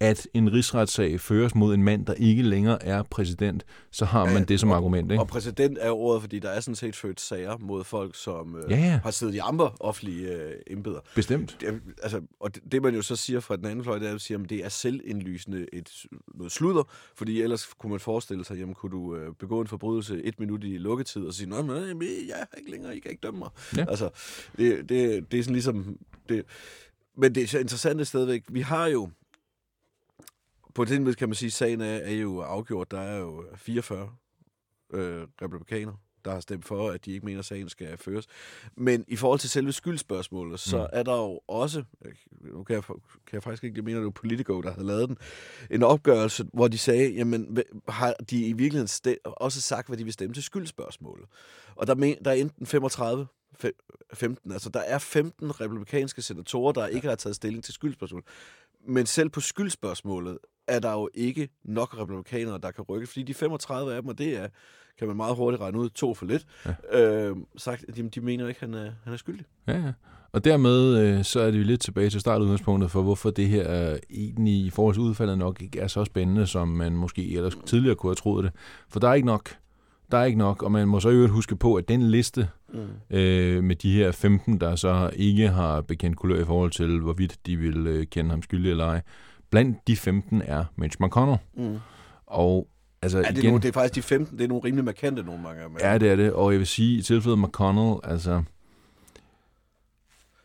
at 0.00 0.28
en 0.34 0.52
rigsretssag 0.52 1.20
føres 1.20 1.54
mod 1.54 1.74
en 1.74 1.82
mand, 1.82 2.06
der 2.06 2.14
ikke 2.14 2.42
længere 2.42 2.82
er 2.84 3.02
præsident, 3.02 3.64
så 3.90 4.04
har 4.04 4.24
man 4.24 4.44
det 4.44 4.60
som 4.60 4.70
argument. 4.72 5.10
Ikke? 5.12 5.22
Og 5.22 5.28
præsident 5.28 5.78
er 5.80 5.90
ordet, 5.90 6.22
fordi 6.22 6.38
der 6.38 6.48
er 6.48 6.60
sådan 6.60 6.74
set 6.74 6.96
født 6.96 7.20
sager 7.20 7.56
mod 7.60 7.84
folk, 7.84 8.16
som 8.16 8.56
øh, 8.56 8.70
Ja, 8.70 8.76
ja. 8.76 9.00
har 9.04 9.10
siddet 9.10 9.34
i 9.34 9.38
andre 9.38 9.70
offentlige 9.80 10.28
øh, 10.28 10.52
embeder. 10.66 11.00
Bestemt. 11.14 11.56
Det, 11.60 11.80
altså, 12.02 12.20
og 12.40 12.54
det, 12.54 12.72
det, 12.72 12.82
man 12.82 12.94
jo 12.94 13.02
så 13.02 13.16
siger 13.16 13.40
fra 13.40 13.56
den 13.56 13.64
anden 13.64 13.84
fløj, 13.84 13.98
det 13.98 14.08
er, 14.08 14.14
at 14.14 14.20
sige, 14.20 14.40
at 14.42 14.50
det 14.50 14.64
er 14.64 14.68
selvindlysende 14.68 15.66
et, 15.72 15.90
noget 16.34 16.52
sludder, 16.52 16.82
fordi 17.16 17.42
ellers 17.42 17.66
kunne 17.78 17.90
man 17.90 18.00
forestille 18.00 18.44
sig, 18.44 18.58
jamen 18.58 18.74
kunne 18.74 18.92
du 18.92 19.16
øh, 19.16 19.34
begå 19.40 19.60
en 19.60 19.66
forbrydelse 19.66 20.22
et 20.24 20.40
minut 20.40 20.64
i 20.64 20.78
lukketid 20.78 21.22
og 21.22 21.34
sige, 21.34 21.48
nej, 21.50 21.62
men 21.62 22.02
jeg 22.28 22.36
er 22.40 22.58
ikke 22.58 22.70
længere, 22.70 22.96
I 22.96 22.98
kan 22.98 23.10
ikke 23.10 23.20
dømme 23.22 23.38
mig. 23.38 23.48
Ja. 23.76 23.84
Altså, 23.88 24.10
det, 24.56 24.88
det, 24.88 25.32
det 25.32 25.38
er 25.38 25.42
sådan 25.42 25.52
ligesom... 25.54 25.98
Det, 26.28 26.44
men 27.16 27.34
det 27.34 27.42
er 27.42 27.46
så 27.46 27.58
interessant 27.58 27.98
det 27.98 28.06
stadigvæk. 28.06 28.42
Vi 28.48 28.60
har 28.60 28.86
jo... 28.86 29.10
På 30.74 30.84
den 30.84 31.02
måde 31.04 31.14
kan 31.14 31.28
man 31.28 31.34
sige, 31.34 31.46
at 31.46 31.52
sagen 31.52 31.80
er, 31.80 31.84
er 31.96 32.10
jo 32.14 32.40
afgjort. 32.40 32.90
Der 32.90 33.00
er 33.00 33.18
jo 33.18 33.44
44 33.56 34.10
øh, 34.92 35.26
republikanere, 35.42 35.96
der 36.24 36.30
har 36.32 36.40
stemt 36.40 36.64
for, 36.64 36.90
at 36.90 37.04
de 37.04 37.12
ikke 37.12 37.26
mener, 37.26 37.38
at 37.38 37.44
sagen 37.44 37.68
skal 37.68 37.98
føres. 37.98 38.26
Men 38.76 39.04
i 39.08 39.16
forhold 39.16 39.38
til 39.40 39.50
selve 39.50 39.72
skyldspørgsmålet, 39.72 40.60
så 40.60 40.78
Mm. 40.78 40.86
er 40.92 41.02
der 41.02 41.16
jo 41.16 41.40
også, 41.48 41.84
nu 42.40 42.64
kan 42.64 42.74
jeg, 42.74 42.82
kan 42.84 42.96
jeg 43.32 43.42
faktisk 43.42 43.64
ikke, 43.64 43.76
jeg 43.76 43.84
mener, 43.84 43.98
det 43.98 44.04
var 44.04 44.10
Politico, 44.10 44.60
der 44.60 44.72
havde 44.72 44.86
lavet 44.86 45.08
den, 45.08 45.16
en 45.70 45.82
opgørelse, 45.82 46.44
hvor 46.52 46.68
de 46.68 46.78
sagde, 46.78 47.10
jamen, 47.12 47.58
har 47.88 48.14
de 48.30 48.46
i 48.46 48.52
virkeligheden 48.52 49.16
også 49.24 49.60
sagt, 49.60 49.88
hvad 49.88 49.98
de 49.98 50.04
vil 50.04 50.12
stemme 50.12 50.34
til 50.34 50.42
skyldspørgsmålet? 50.42 51.26
Og 51.76 51.86
der, 51.86 51.94
men, 51.94 52.16
der 52.24 52.30
er 52.30 52.34
enten 52.34 52.66
35, 52.66 53.22
fe- 53.22 53.41
15, 54.12 54.52
altså 54.52 54.68
der 54.68 54.80
er 54.80 54.98
15 54.98 55.60
republikanske 55.60 56.22
senatorer, 56.22 56.72
der 56.72 56.86
ikke 56.86 57.08
har 57.08 57.14
taget 57.14 57.36
stilling 57.36 57.64
til 57.64 57.74
skyldspørgsmålet. 57.74 58.26
Men 58.88 59.06
selv 59.06 59.28
på 59.28 59.40
skyldspørgsmålet 59.40 60.38
er 60.66 60.78
der 60.78 60.92
jo 60.92 61.08
ikke 61.14 61.48
nok 61.64 61.98
republikanere, 61.98 62.58
der 62.58 62.70
kan 62.70 62.84
rykke, 62.88 63.06
fordi 63.06 63.22
de 63.22 63.34
35 63.34 63.94
af 63.94 64.02
dem, 64.02 64.08
og 64.08 64.18
det 64.18 64.36
er, 64.36 64.48
kan 64.98 65.06
man 65.08 65.16
meget 65.16 65.36
hurtigt 65.36 65.62
regne 65.62 65.78
ud, 65.78 65.88
to 65.88 66.14
for 66.14 66.26
lidt, 66.26 66.46
ja. 66.66 67.00
øh, 67.00 67.36
sagt, 67.56 67.84
at 67.88 67.96
de, 67.96 68.08
de 68.08 68.20
mener 68.20 68.48
ikke, 68.48 68.58
at 68.62 68.70
han 68.70 68.74
er, 68.74 68.92
han 69.04 69.12
er 69.12 69.16
skyldig. 69.16 69.46
Ja, 69.66 69.72
ja. 69.72 69.92
Og 70.32 70.44
dermed 70.44 70.98
øh, 70.98 71.24
så 71.24 71.40
er 71.40 71.50
det 71.50 71.58
jo 71.58 71.64
lidt 71.64 71.80
tilbage 71.80 72.10
til 72.10 72.20
startudgangspunktet 72.20 72.90
for, 72.90 73.02
hvorfor 73.02 73.30
det 73.30 73.48
her 73.48 73.92
øh, 73.92 73.98
egentlig 74.10 74.54
i 74.54 74.70
forhold 74.70 74.94
til 74.94 75.02
udfaldet 75.02 75.38
nok 75.38 75.62
ikke 75.62 75.80
er 75.80 75.86
så 75.86 76.04
spændende, 76.04 76.46
som 76.46 76.68
man 76.68 76.92
måske 76.92 77.34
ellers 77.34 77.56
tidligere 77.66 77.96
kunne 77.96 78.10
have 78.10 78.14
troet 78.14 78.44
det. 78.44 78.52
For 78.88 79.00
der 79.00 79.08
er 79.08 79.14
ikke 79.14 79.26
nok. 79.26 79.56
Der 80.12 80.18
er 80.18 80.24
ikke 80.24 80.38
nok, 80.38 80.62
og 80.62 80.72
man 80.72 80.88
må 80.88 81.00
så 81.00 81.08
i 81.08 81.12
øvrigt 81.14 81.32
huske 81.32 81.56
på, 81.56 81.74
at 81.74 81.88
den 81.88 82.02
liste 82.10 82.48
Mm. 82.74 83.16
øh, 83.16 83.64
med 83.64 83.76
de 83.76 83.92
her 83.94 84.12
15, 84.12 84.60
der 84.60 84.76
så 84.76 85.10
ikke 85.16 85.48
har 85.48 85.80
bekendt 85.80 86.16
kulør 86.16 86.42
i 86.42 86.44
forhold 86.44 86.70
til, 86.70 87.00
hvorvidt 87.00 87.38
de 87.46 87.56
vil 87.56 87.86
øh, 87.86 88.06
kende 88.06 88.30
ham 88.30 88.42
skyldig 88.42 88.70
eller 88.70 88.86
ej, 88.86 89.02
blandt 89.50 89.78
de 89.86 89.96
15 89.96 90.42
er 90.44 90.64
Mitch 90.76 90.96
McConnell. 91.00 91.38
Mm. 91.56 91.78
Og 92.26 92.68
altså 93.02 93.18
Ja, 93.18 93.22
det, 93.22 93.28
er 93.28 93.32
igen, 93.38 93.44
nogle, 93.50 93.62
det 93.62 93.68
er 93.68 93.72
faktisk 93.72 93.94
de 93.94 94.02
15, 94.02 94.38
det 94.38 94.44
er 94.44 94.48
nogle 94.48 94.64
rimelig 94.64 94.84
markante 94.84 95.22
nogle 95.22 95.42
mange 95.42 95.62
af 95.62 95.68
dem. 95.68 95.78
ja, 95.80 95.98
det 95.98 96.08
er 96.10 96.16
det, 96.16 96.32
og 96.32 96.52
jeg 96.52 96.58
vil 96.58 96.66
sige, 96.66 96.98
i 96.98 97.02
tilfældet 97.02 97.38
McConnell, 97.38 98.00
altså, 98.04 98.42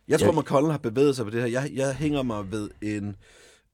Jeg 0.07 0.19
tror, 0.19 0.33
ja. 0.33 0.39
McConnell 0.41 0.71
har 0.71 0.77
bevæget 0.79 1.15
sig 1.15 1.25
på 1.25 1.31
det 1.31 1.41
her. 1.41 1.47
Jeg, 1.47 1.71
jeg 1.73 1.95
hænger 1.95 2.23
mig 2.23 2.51
ved 2.51 2.69
en... 2.81 3.15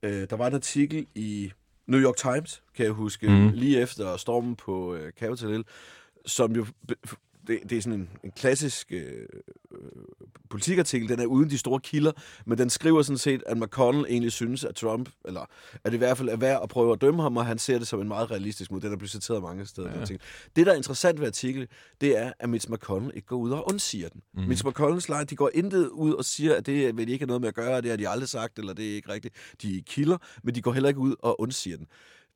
Øh, 0.04 0.28
der 0.30 0.36
var 0.36 0.48
en 0.48 0.54
artikel 0.54 1.06
i 1.16 1.52
New 1.88 2.00
York 2.00 2.18
Times, 2.18 2.64
kan 2.76 2.86
jeg 2.86 2.94
huske, 2.94 3.28
mm. 3.28 3.52
lige 3.54 3.82
efter 3.82 4.18
stormen 4.18 4.56
på 4.56 4.96
øh, 4.96 5.12
Capitol 5.12 5.50
Hill, 5.50 5.64
som 6.26 6.56
jo... 6.56 6.66
Det, 7.48 7.60
det 7.70 7.78
er 7.78 7.82
sådan 7.82 8.00
en, 8.00 8.10
en 8.24 8.32
klassisk 8.32 8.92
øh, 8.92 9.02
øh, 9.72 9.78
politikartikel. 10.50 11.10
Den 11.10 11.20
er 11.20 11.26
uden 11.26 11.50
de 11.50 11.58
store 11.58 11.80
kilder, 11.80 12.12
men 12.46 12.58
den 12.58 12.70
skriver 12.70 13.02
sådan 13.02 13.18
set, 13.18 13.44
at 13.46 13.58
McConnell 13.58 14.06
egentlig 14.10 14.32
synes, 14.32 14.64
at 14.64 14.76
Trump, 14.76 15.10
eller 15.26 15.46
at 15.84 15.92
det 15.92 15.94
i 15.94 15.98
hvert 15.98 16.18
fald 16.18 16.30
er 16.30 16.38
værd 16.38 16.60
at 16.64 16.70
prøve 16.70 16.94
at 16.94 17.02
dømme 17.02 17.22
ham, 17.22 17.38
og 17.38 17.46
han 17.46 17.58
ser 17.58 17.78
det 17.78 17.88
som 17.88 18.02
en 18.02 18.08
meget 18.08 18.32
realistisk 18.32 18.72
måde. 18.72 18.82
Den 18.82 18.94
er 18.94 18.98
blevet 18.98 19.12
citeret 19.12 19.42
mange 19.42 19.66
steder. 19.66 19.90
Ja. 19.92 19.98
Den 19.98 20.06
ting. 20.06 20.20
Det, 20.56 20.66
der 20.66 20.72
er 20.72 20.78
interessant 20.78 21.20
ved 21.20 21.28
artiklen, 21.28 21.68
det 22.02 22.18
er, 22.18 22.32
at 22.40 22.50
Mitch 22.50 22.72
McConnell 22.72 23.12
ikke 23.16 23.28
går 23.28 23.38
ud 23.38 23.52
og 23.52 23.70
undsiger 23.70 24.10
den. 24.10 24.22
Mm. 24.34 24.44
Mitch 24.44 24.66
McConnells 24.66 25.10
line, 25.10 25.24
de 25.24 25.36
går 25.36 25.52
intet 25.54 25.88
ud 25.88 26.14
og 26.14 26.26
siger, 26.26 26.56
at 26.56 26.66
det 26.66 26.98
vil 26.98 27.08
de 27.08 27.12
ikke 27.12 27.24
have 27.24 27.28
noget 27.28 27.42
med 27.42 27.48
at 27.48 27.56
gøre, 27.56 27.82
det 27.82 27.90
har 27.90 27.98
de 27.98 28.10
aldrig 28.10 28.30
sagt, 28.30 28.60
eller 28.60 28.74
det 28.74 28.92
er 28.92 28.96
ikke 28.96 29.12
rigtigt. 29.12 29.36
De 29.62 29.78
er 29.78 29.82
kilder, 29.86 30.18
men 30.44 30.56
de 30.56 30.62
går 30.62 30.74
heller 30.74 30.90
ikke 30.90 31.00
ud 31.00 31.16
og 31.20 31.42
undsiger 31.42 31.78
den. 31.78 31.88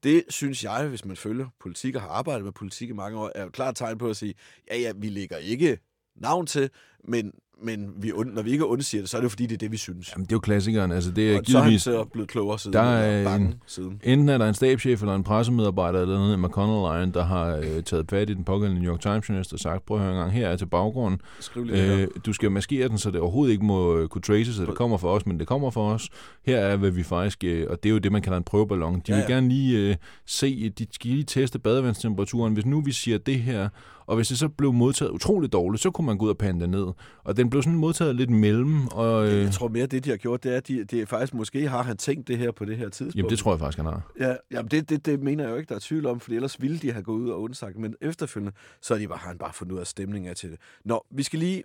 Det 0.04 0.24
synes 0.30 0.64
jeg, 0.64 0.88
hvis 0.88 1.06
man 1.06 1.18
følger 1.18 1.48
politik 1.60 1.96
og 1.96 2.02
har 2.02 2.10
arbejdet 2.10 2.44
med 2.44 2.52
politik 2.52 2.90
i 2.90 2.94
mange 2.94 3.20
år, 3.20 3.32
er 3.36 3.42
jo 3.42 3.48
et 3.48 3.54
klart 3.54 3.76
tegn 3.76 3.98
på 3.98 4.10
at 4.10 4.18
sige, 4.18 4.34
ja 4.72 4.78
ja, 4.78 4.92
vi 4.96 5.10
lægger 5.10 5.38
ikke 5.38 5.80
navn 6.16 6.46
til, 6.48 6.70
men, 7.04 7.32
men 7.64 7.90
vi, 7.98 8.12
und- 8.12 8.34
når 8.36 8.42
vi 8.42 8.52
ikke 8.52 8.66
undsiger 8.66 9.02
det, 9.02 9.10
så 9.10 9.18
er 9.18 9.22
det 9.22 9.24
jo 9.24 9.30
fordi, 9.30 9.44
det 9.46 9.54
er 9.54 9.58
det, 9.58 9.72
vi 9.72 9.78
synes. 9.78 10.12
jamen, 10.12 10.26
det 10.26 10.32
er 10.32 10.36
jo 10.36 10.40
klassikeren. 10.40 10.92
Altså, 10.92 11.12
det 11.12 11.34
er 11.34 11.40
og 11.40 11.46
så 11.46 11.58
er 11.58 11.62
han 11.62 11.70
givetvis, 11.72 12.12
blevet 12.12 12.30
klogere 12.30 12.60
siden, 12.60 12.74
Der 12.74 12.82
er 12.82 13.24
bange 13.24 13.48
en- 13.48 13.56
siden. 13.68 14.02
enten 14.04 14.30
er 14.30 14.38
der 14.38 14.48
en 14.48 14.54
stabschef 14.54 15.02
eller 15.02 15.16
en 15.16 15.24
pressemedarbejder 15.24 16.02
eller 16.02 16.16
noget 16.16 16.34
i 16.34 16.38
McConnell 16.38 17.00
Line, 17.02 17.14
der 17.14 17.24
har 17.24 17.56
øh, 17.56 17.84
taget 17.84 18.06
fat 18.10 18.30
i 18.30 18.34
den 18.34 18.44
pågældende 18.44 18.82
New 18.82 18.92
York 18.92 19.02
Times 19.02 19.30
journalist 19.30 19.54
og 19.54 19.60
sagt, 19.60 19.86
prøv 19.86 19.98
at 19.98 20.04
høre 20.04 20.14
en 20.14 20.20
gang, 20.20 20.32
her 20.32 20.48
er 20.50 20.56
til 20.56 20.66
baggrunden. 20.66 21.22
Skriv 21.40 21.64
lige 21.64 21.94
øh, 21.94 22.02
Øh, 22.02 22.08
du 22.26 22.34
skal 22.34 22.52
maskere 22.52 22.88
den, 22.90 22.98
så 22.98 23.12
det 23.12 23.20
overhovedet 23.22 23.52
ikke 23.54 23.66
må 23.66 23.98
øh, 23.98 24.08
kunne 24.08 24.22
traces, 24.22 24.60
at 24.60 24.68
det 24.68 24.76
kommer 24.76 24.98
fra 24.98 25.08
os, 25.10 25.26
men 25.26 25.40
det 25.40 25.48
kommer 25.48 25.70
fra 25.72 25.82
os. 25.82 26.10
Her 26.46 26.58
er, 26.58 26.76
hvad 26.76 26.92
vi 26.92 27.04
faktisk, 27.04 27.44
øh, 27.44 27.68
og 27.70 27.84
det 27.84 27.90
er 27.90 27.94
jo 27.94 27.98
det, 28.00 28.12
man 28.12 28.22
kalder 28.22 28.38
en 28.38 28.44
prøveballon. 28.44 28.96
De 28.96 29.02
Ja, 29.08 29.16
vil 29.16 29.26
ja. 29.30 29.34
gerne 29.34 29.50
lige 29.50 29.90
øh, 29.90 29.96
se, 30.26 30.70
de 30.70 30.88
skal 30.92 31.12
lige 31.12 31.24
teste 31.24 31.60
badevandstemperaturen. 31.60 32.54
Hvis 32.54 32.66
nu 32.66 32.82
vi 32.82 32.92
siger 32.92 33.18
det 33.18 33.40
her, 33.40 33.70
og 34.06 34.16
hvis 34.16 34.28
det 34.28 34.38
så 34.40 34.48
blev 34.50 34.74
modtaget 34.74 35.12
utroligt 35.12 35.54
dårligt, 35.54 35.84
så 35.84 35.92
kunne 35.92 36.06
man 36.08 36.18
gå 36.18 36.26
ud 36.26 36.30
og 36.30 36.38
pande 36.38 36.62
det 36.62 36.70
ned. 36.70 36.86
Og 37.24 37.38
den 37.38 37.50
blev 37.50 37.64
sådan 37.64 37.78
modtaget 37.80 38.16
lidt 38.16 38.30
mellem, 38.30 38.88
og 38.88 39.28
øh, 39.28 39.44
Jeg 39.44 39.52
tror 39.52 39.68
mere, 39.68 39.86
det 39.86 40.06
de 40.06 40.10
har 40.10 40.18
gjort, 40.18 40.44
det 40.44 40.54
er, 40.54 40.58
at 40.58 40.68
de, 40.68 40.84
det 40.84 41.02
er 41.02 41.06
faktisk, 41.06 41.34
måske 41.34 41.68
har 41.68 41.84
han 41.84 41.98
tænkt 41.98 42.28
det 42.28 42.38
her 42.38 42.52
på 42.52 42.66
det 42.66 42.78
her 42.78 42.90
tidspunkt. 42.90 43.16
jamen, 43.16 43.30
det 43.30 43.40
tror 43.40 43.52
jeg 43.52 43.60
faktisk, 43.60 43.78
han 43.78 43.86
har. 43.86 44.12
Ja, 44.20 44.36
jamen 44.52 44.72
det, 44.72 44.90
det, 44.90 45.06
det 45.06 45.20
mener 45.20 45.44
jeg 45.44 45.52
jo 45.52 45.58
ikke, 45.58 45.70
der 45.70 45.76
er 45.76 45.80
tvivl 45.84 46.06
om, 46.06 46.20
for 46.20 46.32
ellers 46.32 46.62
ville 46.62 46.78
de 46.80 46.92
have 46.92 47.04
gået 47.04 47.22
ud 47.22 47.30
og 47.30 47.42
undsagt. 47.42 47.78
Men 47.78 47.96
efterfølgende, 48.02 48.52
så 48.82 48.94
er 48.94 48.98
de 48.98 49.08
bare, 49.08 49.18
har 49.18 49.28
han 49.28 49.38
bare 49.38 49.54
fundet 49.54 49.74
ud 49.76 49.80
af 49.80 49.88
stemningen 49.88 50.36
til 50.36 50.52
det. 50.52 50.60
Nå, 50.86 51.06
vi 51.12 51.24
skal 51.24 51.40
lige 51.40 51.64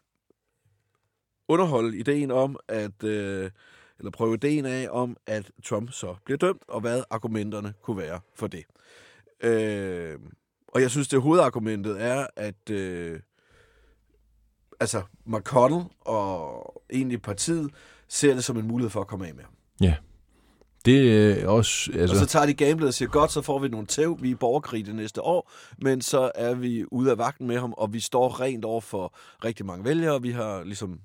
underholde 1.49 1.99
ideen 1.99 2.31
om, 2.31 2.57
at, 2.69 3.05
øh, 3.05 3.51
eller 3.99 4.11
prøve 4.11 4.35
ideen 4.35 4.67
af, 4.67 4.89
om 4.91 5.17
at 5.27 5.51
Trump 5.65 5.93
så 5.93 6.15
bliver 6.25 6.39
dømt, 6.39 6.63
og 6.69 6.81
hvad 6.81 7.03
argumenterne 7.11 7.75
kunne 7.83 7.97
være 7.97 8.21
for 8.35 8.47
det. 8.47 8.65
Øh, 9.43 10.19
og 10.69 10.81
jeg 10.81 10.91
synes, 10.91 11.09
det 11.09 11.21
hovedargumentet 11.23 12.03
er, 12.03 12.27
at 12.37 12.71
øh, 12.71 13.21
altså 14.83 15.03
McConnell 15.27 15.85
og 16.01 16.83
egentlig 16.93 17.23
partiet 17.23 17.71
ser 18.09 18.35
det 18.35 18.45
som 18.45 18.57
en 18.59 18.69
mulighed 18.69 18.91
for 18.91 19.01
at 19.01 19.07
komme 19.07 19.27
af 19.29 19.35
med 19.35 19.45
ham. 19.45 19.53
Det 20.85 21.13
er 21.43 21.49
også... 21.49 21.91
Altså, 21.95 22.15
og 22.17 22.21
så 22.21 22.27
tager 22.27 22.47
de 22.47 22.55
gamblet 22.55 22.89
og 22.89 22.95
siger, 22.95 23.09
godt, 23.09 23.33
så 23.33 23.43
får 23.43 23.59
vi 23.59 23.69
nogle 23.69 23.87
tæv, 23.87 24.19
vi 24.23 24.29
er 24.29 24.33
i 24.33 24.35
borgerkrig 24.35 24.87
det 24.87 24.95
næste 24.95 25.23
år, 25.23 25.51
men 25.83 26.01
så 26.01 26.31
er 26.35 26.55
vi 26.55 26.85
ude 26.91 27.11
af 27.11 27.19
vagten 27.19 27.47
med 27.47 27.59
ham, 27.59 27.75
og 27.77 27.93
vi 27.93 28.01
står 28.01 28.41
rent 28.41 28.65
over 28.65 28.81
for 28.81 29.15
rigtig 29.45 29.67
mange 29.67 29.85
vælgere, 29.85 30.23
vi 30.23 30.31
har 30.31 30.65
ligesom, 30.65 30.99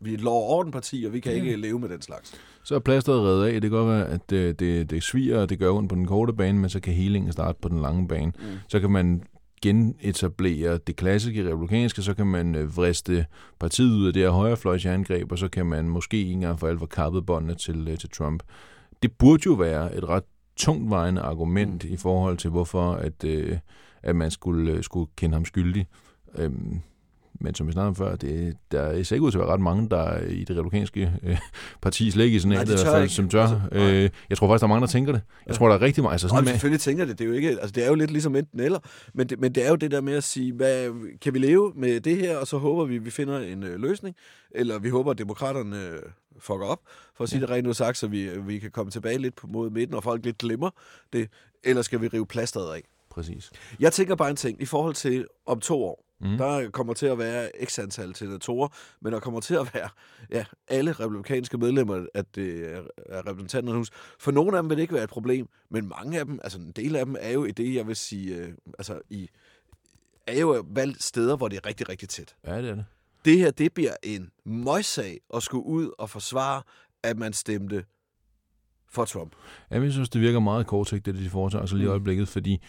vi 0.00 0.10
er 0.10 0.14
et 0.14 0.20
lov- 0.20 0.42
og 0.42 0.48
ordenparti, 0.56 1.04
og 1.06 1.12
vi 1.12 1.20
kan 1.20 1.32
Ja. 1.32 1.38
ikke 1.42 1.56
leve 1.56 1.78
med 1.78 1.88
den 1.88 2.02
slags. 2.02 2.34
så 2.64 2.74
er 2.74 2.78
plasteret 2.78 3.22
reddet 3.22 3.46
af. 3.46 3.52
Det 3.52 3.62
kan 3.62 3.70
godt 3.70 3.88
være, 3.88 4.06
at 4.08 4.32
øh, 4.32 4.54
det, 4.58 4.90
det 4.90 5.02
sviger, 5.02 5.40
og 5.40 5.48
det 5.48 5.58
gør 5.58 5.70
ondt 5.70 5.88
på 5.88 5.94
den 5.94 6.06
korte 6.06 6.32
bane, 6.32 6.58
men 6.58 6.70
så 6.70 6.80
kan 6.80 6.92
helingen 6.94 7.32
starte 7.32 7.58
på 7.62 7.68
den 7.68 7.82
lange 7.82 8.08
bane. 8.08 8.32
Mm. 8.38 8.44
Så 8.68 8.80
kan 8.80 8.90
man 8.90 9.22
genetablere 9.62 10.78
det 10.78 10.96
klassiske 10.96 11.50
republikanske, 11.50 12.02
så 12.02 12.14
kan 12.14 12.26
man 12.26 12.54
øh, 12.54 12.76
vriste 12.76 13.26
partiet 13.58 13.94
ud 13.94 14.06
af 14.06 14.12
det 14.12 14.22
her 14.22 14.30
højrefløjsangreb, 14.30 15.32
og 15.32 15.38
så 15.38 15.48
kan 15.48 15.66
man 15.66 15.88
måske 15.88 16.16
ikke 16.16 16.32
engang 16.32 16.60
for 16.60 16.68
alvor 16.68 16.86
kappe 16.86 17.22
båndene 17.22 17.54
til, 17.54 17.88
øh, 17.88 17.98
til 17.98 18.10
Trump. 18.10 18.42
Det 19.02 19.12
burde 19.12 19.42
jo 19.46 19.52
være 19.52 19.96
et 19.96 20.08
ret 20.08 20.24
tungtvejende 20.56 21.20
argument 21.20 21.84
mm. 21.84 21.92
i 21.92 21.96
forhold 21.96 22.36
til, 22.36 22.50
hvorfor 22.50 22.92
at, 22.92 23.24
øh, 23.24 23.58
at 24.02 24.16
man 24.16 24.30
skulle, 24.30 24.82
skulle 24.82 25.10
kende 25.16 25.34
ham 25.34 25.44
skyldig. 25.44 25.86
Øhm, 26.38 26.80
men 27.40 27.54
som 27.54 27.66
vi 27.66 27.72
snakkede 27.72 27.88
om 27.88 27.94
før, 27.94 28.16
det, 28.16 28.56
der 28.72 28.80
er 28.80 29.02
så 29.02 29.14
ikke 29.14 29.22
ud 29.24 29.30
til 29.30 29.38
at 29.38 29.44
være 29.44 29.52
ret 29.52 29.60
mange, 29.60 29.88
der 29.88 29.96
er 30.02 30.26
i 30.28 30.44
det 30.44 30.56
republikanske 30.56 31.12
øh, 31.22 31.38
parti 31.82 32.10
slet 32.10 32.24
ikke 32.24 32.36
i 32.36 32.40
Nej, 32.48 32.64
de 32.64 32.74
i 32.74 32.76
tør 32.76 32.84
fald, 32.92 33.08
som 33.08 33.28
tør. 33.28 33.42
Altså, 33.42 33.60
øh, 33.72 34.10
jeg 34.30 34.38
tror 34.38 34.48
faktisk, 34.48 34.60
der 34.60 34.66
er 34.66 34.68
mange, 34.68 34.80
der 34.80 34.86
tænker 34.86 35.12
det. 35.12 35.20
Jeg 35.46 35.52
Ja. 35.52 35.56
tror, 35.58 35.68
der 35.68 35.74
er 35.74 35.82
rigtig 35.82 36.02
mange. 36.02 36.12
Altså 36.12 36.28
sådan 36.28 36.44
med, 36.44 36.52
selvfølgelig 36.52 36.80
tænker 36.80 37.04
det, 37.04 37.18
det 37.18 37.24
er 37.24 37.28
jo 37.28 37.34
ikke, 37.34 37.48
altså 37.50 37.70
det 37.70 37.84
er 37.84 37.88
jo 37.88 37.94
lidt 37.94 38.10
ligesom 38.10 38.36
enten 38.36 38.60
eller, 38.60 38.78
men 39.14 39.26
det, 39.28 39.40
men 39.40 39.54
det 39.54 39.66
er 39.66 39.70
jo 39.70 39.76
det 39.76 39.90
der 39.90 40.00
med 40.00 40.14
at 40.14 40.24
sige, 40.24 40.52
hvad, 40.52 40.90
kan 41.20 41.34
vi 41.34 41.38
leve 41.38 41.72
med 41.76 42.00
det 42.00 42.16
her, 42.16 42.36
og 42.36 42.46
så 42.46 42.58
håber 42.58 42.84
vi, 42.84 42.98
vi 42.98 43.10
finder 43.10 43.38
en 43.40 43.62
øh, 43.62 43.80
løsning, 43.80 44.16
eller 44.50 44.78
vi 44.78 44.88
håber, 44.88 45.10
at 45.10 45.18
demokraterne 45.18 45.76
øh, 45.84 45.98
fucker 46.38 46.66
op, 46.66 46.80
for 47.16 47.24
at 47.24 47.30
sige 47.30 47.40
det 47.40 47.50
rent 47.50 47.66
ud 47.66 47.74
sagt, 47.74 47.98
så 47.98 48.06
vi, 48.06 48.28
vi 48.46 48.58
kan 48.58 48.70
komme 48.70 48.90
tilbage 48.90 49.18
lidt 49.18 49.34
på 49.36 49.46
mod 49.46 49.70
midten, 49.70 49.94
og 49.94 50.02
folk 50.02 50.24
lidt 50.24 50.38
glemmer 50.38 50.70
det, 51.12 51.28
eller 51.64 51.82
skal 51.82 52.00
vi 52.00 52.08
rive 52.08 52.26
plasteret 52.26 52.74
af? 52.74 52.82
præcis. 53.10 53.50
Jeg 53.80 53.92
tænker 53.92 54.14
bare 54.14 54.30
en 54.30 54.36
ting, 54.36 54.62
i 54.62 54.64
forhold 54.64 54.94
til 54.94 55.26
om 55.46 55.60
to 55.60 55.84
år, 55.84 56.05
Mm. 56.20 56.38
Der 56.38 56.70
kommer 56.70 56.94
til 56.94 57.06
at 57.06 57.18
være 57.18 57.50
x 57.64 57.78
antal 57.78 58.14
senatorer, 58.14 58.68
men 59.00 59.12
der 59.12 59.20
kommer 59.20 59.40
til 59.40 59.54
at 59.54 59.74
være 59.74 59.88
ja, 60.30 60.44
alle 60.68 60.92
republikanske 60.92 61.58
medlemmer 61.58 62.06
af, 62.14 62.24
det, 62.24 62.62
af 63.08 63.26
repræsentanternes 63.26 63.76
hus. 63.76 63.90
For 64.18 64.30
nogle 64.30 64.56
af 64.56 64.62
dem 64.62 64.70
vil 64.70 64.76
det 64.76 64.82
ikke 64.82 64.94
være 64.94 65.04
et 65.04 65.10
problem, 65.10 65.48
men 65.70 65.88
mange 65.88 66.18
af 66.18 66.24
dem, 66.26 66.40
altså 66.44 66.58
en 66.58 66.72
del 66.72 66.96
af 66.96 67.06
dem, 67.06 67.16
er 67.20 67.30
jo 67.30 67.44
i 67.44 67.50
det, 67.50 67.74
jeg 67.74 67.86
vil 67.86 67.96
sige, 67.96 68.36
øh, 68.36 68.52
altså 68.78 69.00
i, 69.10 69.28
er 70.26 70.40
jo 70.40 70.64
valgt 70.70 71.02
steder, 71.02 71.36
hvor 71.36 71.48
det 71.48 71.56
er 71.56 71.66
rigtig, 71.66 71.88
rigtig 71.88 72.08
tæt. 72.08 72.34
Ja, 72.46 72.62
det 72.62 72.70
er 72.70 72.74
det. 72.74 72.84
Det 73.24 73.38
her, 73.38 73.50
det 73.50 73.72
bliver 73.74 73.94
en 74.02 74.30
møjsag 74.44 75.20
at 75.34 75.42
skulle 75.42 75.66
ud 75.66 75.90
og 75.98 76.10
forsvare, 76.10 76.62
at 77.02 77.18
man 77.18 77.32
stemte 77.32 77.84
for 78.90 79.04
Trump. 79.04 79.32
Ja, 79.70 79.80
jeg 79.80 79.92
synes, 79.92 80.08
det 80.08 80.20
virker 80.20 80.40
meget 80.40 80.66
kortsigtet, 80.66 81.14
det 81.14 81.24
de 81.24 81.30
foretager 81.30 81.66
sig 81.66 81.76
lige 81.78 81.84
i 81.84 81.88
Mm. 81.88 81.90
øjeblikket, 81.90 82.28
fordi 82.28 82.62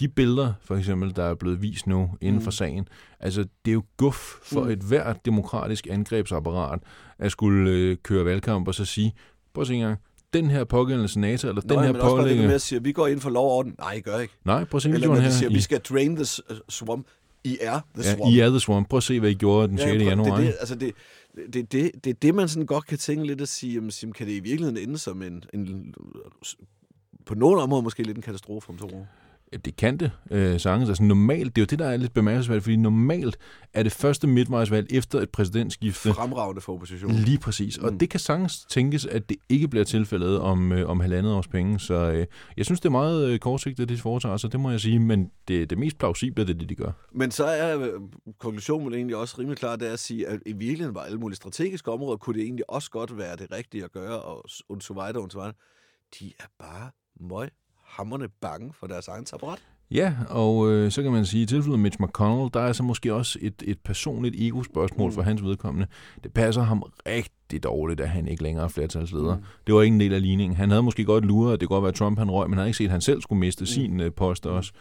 de 0.00 0.08
billeder, 0.08 0.52
for 0.62 0.76
eksempel, 0.76 1.16
der 1.16 1.22
er 1.24 1.34
blevet 1.34 1.62
vist 1.62 1.86
nu 1.86 2.10
inden 2.20 2.40
for 2.42 2.48
Mm. 2.48 2.52
sagen, 2.52 2.88
altså 3.20 3.40
det 3.64 3.70
er 3.70 3.74
jo 3.74 3.82
guf 3.96 4.34
for 4.42 4.64
Mm. 4.64 4.70
et 4.70 4.78
hvert 4.78 5.24
demokratisk 5.24 5.86
angrebsapparat 5.90 6.78
at 7.18 7.32
skulle 7.32 7.70
øh, 7.70 7.96
køre 8.02 8.24
valgkamp 8.24 8.68
og 8.68 8.74
så 8.74 8.84
sige, 8.84 9.12
prøv 9.54 9.62
at 9.62 9.68
se 9.68 9.74
en 9.74 9.80
gang, 9.80 9.98
den 10.32 10.50
her 10.50 10.64
pågældende 10.64 11.08
senator, 11.08 11.48
eller 11.48 11.62
den 11.62 11.70
Nå, 11.76 11.80
her 11.80 11.92
men 11.92 12.00
også 12.00 12.02
bare 12.02 12.10
det 12.10 12.16
der 12.18 12.22
pålægger... 12.24 12.46
med 12.46 12.54
at 12.54 12.62
sige, 12.62 12.82
vi 12.82 12.92
går 12.92 13.06
ind 13.06 13.20
for 13.20 13.30
lov 13.30 13.46
og 13.50 13.52
orden. 13.56 13.74
Nej, 13.78 13.92
I 13.92 14.00
gør 14.00 14.18
ikke. 14.18 14.34
Nej, 14.44 14.64
prøv 14.64 14.76
at 14.78 14.82
se 14.82 14.88
Eller 14.90 15.08
når 15.08 15.14
her. 15.14 15.30
siger, 15.30 15.50
I, 15.50 15.54
vi 15.54 15.60
skal 15.60 15.80
drain 15.80 16.16
the 16.16 16.24
swamp. 16.68 17.06
I 17.44 17.58
er 17.60 17.80
the 17.94 18.08
ja, 18.08 18.14
swamp. 18.16 18.32
I 18.34 18.38
er 18.38 18.48
the 18.48 18.60
swamp. 18.60 18.88
Prøv 18.88 18.96
at 18.96 19.02
se, 19.02 19.20
hvad 19.20 19.30
I 19.30 19.34
gjorde 19.34 19.68
den 19.68 19.78
6. 19.78 19.90
prøv- 19.90 20.02
januar. 20.08 20.36
Det 20.36 20.46
det, 20.46 20.54
altså 20.60 20.74
det, 20.74 20.92
det, 21.52 21.72
det, 21.72 21.90
det, 22.04 22.10
er 22.10 22.14
det, 22.22 22.34
man 22.34 22.48
sådan 22.48 22.66
godt 22.66 22.86
kan 22.86 22.98
tænke 22.98 23.26
lidt 23.26 23.40
at 23.40 23.48
sige, 23.48 23.74
jamen, 23.74 23.90
kan 24.14 24.26
det 24.26 24.32
i 24.32 24.40
virkeligheden 24.40 24.88
ende 24.88 24.98
som 24.98 25.22
en, 25.22 25.44
en 25.54 25.94
på 27.26 27.34
nogle 27.34 27.62
områder 27.62 27.82
måske 27.82 28.02
lidt 28.02 28.16
en 28.16 28.22
katastrofe 28.22 28.70
om 28.70 28.78
to 28.78 28.86
år? 28.86 29.06
Ja, 29.52 29.56
Det 29.56 29.76
kan 29.76 29.96
det 29.96 30.10
øh, 30.30 30.60
sagtens. 30.60 30.88
Altså 30.88 31.02
normalt, 31.02 31.56
det 31.56 31.62
er 31.62 31.64
jo 31.64 31.66
det, 31.70 31.78
der 31.78 31.86
er 31.86 31.96
lidt 31.96 32.14
bemærkelsesværdigt, 32.14 32.64
fordi 32.64 32.76
normalt 32.76 33.36
er 33.74 33.82
det 33.82 33.92
første 33.92 34.26
midtvejsvalg 34.26 34.86
efter 34.90 35.20
et 35.20 35.30
præsidentskifte 35.30 36.12
Fremragende 36.12 36.60
for 36.60 36.72
oppositionen. 36.72 37.16
Lige 37.16 37.38
præcis. 37.38 37.78
Og 37.78 37.92
Mm. 37.92 37.98
det 37.98 38.10
kan 38.10 38.20
sagtens 38.20 38.64
tænkes, 38.64 39.06
at 39.06 39.28
det 39.28 39.36
ikke 39.48 39.68
bliver 39.68 39.84
tilfældet 39.84 40.38
om, 40.40 40.72
øh, 40.72 40.88
om 40.90 41.00
halvandet 41.00 41.32
års 41.32 41.48
penge. 41.48 41.80
Så 41.80 41.94
øh, 41.94 42.26
jeg 42.56 42.64
synes, 42.64 42.80
det 42.80 42.86
er 42.86 42.90
meget 42.92 43.28
øh, 43.30 43.38
kortsigtet, 43.38 43.88
det 43.88 43.96
de 43.96 44.02
foretager 44.02 44.36
sig, 44.36 44.52
det 44.52 44.60
må 44.60 44.70
jeg 44.70 44.80
sige. 44.80 44.98
Men 44.98 45.30
det, 45.48 45.70
det 45.70 45.78
mest 45.78 45.98
plausible, 45.98 46.46
det 46.46 46.54
er 46.54 46.58
det, 46.58 46.68
de 46.68 46.74
gør. 46.74 46.92
Men 47.12 47.30
så 47.30 47.44
er 47.44 47.80
øh, 47.80 47.88
konklusionen 48.38 48.94
egentlig 48.94 49.16
også 49.16 49.36
rimelig 49.38 49.58
klar, 49.58 49.76
det 49.76 49.88
er 49.88 49.92
at 49.92 49.98
sige, 49.98 50.28
at 50.28 50.40
i 50.46 50.52
virkeligheden 50.52 50.94
var 50.94 51.00
alle 51.02 51.18
mulige 51.18 51.36
strategiske 51.36 51.90
områder, 51.90 52.16
kunne 52.16 52.34
det 52.38 52.42
egentlig 52.42 52.70
også 52.70 52.90
godt 52.90 53.18
være 53.18 53.36
det 53.36 53.46
rigtige 53.52 53.84
at 53.84 53.92
gøre, 53.92 54.20
og, 54.22 54.44
s- 54.50 54.62
und 54.68 54.80
so 54.80 54.94
weiter, 55.00 55.20
und 55.20 55.30
so 55.30 55.38
weiter. 55.38 55.52
De 56.20 56.32
er 56.40 56.44
bare 56.58 56.90
møg 57.20 57.48
hammerne 57.96 58.28
bange 58.40 58.72
for 58.80 58.86
deres 58.86 59.08
egen 59.08 59.26
apparat. 59.32 59.58
Ja, 59.90 60.14
og 60.30 60.70
øh, 60.70 60.90
så 60.90 61.02
kan 61.02 61.12
man 61.12 61.26
sige, 61.26 61.42
at 61.42 61.50
i 61.50 61.54
tilfældet 61.54 61.80
Mitch 61.80 61.98
McConnell, 62.02 62.50
der 62.54 62.60
er 62.60 62.72
så 62.72 62.82
måske 62.82 63.14
også 63.14 63.38
et, 63.42 63.62
et 63.66 63.78
personligt 63.84 64.34
ego-spørgsmål 64.38 65.08
Mm. 65.10 65.14
for 65.14 65.22
hans 65.22 65.42
vedkommende. 65.44 65.86
Det 66.24 66.32
passer 66.32 66.62
ham 66.62 66.82
rigtig 67.06 67.62
dårligt, 67.62 68.00
at 68.00 68.08
han 68.08 68.28
ikke 68.28 68.42
længere 68.42 68.64
er 68.64 68.68
flertalsleder. 68.68 69.36
Mm. 69.36 69.42
Det 69.66 69.74
var 69.74 69.82
ikke 69.82 69.94
en 69.94 70.00
del 70.00 70.14
af 70.14 70.22
ligningen. 70.22 70.56
Han 70.56 70.70
havde 70.70 70.82
måske 70.82 71.04
godt 71.04 71.24
luret, 71.24 71.54
at 71.54 71.60
det 71.60 71.68
godt 71.68 71.82
være 71.84 71.92
Trump, 71.92 72.18
han 72.18 72.30
røg, 72.30 72.48
men 72.48 72.52
han 72.52 72.58
havde 72.58 72.68
ikke 72.68 72.76
set, 72.78 72.84
at 72.84 72.90
han 72.90 73.00
selv 73.00 73.22
skulle 73.22 73.40
miste 73.40 73.62
Mm. 73.62 73.66
sin 73.66 74.00
øh, 74.00 74.12
post 74.12 74.46
også. 74.46 74.72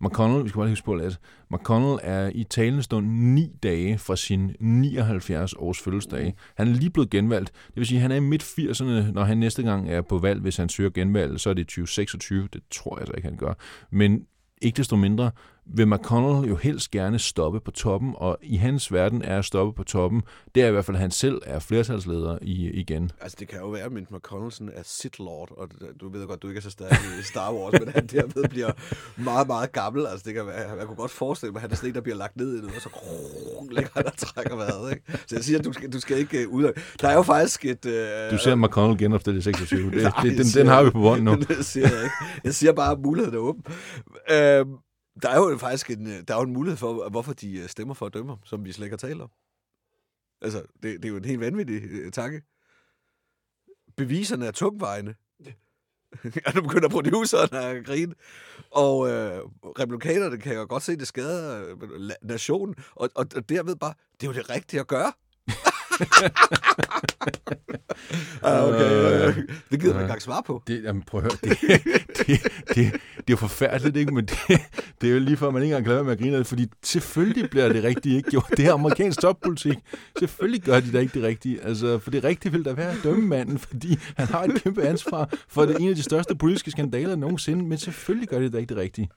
McConnell, 0.00 0.44
vi 0.44 0.48
skal 0.48 0.58
bare 0.58 0.66
lige 0.66 0.72
huske 0.72 0.84
på, 0.84 0.94
lidt, 0.94 1.20
McConnell 1.50 1.98
er 2.02 2.30
i 2.34 2.44
talende 2.44 2.82
stund 2.82 3.06
ni 3.06 3.52
dage 3.62 3.98
fra 3.98 4.16
sin 4.16 4.56
79 4.60 5.52
års 5.52 5.80
fødselsdag. 5.80 6.34
Han 6.56 6.68
er 6.68 6.72
lige 6.72 6.90
blevet 6.90 7.10
genvalgt. 7.10 7.52
Det 7.66 7.76
vil 7.76 7.86
sige, 7.86 7.98
at 7.98 8.02
han 8.02 8.10
er 8.10 8.16
i 8.16 8.20
midt 8.20 8.42
80'erne, 8.42 9.12
når 9.12 9.24
han 9.24 9.38
næste 9.38 9.62
gang 9.62 9.90
er 9.90 10.02
på 10.02 10.18
valg. 10.18 10.40
Hvis 10.40 10.56
han 10.56 10.68
søger 10.68 10.90
genvalg, 10.90 11.40
så 11.40 11.50
er 11.50 11.54
det 11.54 11.66
2026. 11.66 12.48
Det 12.52 12.62
tror 12.70 12.98
jeg 12.98 13.06
så 13.06 13.12
ikke, 13.16 13.28
han 13.28 13.36
gør. 13.36 13.54
Men 13.90 14.26
ikke 14.62 14.76
desto 14.76 14.96
mindre 14.96 15.30
vil 15.74 15.88
McConnell 15.88 16.48
jo 16.48 16.56
helst 16.56 16.90
gerne 16.90 17.18
stoppe 17.18 17.60
på 17.60 17.70
toppen, 17.70 18.14
og 18.16 18.38
i 18.42 18.56
hans 18.56 18.92
verden 18.92 19.22
er 19.22 19.38
at 19.38 19.44
stoppe 19.44 19.72
på 19.72 19.84
toppen, 19.84 20.22
det 20.54 20.62
er 20.62 20.68
i 20.68 20.70
hvert 20.70 20.84
fald, 20.84 20.96
at 20.96 21.00
han 21.00 21.10
selv 21.10 21.40
er 21.46 21.58
flertalsleder 21.58 22.38
i, 22.42 22.70
igen. 22.70 23.10
Altså, 23.20 23.36
det 23.40 23.48
kan 23.48 23.58
jo 23.58 23.68
være, 23.68 23.82
at 23.82 23.92
Mitch 23.92 24.12
McConnell 24.14 24.70
er 24.74 24.82
Sith 24.84 25.20
Lord, 25.20 25.48
og 25.58 25.68
det- 25.70 26.00
du 26.00 26.08
ved 26.08 26.26
godt, 26.26 26.42
du 26.42 26.48
ikke 26.48 26.58
er 26.58 26.62
så 26.62 26.70
stærk 26.70 26.92
i 27.20 27.22
Star 27.22 27.52
Wars, 27.54 27.72
men 27.80 27.88
han 27.88 28.06
derved 28.06 28.48
bliver 28.48 28.70
meget, 29.16 29.46
meget 29.46 29.72
gammel. 29.72 30.06
Altså, 30.06 30.24
det 30.26 30.34
kan 30.34 30.46
være, 30.46 30.70
jeg 30.78 30.86
kunne 30.86 30.96
godt 30.96 31.10
forestille 31.10 31.52
mig, 31.52 31.58
at 31.58 31.62
han 31.62 31.70
er 31.70 31.76
sådan 31.76 31.90
en, 31.90 31.94
der 31.94 32.00
bliver 32.00 32.16
lagt 32.16 32.36
ned 32.36 32.52
i 32.52 32.56
det, 32.56 32.64
og 32.64 32.80
så 32.82 32.88
ligger 33.70 33.90
han 33.94 34.06
og 34.06 34.16
trækker 34.16 34.56
vejret, 34.56 34.90
ikke? 34.92 35.02
Så 35.26 35.36
jeg 35.36 35.44
siger, 35.44 35.58
at 35.58 35.64
du 35.64 35.72
skal, 35.72 35.92
du 35.92 36.00
skal 36.00 36.18
ikke 36.18 36.48
uh, 36.48 36.54
ud 36.54 36.64
af... 36.64 36.72
Der 37.00 37.08
er 37.08 37.14
jo 37.14 37.22
faktisk 37.22 37.64
et... 37.64 37.84
Uh, 37.86 37.92
Du 38.36 38.42
ser 38.42 38.54
McConnell 38.54 38.98
genopstille 38.98 39.38
i 39.38 39.42
26. 39.42 39.90
Det, 39.90 40.02
Nej, 40.02 40.12
det, 40.22 40.38
den, 40.38 40.44
siger 40.46 40.62
den 40.64 40.72
har 40.72 40.82
vi 40.82 40.90
på 40.90 40.98
bånd 41.00 41.22
nu. 41.22 41.32
ikke. 41.32 41.54
det 41.54 41.64
siger 41.66 41.88
jeg 41.88 42.02
ikke. 42.02 42.14
Jeg 42.44 42.54
siger 42.54 42.72
bare, 42.72 42.92
at 42.92 42.98
muligheden 43.00 43.34
er 43.34 43.40
åben. 43.42 43.62
Øh, 44.32 44.66
der 45.22 45.28
er 45.28 45.36
jo 45.36 45.58
faktisk 45.58 45.90
en, 45.90 46.06
øh, 46.06 46.22
der 46.28 46.34
er 46.34 46.38
jo 46.38 46.44
en 46.44 46.52
mulighed 46.52 46.76
for, 46.76 47.08
hvorfor 47.08 47.32
de 47.32 47.58
øh, 47.58 47.68
stemmer 47.68 47.94
for 47.94 48.06
at 48.06 48.14
dømme 48.14 48.30
ham, 48.30 48.38
som 48.44 48.64
vi 48.64 48.72
slet 48.72 48.86
ikke 48.86 48.92
har 48.92 49.08
talt 49.08 49.22
om. 49.22 49.30
Altså, 50.40 50.62
det, 50.82 50.82
det 50.82 51.04
er 51.04 51.08
jo 51.08 51.16
en 51.16 51.24
helt 51.24 51.40
vanvittig 51.40 51.82
øh, 51.82 52.12
tanke. 52.12 52.42
Beviserne 53.96 54.46
er 54.46 54.50
tungvejende. 54.50 55.14
Og 56.46 56.52
nu 56.54 56.62
begynder 56.62 56.88
produceren 56.88 57.54
at 57.54 57.84
grine. 57.84 58.14
Og 58.70 59.08
øh, 59.08 59.42
republikanerne 59.78 60.38
kan 60.38 60.54
jo 60.54 60.66
godt 60.68 60.82
se, 60.82 60.92
at 60.92 60.98
det 60.98 61.08
skader 61.08 61.76
øh, 61.82 62.10
nationen. 62.22 62.74
Og, 62.94 63.10
og, 63.14 63.26
og 63.36 63.48
derved 63.48 63.76
bare, 63.76 63.94
det 64.20 64.26
er 64.26 64.30
jo 64.30 64.34
det 64.34 64.50
rigtige 64.50 64.80
at 64.80 64.86
gøre 64.86 65.12
ah, 68.42 68.68
okay. 68.68 69.28
Øh, 69.28 69.36
Det 69.70 69.80
gider 69.80 69.94
man 69.94 70.02
ikke 70.02 70.02
engang 70.02 70.22
svare 70.22 70.42
på. 70.46 70.62
Det, 70.66 70.84
jamen, 70.84 71.02
prøv 71.02 71.20
at 71.20 71.24
høre, 71.24 71.38
det, 71.42 71.58
det, 72.18 72.42
det, 72.68 72.76
det 72.76 72.92
er 73.28 73.30
jo 73.30 73.36
forfærdeligt, 73.36 73.96
ikke? 73.96 74.14
men 74.14 74.26
det, 74.26 74.38
det 75.00 75.08
er 75.08 75.12
jo 75.14 75.18
lige 75.20 75.36
for, 75.36 75.48
at 75.48 75.54
man 75.54 75.62
ikke 75.62 75.72
engang 75.72 75.84
kan 75.84 75.92
lade 75.92 76.04
med 76.04 76.12
at 76.12 76.18
grine 76.18 76.44
fordi 76.44 76.66
selvfølgelig 76.82 77.50
bliver 77.50 77.68
det 77.68 77.84
rigtige 77.84 78.16
ikke 78.16 78.30
gjort. 78.30 78.46
Det 78.56 78.66
er 78.66 78.72
amerikansk 78.72 79.20
toppolitik. 79.20 79.76
Selvfølgelig 80.18 80.62
gør 80.62 80.80
de 80.80 80.92
da 80.92 80.98
ikke 80.98 81.14
det 81.14 81.22
rigtige. 81.22 81.62
Altså, 81.64 81.98
for 81.98 82.10
det 82.10 82.24
rigtige 82.24 82.52
vil 82.52 82.64
da 82.64 82.72
være 82.72 82.90
at 82.90 82.98
dømme 83.02 83.26
manden, 83.26 83.58
fordi 83.58 83.98
han 84.16 84.26
har 84.26 84.44
et 84.44 84.62
kæmpe 84.62 84.82
ansvar 84.82 85.34
for 85.48 85.66
det 85.66 85.76
en 85.80 85.88
af 85.88 85.94
de 85.96 86.02
største 86.02 86.34
politiske 86.34 86.70
skandaler 86.70 87.16
nogensinde, 87.16 87.64
men 87.64 87.78
selvfølgelig 87.78 88.28
gør 88.28 88.38
de 88.38 88.50
da 88.50 88.58
ikke 88.58 88.68
det 88.68 88.76
rigtige. 88.76 89.08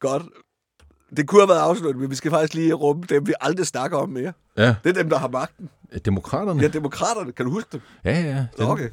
Godt. 0.00 0.22
Det 1.16 1.28
kunne 1.28 1.40
have 1.40 1.48
været 1.48 1.60
afsluttet, 1.60 2.00
men 2.00 2.10
vi 2.10 2.14
skal 2.14 2.30
faktisk 2.30 2.54
lige 2.54 2.72
rumme 2.72 3.02
dem, 3.08 3.26
vi 3.26 3.32
aldrig 3.40 3.66
snakker 3.66 3.98
om 3.98 4.08
mere. 4.08 4.32
Ja, 4.58 4.74
Det 4.84 4.90
er 4.90 5.02
dem, 5.02 5.10
der 5.10 5.18
har 5.18 5.28
magten. 5.28 5.70
demokraterne. 6.04 6.62
Ja, 6.62 6.68
demokraterne. 6.68 7.32
Kan 7.32 7.46
du 7.46 7.52
huske 7.52 7.68
dem? 7.72 7.80
Ja, 8.04 8.20
ja. 8.20 8.46
Nå, 8.58 8.64
okay. 8.70 8.90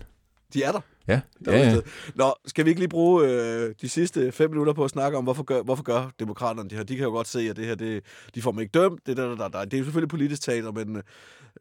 De 0.53 0.63
er 0.63 0.71
der. 0.71 0.79
Ja, 1.07 1.21
der 1.45 1.57
ja, 1.57 1.69
ja. 1.69 1.79
Nå, 2.15 2.33
skal 2.45 2.65
vi 2.65 2.69
ikke 2.69 2.81
lige 2.81 2.89
bruge 2.89 3.27
øh, 3.27 3.75
de 3.81 3.89
sidste 3.89 4.31
fem 4.31 4.49
minutter 4.49 4.73
på 4.73 4.83
at 4.83 4.89
snakke 4.89 5.17
om, 5.17 5.23
hvorfor 5.23 5.43
gør, 5.43 5.61
hvorfor 5.61 5.83
gør 5.83 6.09
demokraterne 6.19 6.69
det 6.69 6.77
her? 6.77 6.83
De 6.85 6.95
kan 6.95 7.03
jo 7.05 7.11
godt 7.11 7.27
se, 7.27 7.39
at 7.49 7.55
det 7.55 7.65
her, 7.65 7.75
det, 7.75 8.03
de 8.35 8.41
får 8.41 8.51
mig 8.51 8.61
ikke 8.61 8.71
dømt. 8.79 8.99
Det, 9.07 9.17
der, 9.17 9.27
der, 9.27 9.35
der, 9.35 9.47
der. 9.47 9.65
det 9.65 9.73
er 9.73 9.77
jo 9.77 9.83
selvfølgelig 9.83 10.09
politisk 10.09 10.41
taler, 10.41 10.71
men 10.71 11.01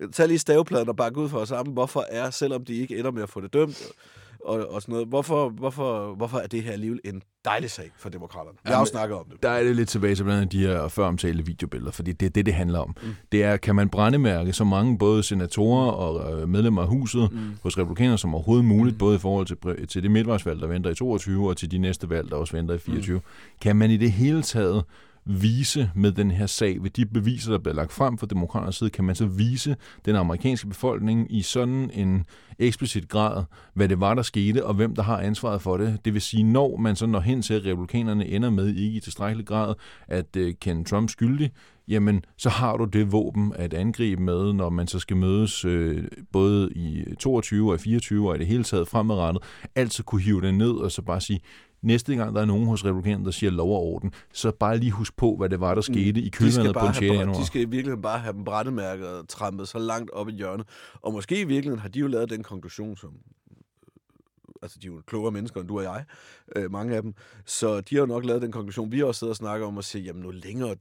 øh, 0.01 0.11
tag 0.13 0.29
lige 0.29 0.39
stavepladen 0.39 0.89
og 0.89 0.97
bakke 0.97 1.21
ud 1.21 1.29
for 1.29 1.39
os 1.39 1.49
sammen. 1.49 1.73
Hvorfor 1.73 2.05
er, 2.09 2.31
selvom 2.31 2.65
de 2.65 2.75
ikke 2.77 2.99
ender 2.99 3.11
med 3.11 3.23
at 3.23 3.29
få 3.31 3.41
det 3.41 3.53
dømt, 3.53 3.83
og, 4.45 4.71
og 4.71 4.83
sådan 4.83 4.93
noget, 4.93 5.09
hvorfor, 5.09 5.49
hvorfor, 5.49 6.15
hvorfor 6.15 6.39
er 6.39 6.47
det 6.47 6.63
her 6.63 6.73
alligevel 6.73 7.01
en 7.05 7.23
dejlig 7.45 7.71
sag 7.71 7.91
for 7.99 8.09
demokraterne? 8.09 8.59
Vi 8.65 8.73
har 8.73 8.79
jo 8.79 8.85
snakket 8.85 9.19
om 9.19 9.25
det. 9.31 9.43
Der 9.43 9.49
er 9.49 9.63
det 9.63 9.77
lidt 9.77 9.89
tilbage 9.89 10.15
til 10.15 10.25
blandt 10.25 10.41
andet 10.41 10.53
de 10.53 10.67
her 10.67 10.89
før 10.89 11.07
omtalte 11.07 11.47
videobilleder, 11.47 11.93
fordi 11.93 12.13
det 12.13 12.27
er 12.27 12.31
det, 12.31 12.47
det 12.47 12.55
handler 12.55 12.79
om. 12.79 12.97
Mm. 13.03 13.15
Det 13.33 13.45
er, 13.45 13.57
kan 13.57 13.75
man 13.75 13.89
brændemærke 13.89 14.53
så 14.53 14.65
mange 14.65 14.99
både 14.99 15.23
senatorer 15.23 15.91
og 15.91 16.41
øh, 16.43 16.49
medlemmer 16.49 16.83
af 16.83 16.89
huset 16.89 17.33
mm. 17.33 17.39
hos 17.63 17.79
republikanerne 17.79 18.19
som 18.19 18.35
overhovedet 18.35 18.65
muligt, 18.65 18.95
mm. 18.95 18.99
både 18.99 19.17
i 19.17 19.19
forhold 19.19 19.47
til, 19.47 19.87
til 19.87 20.03
det 20.03 20.11
midtvejsvalg, 20.11 20.61
der 20.61 20.67
venter 20.67 20.91
i 20.91 20.95
22, 20.95 21.49
og 21.49 21.57
til 21.57 21.71
de 21.71 21.79
næste 21.79 22.11
valg, 22.11 22.31
der 22.31 22.37
også 22.37 22.57
venter 22.57 22.75
i 22.75 22.79
24. 22.79 23.17
Mm. 23.17 23.23
Kan 23.61 23.77
man 23.77 23.91
i 23.91 23.97
det 23.97 24.13
hele 24.13 24.43
taget 24.43 24.85
vise 25.25 25.91
med 25.95 26.13
den 26.13 26.31
her 26.31 26.47
sag, 26.47 26.83
ved 26.83 26.91
de 26.91 27.07
beviser, 27.07 27.53
der 27.53 27.59
bliver 27.59 27.75
lagt 27.75 27.93
frem 27.93 28.19
fra 28.19 28.27
demokraternes 28.27 28.77
side, 28.77 28.91
kan 28.91 29.05
man 29.05 29.15
så 29.15 29.27
vise 29.27 29.77
den 30.05 30.17
amerikanske 30.17 30.69
befolkning 30.69 31.35
i 31.35 31.43
sådan 31.43 31.91
en 31.95 32.25
eksplicit 32.59 33.09
grad, 33.09 33.45
hvad 33.75 33.89
det 33.89 34.01
var, 34.01 34.15
der 34.15 34.23
skete, 34.23 34.67
og 34.67 34.75
hvem 34.75 34.95
der 34.95 35.03
har 35.03 35.19
ansvaret 35.19 35.63
for 35.63 35.77
det. 35.77 35.99
Det 36.05 36.15
vil 36.15 36.23
sige, 36.23 36.43
når 36.43 36.77
man 36.77 36.97
så 36.97 37.07
når 37.07 37.21
hen 37.21 37.43
til, 37.43 37.55
at 37.55 37.67
republikanerne 37.67 38.27
ender 38.27 38.51
med 38.51 38.69
ikke 38.69 38.97
i 38.97 39.01
tilstrækkelig 39.01 39.47
grad 39.47 39.75
at 40.09 40.37
øh, 40.37 40.47
uh, 40.47 40.55
kende 40.61 40.85
Trump 40.85 41.11
skyldig, 41.11 41.51
jamen 41.89 42.25
så 42.37 42.49
har 42.49 42.77
du 42.77 42.85
det 42.85 43.13
våben 43.13 43.53
at 43.57 43.75
angribe 43.75 44.23
med, 44.23 44.53
når 44.53 44.71
man 44.71 44.87
så 44.87 44.99
skal 44.99 45.17
mødes 45.17 45.65
øh, 45.65 46.05
både 46.33 46.71
i 46.73 46.99
øh, 46.99 47.17
22 47.17 47.71
og 47.71 47.75
i 47.75 47.79
24 47.79 48.29
og 48.29 48.37
i 48.37 48.39
det 48.39 48.47
hele 48.47 48.65
taget 48.65 48.89
fremadrettet, 48.89 49.43
altså 49.75 50.03
kunne 50.03 50.21
hive 50.21 50.41
det 50.41 50.55
ned 50.55 50.71
og 50.71 50.93
så 50.93 51.03
bare 51.03 51.21
sige, 51.21 51.41
næste 51.83 52.15
gang 52.15 52.35
der 52.35 52.41
er 52.41 52.45
nogen 52.45 52.67
hos 52.67 52.85
republikanerne, 52.85 53.25
der 53.25 53.31
siger 53.31 53.51
lov 53.51 53.71
og 53.71 53.83
orden, 53.83 54.13
så 54.33 54.51
bare 54.51 54.79
lige 54.79 54.91
husk 54.91 55.17
på, 55.17 55.37
hvad 55.37 55.49
det 55.49 55.61
var, 55.61 55.75
der 55.75 55.81
skete 55.81 56.21
mm. 56.21 56.27
i 56.27 56.29
kølvandet 56.29 56.75
på 56.75 56.81
bare 56.81 56.89
en 56.89 56.95
6. 56.95 57.07
have, 57.07 57.19
januar. 57.19 57.39
de 57.39 57.47
skal 57.47 57.61
i 57.61 57.65
virkeligheden 57.65 58.03
bare 58.03 58.19
have 58.19 58.33
dem 58.33 58.45
brændemærket 58.45 59.09
og 59.09 59.29
trampet 59.29 59.69
så 59.69 59.79
langt 59.79 60.11
op 60.11 60.29
i 60.29 60.33
hjørnet. 60.33 60.67
Og 61.03 61.13
måske 61.13 61.41
i 61.41 61.45
virkeligheden 61.45 61.81
har 61.81 61.89
de 61.89 61.99
jo 61.99 62.07
lavet 62.07 62.31
den 62.31 62.43
konklusion, 62.43 62.97
som 62.97 63.13
altså 64.63 64.79
de 64.83 64.87
er 64.87 64.91
jo 64.93 65.03
klogere 65.07 65.33
mennesker 65.33 65.61
end 65.61 65.69
du 65.69 65.79
og 65.79 65.85
jeg, 65.85 66.05
øh, 66.57 66.73
mange 66.73 66.97
af 66.97 67.03
dem. 67.03 67.15
Så 67.45 67.81
de 67.81 67.95
har 67.95 68.01
jo 68.01 68.07
nok 68.07 68.25
lavet 68.25 68.43
den 68.43 68.53
konklusion, 68.53 68.93
vi 68.93 69.03
også 69.03 69.19
siddet 69.19 69.31
og 69.31 69.37
snakket 69.37 69.67
om, 69.67 69.79
at 69.79 69.85
sige, 69.85 70.05
jamen 70.05 70.23
nu 70.23 70.31
længere 70.31 70.77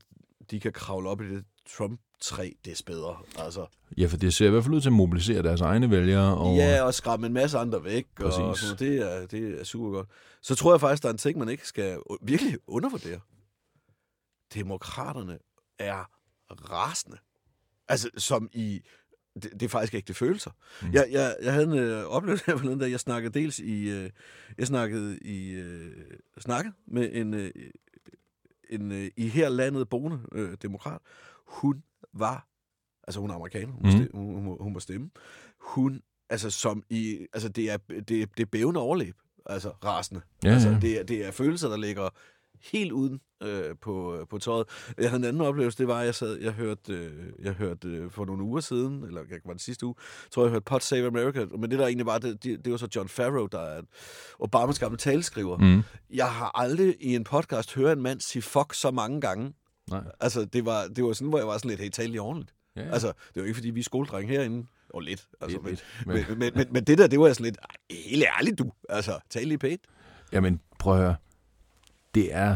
de 0.52 0.60
kan 0.60 0.74
kravle 0.74 1.10
op 1.10 1.22
i 1.22 1.30
det 1.30 1.46
Trump-træ, 1.70 2.52
des 2.66 2.84
bedre. 2.84 3.18
Altså, 3.38 3.68
Ja, 3.98 4.06
for 4.06 4.18
det 4.18 4.34
ser 4.34 4.48
i 4.48 4.50
hvert 4.50 4.64
fald 4.64 4.76
ud 4.76 4.82
til 4.82 4.90
at 4.90 4.94
mobilisere 4.94 5.44
deres 5.44 5.62
egne 5.62 5.92
vælgere. 5.92 6.38
Og, 6.38 6.56
ja, 6.56 6.84
og 6.84 6.94
skræmme 6.94 7.28
en 7.28 7.34
masse 7.34 7.58
andre 7.58 7.84
væk. 7.84 8.06
Og 8.20 8.34
sådan, 8.34 8.78
det, 8.80 9.14
er, 9.14 9.28
det 9.28 9.60
er 9.60 9.64
super 9.64 9.90
godt. 9.90 10.08
Så 10.42 10.56
tror 10.56 10.74
jeg 10.74 10.80
faktisk, 10.80 11.04
der 11.04 11.10
er 11.10 11.14
en 11.14 11.18
ting, 11.18 11.40
man 11.40 11.50
ikke 11.50 11.68
skal 11.68 12.00
virkelig 12.22 12.58
undervurdere. 12.68 13.20
Demokraterne 14.54 15.40
er 15.80 16.10
rasende. 16.50 17.18
Altså, 17.88 18.10
som 18.18 18.50
i... 18.54 18.82
Det, 19.36 19.52
det 19.52 19.64
er 19.64 19.70
faktisk 19.70 19.94
ikke 19.94 20.08
det 20.08 20.16
følelser. 20.16 20.52
Mm. 20.82 20.94
Jeg, 20.94 21.08
jeg, 21.12 21.36
jeg 21.42 21.54
havde 21.54 21.66
en 21.66 21.78
øh, 21.80 22.04
oplevelse 22.06 22.46
her 22.46 22.58
forleden, 22.58 22.80
da 22.80 22.90
jeg 22.90 23.00
snakkede 23.00 23.40
dels 23.40 23.60
i... 23.60 23.90
Øh, 23.90 24.10
jeg 24.58 24.68
snakkede 24.68 25.20
i... 25.20 25.50
Øh, 25.52 25.92
snakkede 26.38 26.74
med 26.88 27.10
en... 27.14 27.34
Øh, 27.34 27.52
en 28.70 28.92
øh, 28.92 29.08
i 29.18 29.28
her 29.28 29.50
landet 29.50 29.90
boende 29.90 30.20
øh, 30.32 30.58
demokrat. 30.62 31.02
Hun 31.48 31.84
var... 32.14 32.48
Altså, 33.08 33.20
hun 33.20 33.30
er 33.30 33.34
amerikaner. 33.34 33.74
Hun, 33.74 33.82
Mhm. 33.84 33.86
mm. 33.86 33.92
stemme, 34.06 34.22
hun, 34.26 34.44
hun, 34.44 34.58
hun 34.60 34.74
var 34.74 34.80
stemme. 34.80 35.10
Hun... 35.60 36.02
Altså, 36.30 36.50
som 36.50 36.84
i... 36.90 37.28
Altså, 37.34 37.50
det 37.50 37.72
er, 37.72 37.78
det, 37.78 38.08
det 38.08 38.40
er 38.40 38.46
bævende 38.46 38.80
overlæb. 38.80 39.16
Altså, 39.46 39.70
rasende. 39.70 40.22
Ja, 40.44 40.50
altså, 40.50 40.70
ja. 40.70 40.80
Det, 40.80 41.00
er, 41.00 41.04
det 41.04 41.26
er 41.26 41.32
følelser, 41.32 41.70
der 41.70 41.78
ligger 41.78 42.10
helt 42.62 42.92
uden 42.92 43.20
øh, 43.44 43.76
på, 43.82 44.26
på 44.30 44.38
tøjet. 44.38 44.66
Jeg 44.98 45.10
havde 45.10 45.20
en 45.22 45.28
anden 45.28 45.42
oplevelse, 45.42 45.78
det 45.78 45.88
var, 45.88 46.00
at 46.00 46.06
jeg, 46.06 46.16
sad, 46.16 46.38
jeg 46.40 46.52
hørte, 46.52 46.94
øh, 46.94 47.12
jeg 47.44 47.54
hørte 47.54 47.88
øh, 47.88 48.12
for 48.12 48.26
nogle 48.26 48.44
uger 48.44 48.60
siden, 48.62 49.04
eller 49.04 49.22
jeg 49.30 49.40
var 49.46 49.54
det 49.54 49.62
sidste 49.62 49.86
uge, 49.86 49.96
tror 50.32 50.42
jeg, 50.44 50.46
jeg 50.46 50.52
hørte 50.52 50.64
Pot 50.64 50.84
Save 50.84 51.08
America, 51.08 51.46
men 51.46 51.72
det 51.72 51.80
der 51.80 51.86
egentlig 51.86 52.06
var, 52.06 52.18
det, 52.18 52.44
det, 52.44 52.66
det 52.66 52.72
var 52.72 52.78
så 52.78 52.88
John 52.96 53.10
Farrow, 53.10 53.48
der 53.48 53.60
er 53.60 53.82
Obamas 54.40 54.80
gamle 54.80 54.98
taleskriver. 54.98 55.58
Mm. 55.58 55.84
Jeg 56.14 56.32
har 56.32 56.52
aldrig 56.62 56.96
i 57.00 57.16
en 57.16 57.24
podcast 57.24 57.76
hørt 57.76 57.98
en 57.98 58.04
mand 58.04 58.20
sige 58.22 58.42
fuck 58.42 58.74
så 58.74 58.92
mange 58.92 59.22
gange. 59.22 59.54
Nej. 59.90 60.04
Altså, 60.20 60.46
det 60.46 60.66
var, 60.66 60.88
det 60.96 61.04
var 61.04 61.14
sådan, 61.14 61.30
hvor 61.30 61.38
jeg 61.38 61.48
var 61.48 61.58
sådan 61.58 61.70
lidt, 61.70 61.80
hey, 61.82 61.90
tal 61.90 62.10
lige 62.10 62.22
ordentligt. 62.22 62.54
Ja, 62.76 62.82
ja. 62.82 62.92
Altså, 62.92 63.08
det 63.08 63.36
var 63.36 63.42
ikke, 63.44 63.56
fordi 63.56 63.70
vi 63.70 63.80
er 63.80 63.84
skoledrenge 63.84 64.34
herinde. 64.34 64.68
Og 64.94 65.02
lidt. 65.02 65.28
Altså, 65.42 65.60
Lidt, 65.66 65.84
men, 66.06 66.16
lidt. 66.16 66.30
men, 66.30 66.40
men, 66.40 66.52
men, 66.56 66.68
men, 66.74 66.84
det 66.84 66.98
der, 66.98 67.08
det 67.08 67.20
var 67.20 67.34
sådan 67.34 67.44
lidt, 67.44 67.58
"Ej, 67.58 67.96
helt 68.08 68.24
ærligt 68.38 68.60
du. 68.60 68.72
Altså, 68.90 69.20
tal 69.30 69.48
lige 69.48 69.58
pænt. 69.58 69.82
Jamen, 70.32 70.60
prøv 70.80 70.94
at 70.94 71.00
høre. 71.00 71.16
Det 72.16 72.36
er... 72.36 72.56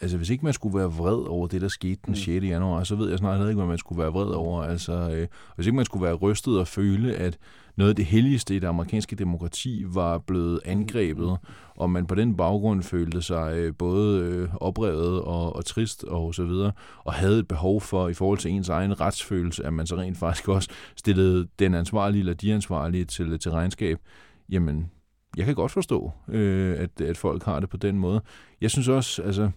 Altså, 0.00 0.16
hvis 0.16 0.30
ikke 0.30 0.44
man 0.44 0.52
skulle 0.52 0.78
være 0.78 0.92
vred 0.92 1.28
over 1.28 1.46
det, 1.46 1.60
der 1.60 1.68
skete 1.68 2.00
den 2.06 2.16
6. 2.16 2.44
januar, 2.44 2.84
så 2.84 2.96
ved 2.96 3.10
jeg 3.10 3.18
snart 3.18 3.48
ikke, 3.48 3.54
hvad 3.54 3.66
man 3.66 3.78
skulle 3.78 4.02
være 4.02 4.12
vred 4.12 4.26
over. 4.26 4.62
Altså, 4.62 4.92
øh, 4.92 5.28
hvis 5.56 5.66
ikke 5.66 5.76
man 5.76 5.84
skulle 5.84 6.04
være 6.04 6.14
rystet 6.14 6.58
og 6.58 6.68
føle, 6.68 7.14
at 7.14 7.38
noget 7.76 7.90
af 7.90 7.96
det 7.96 8.04
helligste 8.04 8.56
i 8.56 8.58
det 8.58 8.66
amerikanske 8.66 9.16
demokrati 9.16 9.84
var 9.86 10.18
blevet 10.18 10.60
angrebet, 10.64 11.36
og 11.76 11.90
man 11.90 12.06
på 12.06 12.14
den 12.14 12.36
baggrund 12.36 12.82
følte 12.82 13.22
sig 13.22 13.52
øh, 13.56 13.74
både 13.78 14.20
øh, 14.20 14.48
oprevet 14.54 15.22
og, 15.22 15.56
og 15.56 15.64
trist 15.64 16.04
og 16.04 16.34
så 16.34 16.44
videre, 16.44 16.72
og 17.04 17.12
havde 17.12 17.38
et 17.38 17.48
behov 17.48 17.80
for, 17.80 18.08
i 18.08 18.14
forhold 18.14 18.38
til 18.38 18.50
ens 18.50 18.68
egen 18.68 19.00
retsfølelse, 19.00 19.64
at 19.64 19.72
man 19.72 19.86
så 19.86 19.96
rent 19.96 20.18
faktisk 20.18 20.48
også 20.48 20.70
stillede 20.96 21.48
den 21.58 21.74
ansvarlige 21.74 22.20
eller 22.20 22.34
de 22.34 22.54
ansvarlige 22.54 23.04
til, 23.04 23.38
til 23.38 23.50
regnskab, 23.50 23.98
jamen, 24.48 24.90
jeg 25.36 25.44
kan 25.44 25.54
godt 25.54 25.72
forstå, 25.72 26.12
øh, 26.28 26.76
at, 26.78 27.00
at 27.00 27.16
folk 27.16 27.44
har 27.44 27.60
det 27.60 27.68
på 27.68 27.76
den 27.76 27.98
måde. 27.98 28.20
Jeg 28.60 28.70
synes 28.70 28.88
også, 28.88 29.22
altså, 29.22 29.50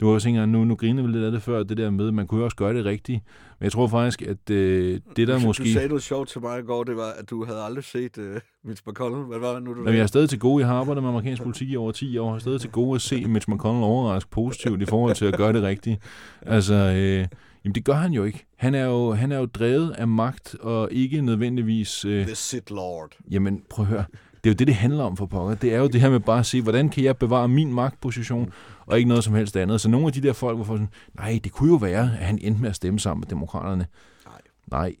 det 0.00 0.08
var 0.08 0.14
også 0.14 0.28
en 0.28 0.34
gang, 0.34 0.50
nu, 0.50 0.64
nu 0.64 0.74
griner 0.74 1.02
vi 1.02 1.08
lidt 1.08 1.24
af 1.24 1.32
det 1.32 1.42
før, 1.42 1.62
det 1.62 1.76
der 1.76 1.90
med, 1.90 2.12
man 2.12 2.26
kunne 2.26 2.38
jo 2.38 2.44
også 2.44 2.56
gøre 2.56 2.74
det 2.74 2.84
rigtigt. 2.84 3.22
Men 3.58 3.64
jeg 3.64 3.72
tror 3.72 3.86
faktisk, 3.86 4.22
at 4.22 4.50
øh, 4.50 5.00
det 5.16 5.28
der 5.28 5.38
du, 5.38 5.46
måske... 5.46 5.64
Du 5.64 5.72
sagde 5.72 5.88
noget 5.88 6.02
sjovt 6.02 6.28
til 6.28 6.40
mig 6.40 6.58
i 6.58 6.62
går, 6.62 6.84
det 6.84 6.96
var, 6.96 7.12
at 7.18 7.30
du 7.30 7.44
havde 7.44 7.60
aldrig 7.60 7.84
set 7.84 8.18
uh, 8.18 8.24
Mitch 8.64 8.82
McConnell. 8.86 9.24
Hvad 9.24 9.38
var 9.38 9.54
det 9.54 9.62
nu, 9.62 9.74
du 9.74 9.78
Jamen, 9.78 9.94
jeg 9.94 10.02
er 10.02 10.06
stadig 10.06 10.28
til 10.28 10.38
gode. 10.38 10.60
Jeg 10.60 10.68
har 10.68 10.76
arbejdet 10.76 11.02
med 11.02 11.10
amerikansk 11.10 11.42
politik 11.42 11.68
i 11.70 11.76
over 11.76 11.92
10 11.92 12.18
år. 12.18 12.28
Jeg 12.30 12.34
er 12.34 12.38
stadig 12.38 12.60
til 12.60 12.70
gode 12.70 12.94
at 12.94 13.00
se 13.00 13.24
Mitch 13.24 13.50
McConnell 13.50 13.84
overraske 13.84 14.30
positivt 14.30 14.82
i 14.82 14.86
forhold 14.86 15.14
til 15.14 15.24
at 15.24 15.36
gøre 15.36 15.52
det 15.52 15.62
rigtigt. 15.62 16.02
Altså, 16.42 16.74
øh, 16.74 17.26
jamen 17.64 17.74
det 17.74 17.84
gør 17.84 17.94
han 17.94 18.12
jo 18.12 18.24
ikke. 18.24 18.46
Han 18.56 18.74
er 18.74 18.84
jo, 18.84 19.12
han 19.12 19.32
er 19.32 19.38
jo 19.38 19.46
drevet 19.46 19.90
af 19.90 20.08
magt, 20.08 20.56
og 20.60 20.88
ikke 20.92 21.20
nødvendigvis... 21.20 22.04
Øh, 22.04 22.26
The 22.26 22.34
Sith 22.34 22.72
Lord. 22.72 23.16
Jamen, 23.30 23.62
prøv 23.70 23.84
at 23.84 23.88
høre. 23.88 24.04
Det 24.46 24.50
er 24.50 24.54
jo 24.54 24.58
det, 24.58 24.66
det 24.66 24.74
handler 24.74 25.04
om 25.04 25.16
for 25.16 25.26
pokker. 25.26 25.54
Det 25.54 25.74
er 25.74 25.78
jo 25.78 25.86
det 25.86 26.00
her 26.00 26.10
med 26.10 26.20
bare 26.20 26.38
at 26.38 26.46
se, 26.46 26.62
hvordan 26.62 26.88
kan 26.88 27.04
jeg 27.04 27.16
bevare 27.16 27.48
min 27.48 27.72
magtposition, 27.72 28.52
og 28.86 28.96
ikke 28.96 29.08
noget 29.08 29.24
som 29.24 29.34
helst 29.34 29.56
andet. 29.56 29.80
Så 29.80 29.88
nogle 29.88 30.06
af 30.06 30.12
de 30.12 30.22
der 30.22 30.32
folk 30.32 30.58
var 30.58 30.64
sådan, 30.64 30.88
nej, 31.14 31.40
det 31.44 31.52
kunne 31.52 31.70
jo 31.70 31.76
være, 31.76 32.02
at 32.02 32.26
han 32.26 32.38
endte 32.42 32.60
med 32.60 32.70
at 32.70 32.76
stemme 32.76 33.00
sammen 33.00 33.20
med 33.20 33.28
demokraterne. 33.28 33.86
Nej. 34.26 34.40
Nej. 34.66 34.96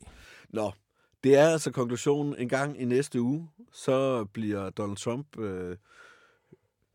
Nå, 0.50 0.72
det 1.24 1.36
er 1.36 1.48
altså 1.48 1.70
konklusionen. 1.70 2.34
En 2.38 2.48
gang 2.48 2.80
i 2.80 2.84
næste 2.84 3.20
uge, 3.20 3.48
så 3.72 4.24
bliver 4.24 4.70
Donald 4.70 4.96
Trump 4.96 5.38
øh, 5.38 5.76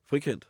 frikendt. 0.09 0.47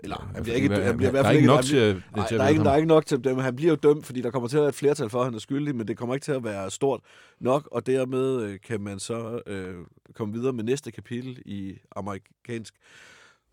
Eller, 0.00 0.30
han 0.34 0.42
bliver 0.42 0.56
ikke, 0.56 0.74
han 0.74 0.96
bliver 0.96 1.10
i 1.10 1.12
hvert 1.12 1.24
der 1.24 1.28
er 1.28 1.32
fald 1.32 1.36
ikke 1.36 1.46
nok 1.46 1.64
til 1.64 2.02
Nej, 2.16 2.26
der, 2.28 2.42
er 2.42 2.48
ikke, 2.48 2.64
der 2.64 2.70
er 2.70 2.76
ikke 2.76 2.88
nok 2.88 3.06
til 3.06 3.24
dem. 3.24 3.38
Han 3.38 3.56
bliver 3.56 3.70
jo 3.72 3.76
dømt, 3.76 4.06
fordi 4.06 4.20
der 4.20 4.30
kommer 4.30 4.48
til 4.48 4.56
at 4.56 4.60
være 4.60 4.68
et 4.68 4.74
flertal 4.74 5.10
for, 5.10 5.18
at 5.18 5.24
han 5.24 5.34
er 5.34 5.38
skyldig, 5.38 5.76
men 5.76 5.88
det 5.88 5.96
kommer 5.96 6.14
ikke 6.14 6.24
til 6.24 6.32
at 6.32 6.44
være 6.44 6.70
stort 6.70 7.00
nok, 7.40 7.68
og 7.72 7.86
dermed 7.86 8.42
øh, 8.42 8.60
kan 8.60 8.80
man 8.80 8.98
så 8.98 9.42
øh, 9.46 9.74
komme 10.14 10.34
videre 10.34 10.52
med 10.52 10.64
næste 10.64 10.90
kapitel 10.90 11.42
i 11.44 11.78
amerikansk 11.96 12.74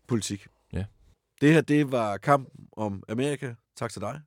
politik. 0.06 0.46
Ja. 0.72 0.84
Det 1.40 1.52
her, 1.52 1.60
det 1.60 1.92
var 1.92 2.16
kampen 2.16 2.66
om 2.76 3.02
Amerika. 3.08 3.54
Tak 3.76 3.90
til 3.90 4.00
dig, 4.00 4.20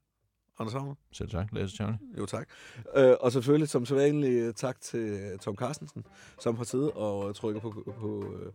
Anders 0.59 0.73
Havner. 0.73 0.95
Selv 1.11 1.29
tak, 1.29 1.47
Lasse 1.51 1.75
Charlie. 1.75 1.97
Jo, 2.17 2.25
tak. 2.25 2.47
Øh, 2.95 3.15
og 3.19 3.31
selvfølgelig, 3.31 3.69
som 3.69 3.85
sædvanligt, 3.85 4.57
tak 4.57 4.81
til 4.81 5.39
Tom 5.41 5.55
Carstensen, 5.55 6.03
som 6.39 6.57
har 6.57 6.63
siddet 6.63 6.91
og 6.91 7.35
trykket 7.35 7.61
på, 7.61 7.71
på, 7.71 7.93
på, 7.99 8.33
øh, 8.33 8.51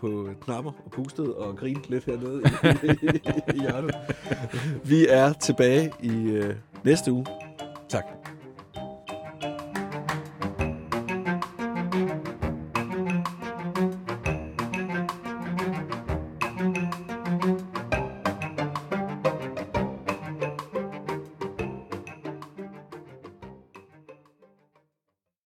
på 0.00 0.28
knapper 0.40 0.72
og 0.84 0.90
pustede 0.90 1.34
og 1.36 1.56
grint 1.56 1.90
lidt 1.90 2.04
hernede 2.04 2.42
i, 2.42 2.86
i, 2.86 3.30
i 3.56 3.60
hjørnet. 3.60 3.94
Vi 4.84 5.06
er 5.10 5.32
tilbage 5.32 5.92
i 6.02 6.30
øh, 6.30 6.54
næste 6.84 7.12
uge. 7.12 7.26
Tak. 7.88 8.04